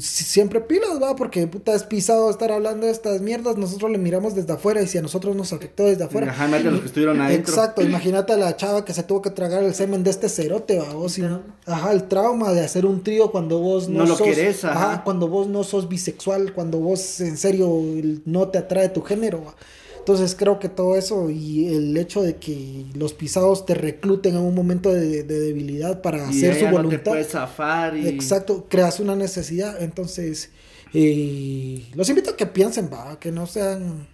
siempre 0.00 0.60
pilas, 0.60 1.00
va, 1.02 1.16
porque 1.16 1.46
puta 1.46 1.74
es 1.74 1.82
pisado 1.84 2.30
estar 2.30 2.50
hablando 2.52 2.86
de 2.86 2.92
estas 2.92 3.20
mierdas. 3.20 3.56
Nosotros 3.56 3.90
le 3.90 3.98
miramos 3.98 4.34
desde 4.34 4.52
afuera 4.52 4.82
y 4.82 4.86
si 4.86 4.98
a 4.98 5.02
nosotros 5.02 5.34
nos 5.36 5.52
afectó 5.52 5.84
desde 5.84 6.04
afuera. 6.04 6.26
Imagínate 6.26 6.64
los 6.70 6.80
que 6.80 6.86
estuvieron 6.86 7.20
adentro. 7.20 7.52
Exacto, 7.52 7.82
imagínate 7.82 8.32
a 8.32 8.36
la 8.36 8.56
chava 8.56 8.84
que 8.84 8.92
se 8.94 9.02
tuvo 9.02 9.22
que 9.22 9.30
tragar 9.30 9.62
el 9.62 9.74
semen 9.74 10.02
de 10.04 10.10
este 10.10 10.28
cerote, 10.28 10.78
va, 10.78 10.92
vos, 10.92 11.18
y- 11.18 11.24
ajá, 11.66 11.92
el 11.92 12.04
trauma 12.04 12.52
de 12.52 12.60
hacer 12.64 12.86
un 12.86 13.02
trío 13.02 13.30
cuando 13.30 13.58
vos 13.58 13.88
no, 13.88 14.00
No 14.00 14.06
lo 14.06 14.16
sos, 14.16 14.26
querés, 14.26 14.64
ajá. 14.64 15.02
cuando 15.04 15.28
vos 15.28 15.46
no 15.48 15.64
sos 15.64 15.88
bisexual, 15.88 16.52
cuando 16.52 16.78
vos 16.78 17.20
en 17.20 17.36
serio 17.36 17.68
no 18.24 18.48
te 18.48 18.58
atrae 18.58 18.88
tu 18.88 19.02
género, 19.02 19.42
va. 19.44 19.54
Entonces 20.04 20.36
creo 20.38 20.58
que 20.58 20.68
todo 20.68 20.96
eso 20.96 21.30
y 21.30 21.74
el 21.74 21.96
hecho 21.96 22.20
de 22.20 22.36
que 22.36 22.84
los 22.94 23.14
pisados 23.14 23.64
te 23.64 23.72
recluten 23.72 24.34
en 24.34 24.42
un 24.42 24.54
momento 24.54 24.92
de, 24.92 25.22
de 25.22 25.40
debilidad 25.40 26.02
para 26.02 26.18
Y 26.18 26.28
hacer 26.28 26.56
su 26.56 26.64
no 26.64 26.70
te 26.70 26.76
voluntad. 26.76 27.12
puedes 27.12 27.28
zafar 27.28 27.96
y... 27.96 28.06
Exacto, 28.08 28.66
creas 28.68 29.00
una 29.00 29.16
necesidad. 29.16 29.82
Entonces, 29.82 30.50
eh, 30.92 31.86
los 31.94 32.06
invito 32.10 32.32
a 32.32 32.36
que 32.36 32.44
piensen, 32.44 32.90
va, 32.92 33.18
que 33.18 33.32
no 33.32 33.46
sean 33.46 34.06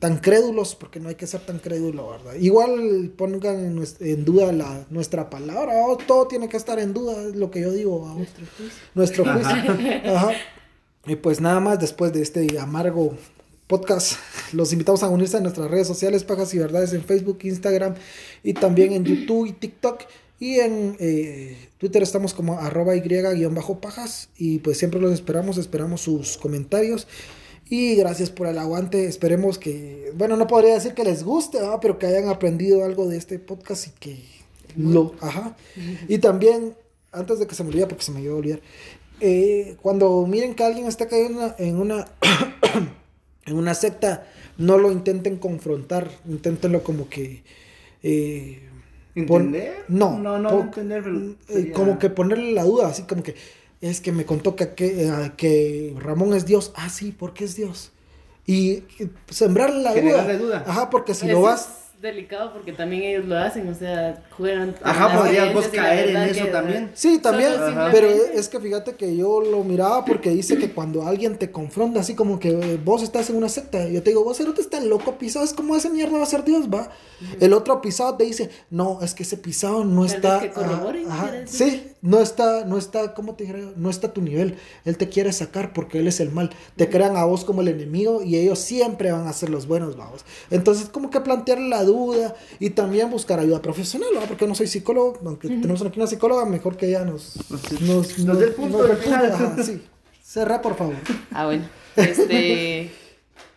tan 0.00 0.18
crédulos, 0.18 0.74
porque 0.74 0.98
no 0.98 1.10
hay 1.10 1.14
que 1.14 1.28
ser 1.28 1.42
tan 1.42 1.60
crédulo, 1.60 2.10
¿verdad? 2.10 2.34
Igual 2.40 3.12
pongan 3.16 3.80
en, 4.00 4.24
duda 4.24 4.52
la, 4.52 4.84
nuestra 4.90 5.30
palabra, 5.30 5.74
oh, 5.76 5.96
todo 5.96 6.26
tiene 6.26 6.48
que 6.48 6.56
estar 6.56 6.80
en 6.80 6.92
duda, 6.92 7.22
es 7.22 7.36
lo 7.36 7.52
que 7.52 7.60
yo 7.60 7.70
digo, 7.70 8.00
¿va? 8.00 8.16
nuestro 8.94 9.24
juicio. 9.24 10.12
Ajá. 10.12 10.30
Y 11.08 11.14
pues 11.14 11.40
nada 11.40 11.60
más 11.60 11.78
después 11.78 12.12
de 12.12 12.20
este 12.20 12.58
amargo 12.58 13.14
podcast, 13.66 14.18
los 14.52 14.72
invitamos 14.72 15.02
a 15.02 15.08
unirse 15.08 15.36
a 15.36 15.40
nuestras 15.40 15.70
redes 15.70 15.86
sociales, 15.86 16.24
Pajas 16.24 16.54
y 16.54 16.58
Verdades 16.58 16.92
en 16.92 17.02
Facebook, 17.02 17.38
Instagram 17.42 17.94
y 18.42 18.54
también 18.54 18.92
en 18.92 19.04
YouTube 19.04 19.46
y 19.46 19.52
TikTok. 19.52 20.02
Y 20.38 20.60
en 20.60 20.96
eh, 21.00 21.56
Twitter 21.78 22.02
estamos 22.02 22.34
como 22.34 22.58
arroba 22.58 22.94
y-pajas. 22.94 24.28
Y 24.36 24.58
pues 24.58 24.78
siempre 24.78 25.00
los 25.00 25.12
esperamos, 25.12 25.56
esperamos 25.56 26.02
sus 26.02 26.36
comentarios. 26.36 27.06
Y 27.68 27.96
gracias 27.96 28.30
por 28.30 28.46
el 28.46 28.58
aguante. 28.58 29.06
Esperemos 29.06 29.58
que, 29.58 30.12
bueno, 30.14 30.36
no 30.36 30.46
podría 30.46 30.74
decir 30.74 30.94
que 30.94 31.04
les 31.04 31.24
guste, 31.24 31.58
pero 31.80 31.98
que 31.98 32.06
hayan 32.06 32.28
aprendido 32.28 32.84
algo 32.84 33.08
de 33.08 33.16
este 33.16 33.38
podcast 33.38 33.88
y 33.88 33.90
que 33.98 34.24
lo, 34.76 35.14
ajá. 35.20 35.56
Y 36.06 36.18
también, 36.18 36.74
antes 37.12 37.38
de 37.38 37.46
que 37.46 37.54
se 37.54 37.64
me 37.64 37.70
olvide, 37.70 37.86
porque 37.86 38.04
se 38.04 38.12
me 38.12 38.20
iba 38.20 38.34
a 38.34 38.36
olvidar, 38.36 38.60
eh, 39.20 39.76
cuando 39.80 40.26
miren 40.26 40.54
que 40.54 40.62
alguien 40.62 40.86
está 40.86 41.08
cayendo 41.08 41.54
en 41.58 41.80
una, 41.80 42.06
en 43.46 43.56
una 43.56 43.74
secta, 43.74 44.26
no 44.58 44.78
lo 44.78 44.90
intenten 44.92 45.36
confrontar, 45.38 46.10
inténtenlo 46.28 46.82
como 46.82 47.08
que... 47.08 47.42
eh, 48.02 48.60
pon- 49.26 49.46
¿Entender? 49.54 49.84
no, 49.88 50.18
No, 50.18 50.38
no, 50.38 50.48
pon- 50.50 50.62
entender, 50.66 51.02
pero 51.02 51.16
eh, 51.18 51.34
sería- 51.48 51.72
como 51.72 51.98
que 51.98 52.10
ponerle 52.10 52.52
la 52.52 52.64
duda, 52.64 52.88
así 52.88 53.02
como 53.02 53.22
que 53.22 53.34
es 53.80 54.00
que 54.00 54.10
me 54.12 54.24
contó 54.24 54.56
que, 54.56 54.74
que, 54.74 55.06
eh, 55.08 55.32
que 55.36 55.94
Ramón 55.98 56.34
es 56.34 56.46
Dios. 56.46 56.72
Ah, 56.76 56.88
sí, 56.88 57.14
porque 57.16 57.44
es 57.44 57.56
Dios. 57.56 57.92
Y 58.46 58.84
sembrarle 59.28 59.82
la 59.82 59.94
duda. 59.94 60.38
Duda. 60.38 60.64
Ajá, 60.66 60.90
porque 60.90 61.14
si 61.14 61.26
lo 61.26 61.40
vas... 61.42 61.85
delicado 62.00 62.52
porque 62.52 62.72
también 62.72 63.02
ellos 63.02 63.24
lo 63.26 63.38
hacen, 63.38 63.68
o 63.68 63.74
sea, 63.74 64.22
juegan. 64.30 64.74
Ajá, 64.82 65.16
podrías 65.18 65.52
vos 65.54 65.66
la 65.66 65.82
caer 65.82 66.10
en 66.10 66.16
eso 66.18 66.44
que- 66.44 66.50
también. 66.50 66.90
Sí, 66.94 67.18
también, 67.18 67.52
pero 67.92 68.08
es 68.08 68.48
que 68.48 68.60
fíjate 68.60 68.94
que 68.96 69.16
yo 69.16 69.40
lo 69.40 69.64
miraba 69.64 70.04
porque 70.04 70.30
dice 70.30 70.58
que 70.58 70.70
cuando 70.70 71.06
alguien 71.06 71.38
te 71.38 71.50
confronta, 71.50 72.00
así 72.00 72.14
como 72.14 72.38
que 72.38 72.50
eh, 72.50 72.78
vos 72.84 73.02
estás 73.02 73.30
en 73.30 73.36
una 73.36 73.48
secta, 73.48 73.88
yo 73.88 74.02
te 74.02 74.10
digo, 74.10 74.24
vos 74.24 74.38
eres 74.40 74.68
tan 74.70 74.88
loco 74.88 75.16
pisado, 75.18 75.44
es 75.44 75.52
como 75.54 75.74
ese 75.76 75.90
mierda 75.90 76.18
va 76.18 76.24
a 76.24 76.26
ser 76.26 76.44
Dios, 76.44 76.66
va. 76.72 76.90
El 77.40 77.52
otro 77.52 77.80
pisado 77.80 78.14
te 78.16 78.24
dice, 78.24 78.50
no, 78.70 79.00
es 79.02 79.14
que 79.14 79.22
ese 79.22 79.36
pisado 79.38 79.84
no 79.84 80.02
Tal 80.06 80.06
vez 80.06 80.14
está. 80.14 80.40
que 80.40 80.50
corroboren, 80.50 81.10
ajá, 81.10 81.30
sí, 81.46 81.92
no 82.02 82.20
está, 82.20 82.64
no 82.64 82.78
está, 82.78 83.14
¿cómo 83.14 83.34
te 83.34 83.44
diré? 83.44 83.72
No 83.76 83.90
está 83.90 84.08
a 84.08 84.12
tu 84.12 84.20
nivel. 84.22 84.56
Él 84.84 84.96
te 84.96 85.08
quiere 85.08 85.32
sacar 85.32 85.72
porque 85.72 85.98
él 85.98 86.08
es 86.08 86.20
el 86.20 86.30
mal. 86.30 86.50
Te 86.76 86.88
crean 86.88 87.16
a 87.16 87.24
vos 87.24 87.44
como 87.44 87.62
el 87.62 87.68
enemigo 87.68 88.22
y 88.22 88.36
ellos 88.36 88.58
siempre 88.58 89.12
van 89.12 89.26
a 89.26 89.32
ser 89.32 89.50
los 89.50 89.66
buenos, 89.66 89.96
vamos. 89.96 90.24
Entonces, 90.50 90.88
como 90.88 91.10
que 91.10 91.20
plantear 91.20 91.58
la 91.60 91.82
duda 91.84 92.34
y 92.60 92.70
también 92.70 93.10
buscar 93.10 93.40
ayuda 93.40 93.60
profesional, 93.62 94.10
¿va? 94.16 94.22
Porque 94.26 94.46
no 94.46 94.54
soy 94.54 94.66
psicólogo, 94.66 95.18
aunque 95.24 95.48
tenemos 95.48 95.82
aquí 95.82 95.98
una 95.98 96.06
psicóloga, 96.06 96.44
mejor 96.44 96.76
que 96.76 96.86
ella 96.88 97.04
nos. 97.04 97.36
Nos, 97.80 98.18
Nos 98.20 98.38
dé 98.38 98.46
el 98.46 98.52
punto 98.52 98.86
nos 98.86 99.00
de 99.00 99.06
ajá, 99.10 99.62
sí. 99.62 99.82
Cerra, 100.22 100.60
por 100.60 100.76
favor. 100.76 100.96
Ah, 101.32 101.46
bueno. 101.46 101.64
Este. 101.96 102.90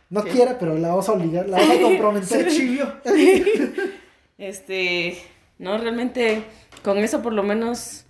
No 0.09 0.23
¿Qué? 0.23 0.31
quiere, 0.31 0.55
pero 0.59 0.77
la 0.77 0.87
vamos 0.89 1.07
a 1.09 1.11
obligar, 1.11 1.47
la 1.49 1.59
vamos 1.59 1.77
a 1.77 1.81
comprometer. 1.83 2.51
Se. 2.51 2.79
Este, 4.39 5.17
no, 5.57 5.77
realmente 5.77 6.43
con 6.81 6.97
eso 6.99 7.21
por 7.21 7.33
lo 7.33 7.43
menos 7.43 8.05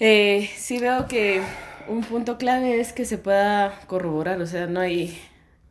eh, 0.00 0.48
sí 0.56 0.78
veo 0.78 1.06
que 1.06 1.40
un 1.88 2.02
punto 2.02 2.38
clave 2.38 2.80
es 2.80 2.92
que 2.92 3.04
se 3.04 3.18
pueda 3.18 3.80
corroborar, 3.86 4.40
o 4.40 4.46
sea, 4.46 4.66
no 4.66 4.80
hay, 4.80 5.16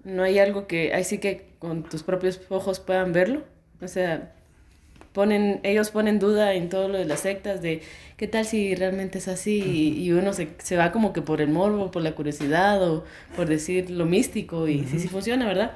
no 0.03 0.23
hay 0.23 0.39
algo 0.39 0.67
que, 0.67 0.93
ahí 0.93 1.03
sí 1.03 1.17
que 1.17 1.47
con 1.59 1.83
tus 1.83 2.03
propios 2.03 2.39
ojos 2.49 2.79
puedan 2.79 3.11
verlo, 3.13 3.43
o 3.81 3.87
sea, 3.87 4.33
ponen, 5.13 5.59
ellos 5.63 5.89
ponen 5.91 6.19
duda 6.19 6.53
en 6.53 6.69
todo 6.69 6.87
lo 6.87 6.97
de 6.97 7.05
las 7.05 7.21
sectas, 7.21 7.61
de 7.61 7.81
qué 8.17 8.27
tal 8.27 8.45
si 8.45 8.75
realmente 8.75 9.17
es 9.17 9.27
así, 9.27 9.61
y, 9.61 10.03
y 10.03 10.11
uno 10.11 10.33
se, 10.33 10.49
se 10.59 10.77
va 10.77 10.91
como 10.91 11.13
que 11.13 11.21
por 11.21 11.41
el 11.41 11.49
morbo, 11.49 11.91
por 11.91 12.01
la 12.03 12.13
curiosidad, 12.13 12.81
o 12.87 13.03
por 13.35 13.47
decir 13.47 13.89
lo 13.89 14.05
místico, 14.05 14.67
y 14.67 14.85
sí, 14.85 14.99
sí 14.99 15.07
funciona, 15.07 15.47
¿verdad? 15.47 15.71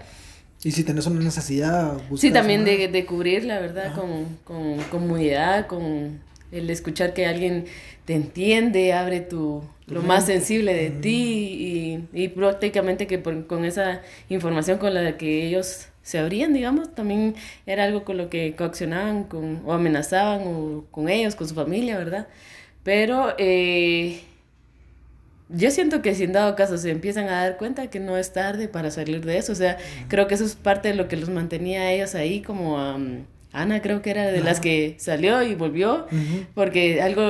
Y 0.63 0.71
si 0.71 0.83
tenés 0.83 1.05
una 1.07 1.19
necesidad, 1.19 1.97
Sí, 2.15 2.31
también 2.31 2.61
una- 2.61 2.71
de, 2.71 2.87
de 2.87 3.05
cubrir, 3.05 3.43
la 3.43 3.59
verdad, 3.59 3.93
con, 3.95 4.37
con 4.45 4.77
comunidad, 4.89 5.67
con 5.67 6.21
el 6.51 6.69
escuchar 6.69 7.13
que 7.13 7.25
alguien 7.25 7.65
te 8.05 8.13
entiende, 8.15 8.93
abre 8.93 9.21
tu 9.21 9.63
lo 9.87 10.01
más 10.01 10.25
sensible 10.25 10.73
de 10.73 10.89
ti 10.91 11.99
y, 12.13 12.23
y 12.23 12.27
prácticamente 12.29 13.05
que 13.07 13.17
por- 13.19 13.47
con 13.47 13.65
esa 13.65 14.01
información 14.29 14.77
con 14.77 14.93
la 14.93 15.17
que 15.17 15.45
ellos 15.47 15.87
se 16.01 16.19
abrían, 16.19 16.53
digamos, 16.53 16.93
también 16.95 17.35
era 17.65 17.85
algo 17.85 18.03
con 18.05 18.17
lo 18.17 18.29
que 18.29 18.55
coaccionaban 18.55 19.25
con, 19.25 19.61
o 19.65 19.73
amenazaban 19.73 20.41
o 20.45 20.85
con 20.91 21.09
ellos, 21.09 21.35
con 21.35 21.47
su 21.47 21.55
familia, 21.55 21.97
¿verdad? 21.97 22.27
Pero 22.83 23.35
eh, 23.37 24.21
yo 25.49 25.69
siento 25.71 26.01
que 26.01 26.15
si 26.15 26.23
en 26.23 26.33
dado 26.33 26.55
caso 26.55 26.77
se 26.77 26.89
empiezan 26.91 27.25
a 27.29 27.41
dar 27.43 27.57
cuenta 27.57 27.89
que 27.89 27.99
no 27.99 28.17
es 28.17 28.33
tarde 28.33 28.67
para 28.67 28.91
salir 28.91 29.23
de 29.25 29.37
eso, 29.37 29.51
o 29.51 29.55
sea, 29.55 29.77
creo 30.07 30.27
que 30.27 30.35
eso 30.35 30.45
es 30.45 30.55
parte 30.55 30.87
de 30.89 30.95
lo 30.95 31.07
que 31.07 31.17
los 31.17 31.29
mantenía 31.29 31.81
a 31.81 31.91
ellos 31.91 32.15
ahí, 32.15 32.41
como 32.41 32.79
a 32.79 32.97
Ana 33.53 33.81
creo 33.81 34.01
que 34.01 34.09
era 34.09 34.25
de 34.31 34.41
las 34.41 34.59
que 34.59 34.95
salió 34.97 35.41
y 35.43 35.53
volvió, 35.55 36.07
porque 36.55 37.01
algo 37.01 37.21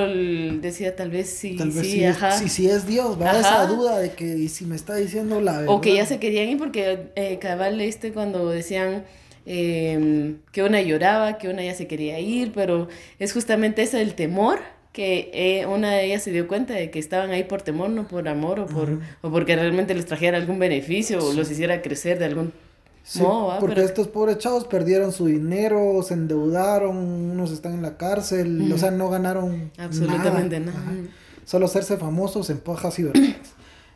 decía 0.62 0.96
tal 0.96 1.12
vez 1.12 1.30
sí, 1.30 1.56
Tal 1.58 1.70
vez 1.72 1.86
sí, 1.86 1.92
sí, 1.92 2.04
es- 2.04 2.18
sí, 2.40 2.50
sí 2.50 2.68
es 2.70 2.88
Dios, 2.88 3.18
Ajá. 3.22 3.40
esa 3.40 3.66
duda 3.68 4.00
de 4.00 4.12
que 4.14 4.26
y 4.38 4.48
si 4.48 4.66
me 4.66 4.76
está 4.76 4.96
diciendo 4.96 5.42
la 5.42 5.60
verdad. 5.60 5.76
O 5.76 5.82
que 5.82 5.94
ya 5.94 6.06
se 6.06 6.20
querían 6.20 6.48
ir 6.50 6.58
porque 6.58 7.10
eh, 7.16 7.38
cabal 7.40 7.78
leíste 7.78 8.12
cuando 8.14 8.50
decían 8.50 9.04
eh, 9.46 10.36
que 10.52 10.64
una 10.64 10.82
lloraba, 10.82 11.38
que 11.38 11.50
una 11.50 11.64
ya 11.64 11.76
se 11.76 11.88
quería 11.88 12.20
ir, 12.20 12.52
pero 12.54 12.88
es 13.20 13.34
justamente 13.34 13.82
ese 13.82 14.02
el 14.02 14.14
temor 14.16 14.60
que 14.94 15.32
eh, 15.34 15.66
una 15.66 15.92
de 15.92 16.06
ellas 16.06 16.24
se 16.24 16.32
dio 16.32 16.48
cuenta 16.48 16.74
de 16.76 16.92
que 16.92 17.00
estaban 17.00 17.32
ahí 17.32 17.44
por 17.44 17.62
temor, 17.64 17.90
no 17.90 18.08
por 18.08 18.28
amor 18.28 18.60
o, 18.60 18.68
por, 18.68 19.00
o 19.22 19.32
porque 19.32 19.56
realmente 19.56 19.94
les 19.96 20.06
trajera 20.06 20.38
algún 20.38 20.60
beneficio 20.60 21.18
o 21.24 21.34
los 21.34 21.50
hiciera 21.52 21.82
crecer 21.82 22.20
de 22.20 22.26
algún 22.26 22.54
Sí. 23.06 23.22
¿va? 23.22 23.60
porque 23.60 23.76
Pero- 23.76 23.88
estos 23.88 24.08
pobres 24.08 24.38
chavos 24.38 24.64
perdieron 24.66 25.12
su 25.12 25.26
dinero, 25.26 26.02
se 26.04 26.14
endeudaron, 26.14 26.96
unos 26.98 27.52
están 27.52 27.74
en 27.74 27.82
la 27.82 27.98
cárcel, 27.98 28.72
o 28.74 28.78
sea, 28.78 28.92
no 28.92 29.10
ganaron 29.10 29.72
Absolutamente 29.78 30.60
nada. 30.62 30.80
Ajá. 30.80 30.92
Solo 31.46 31.66
hacerse 31.66 31.98
famosos 31.98 32.50
en 32.50 32.60
pajas 32.60 32.98
y 33.00 33.04
verdades. 33.04 33.36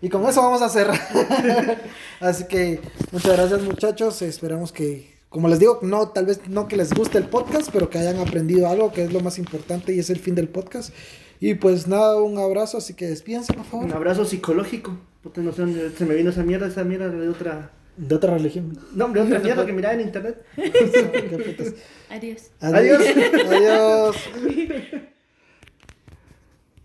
Y 0.01 0.09
con 0.09 0.25
eso 0.27 0.41
vamos 0.41 0.61
a 0.61 0.69
cerrar. 0.69 0.99
Así 2.19 2.43
que 2.45 2.81
muchas 3.11 3.37
gracias 3.37 3.61
muchachos, 3.63 4.21
esperamos 4.21 4.71
que, 4.71 5.15
como 5.29 5.47
les 5.47 5.59
digo, 5.59 5.79
no, 5.81 6.09
tal 6.09 6.25
vez 6.25 6.41
no 6.49 6.67
que 6.67 6.75
les 6.77 6.93
guste 6.93 7.17
el 7.17 7.25
podcast, 7.25 7.69
pero 7.71 7.89
que 7.89 7.97
hayan 7.99 8.17
aprendido 8.19 8.67
algo, 8.67 8.91
que 8.91 9.03
es 9.03 9.13
lo 9.13 9.21
más 9.21 9.37
importante 9.39 9.95
y 9.95 9.99
es 9.99 10.09
el 10.09 10.19
fin 10.19 10.35
del 10.35 10.49
podcast. 10.49 10.93
Y 11.39 11.53
pues 11.53 11.87
nada, 11.87 12.21
un 12.21 12.37
abrazo, 12.39 12.77
así 12.79 12.93
que 12.93 13.05
despídense 13.07 13.53
por 13.53 13.63
Un 13.63 13.69
favor. 13.69 13.93
abrazo 13.93 14.25
psicológico. 14.25 14.97
Puta, 15.23 15.41
no 15.41 15.51
sé 15.53 15.61
dónde 15.61 15.91
se 15.97 16.05
me 16.05 16.15
vino 16.15 16.29
esa 16.31 16.43
mierda, 16.43 16.67
esa 16.67 16.83
mierda 16.83 17.09
de 17.09 17.29
otra. 17.29 17.71
De 17.97 18.15
otra 18.15 18.37
religión. 18.37 18.77
No, 18.93 19.05
hombre, 19.05 19.21
otra 19.21 19.39
mierda 19.43 19.65
que 19.65 19.73
miraba 19.73 19.95
en 19.95 20.01
internet. 20.01 20.43
Adiós. 22.09 22.51
Adiós. 22.61 23.01
Adiós. 23.49 24.15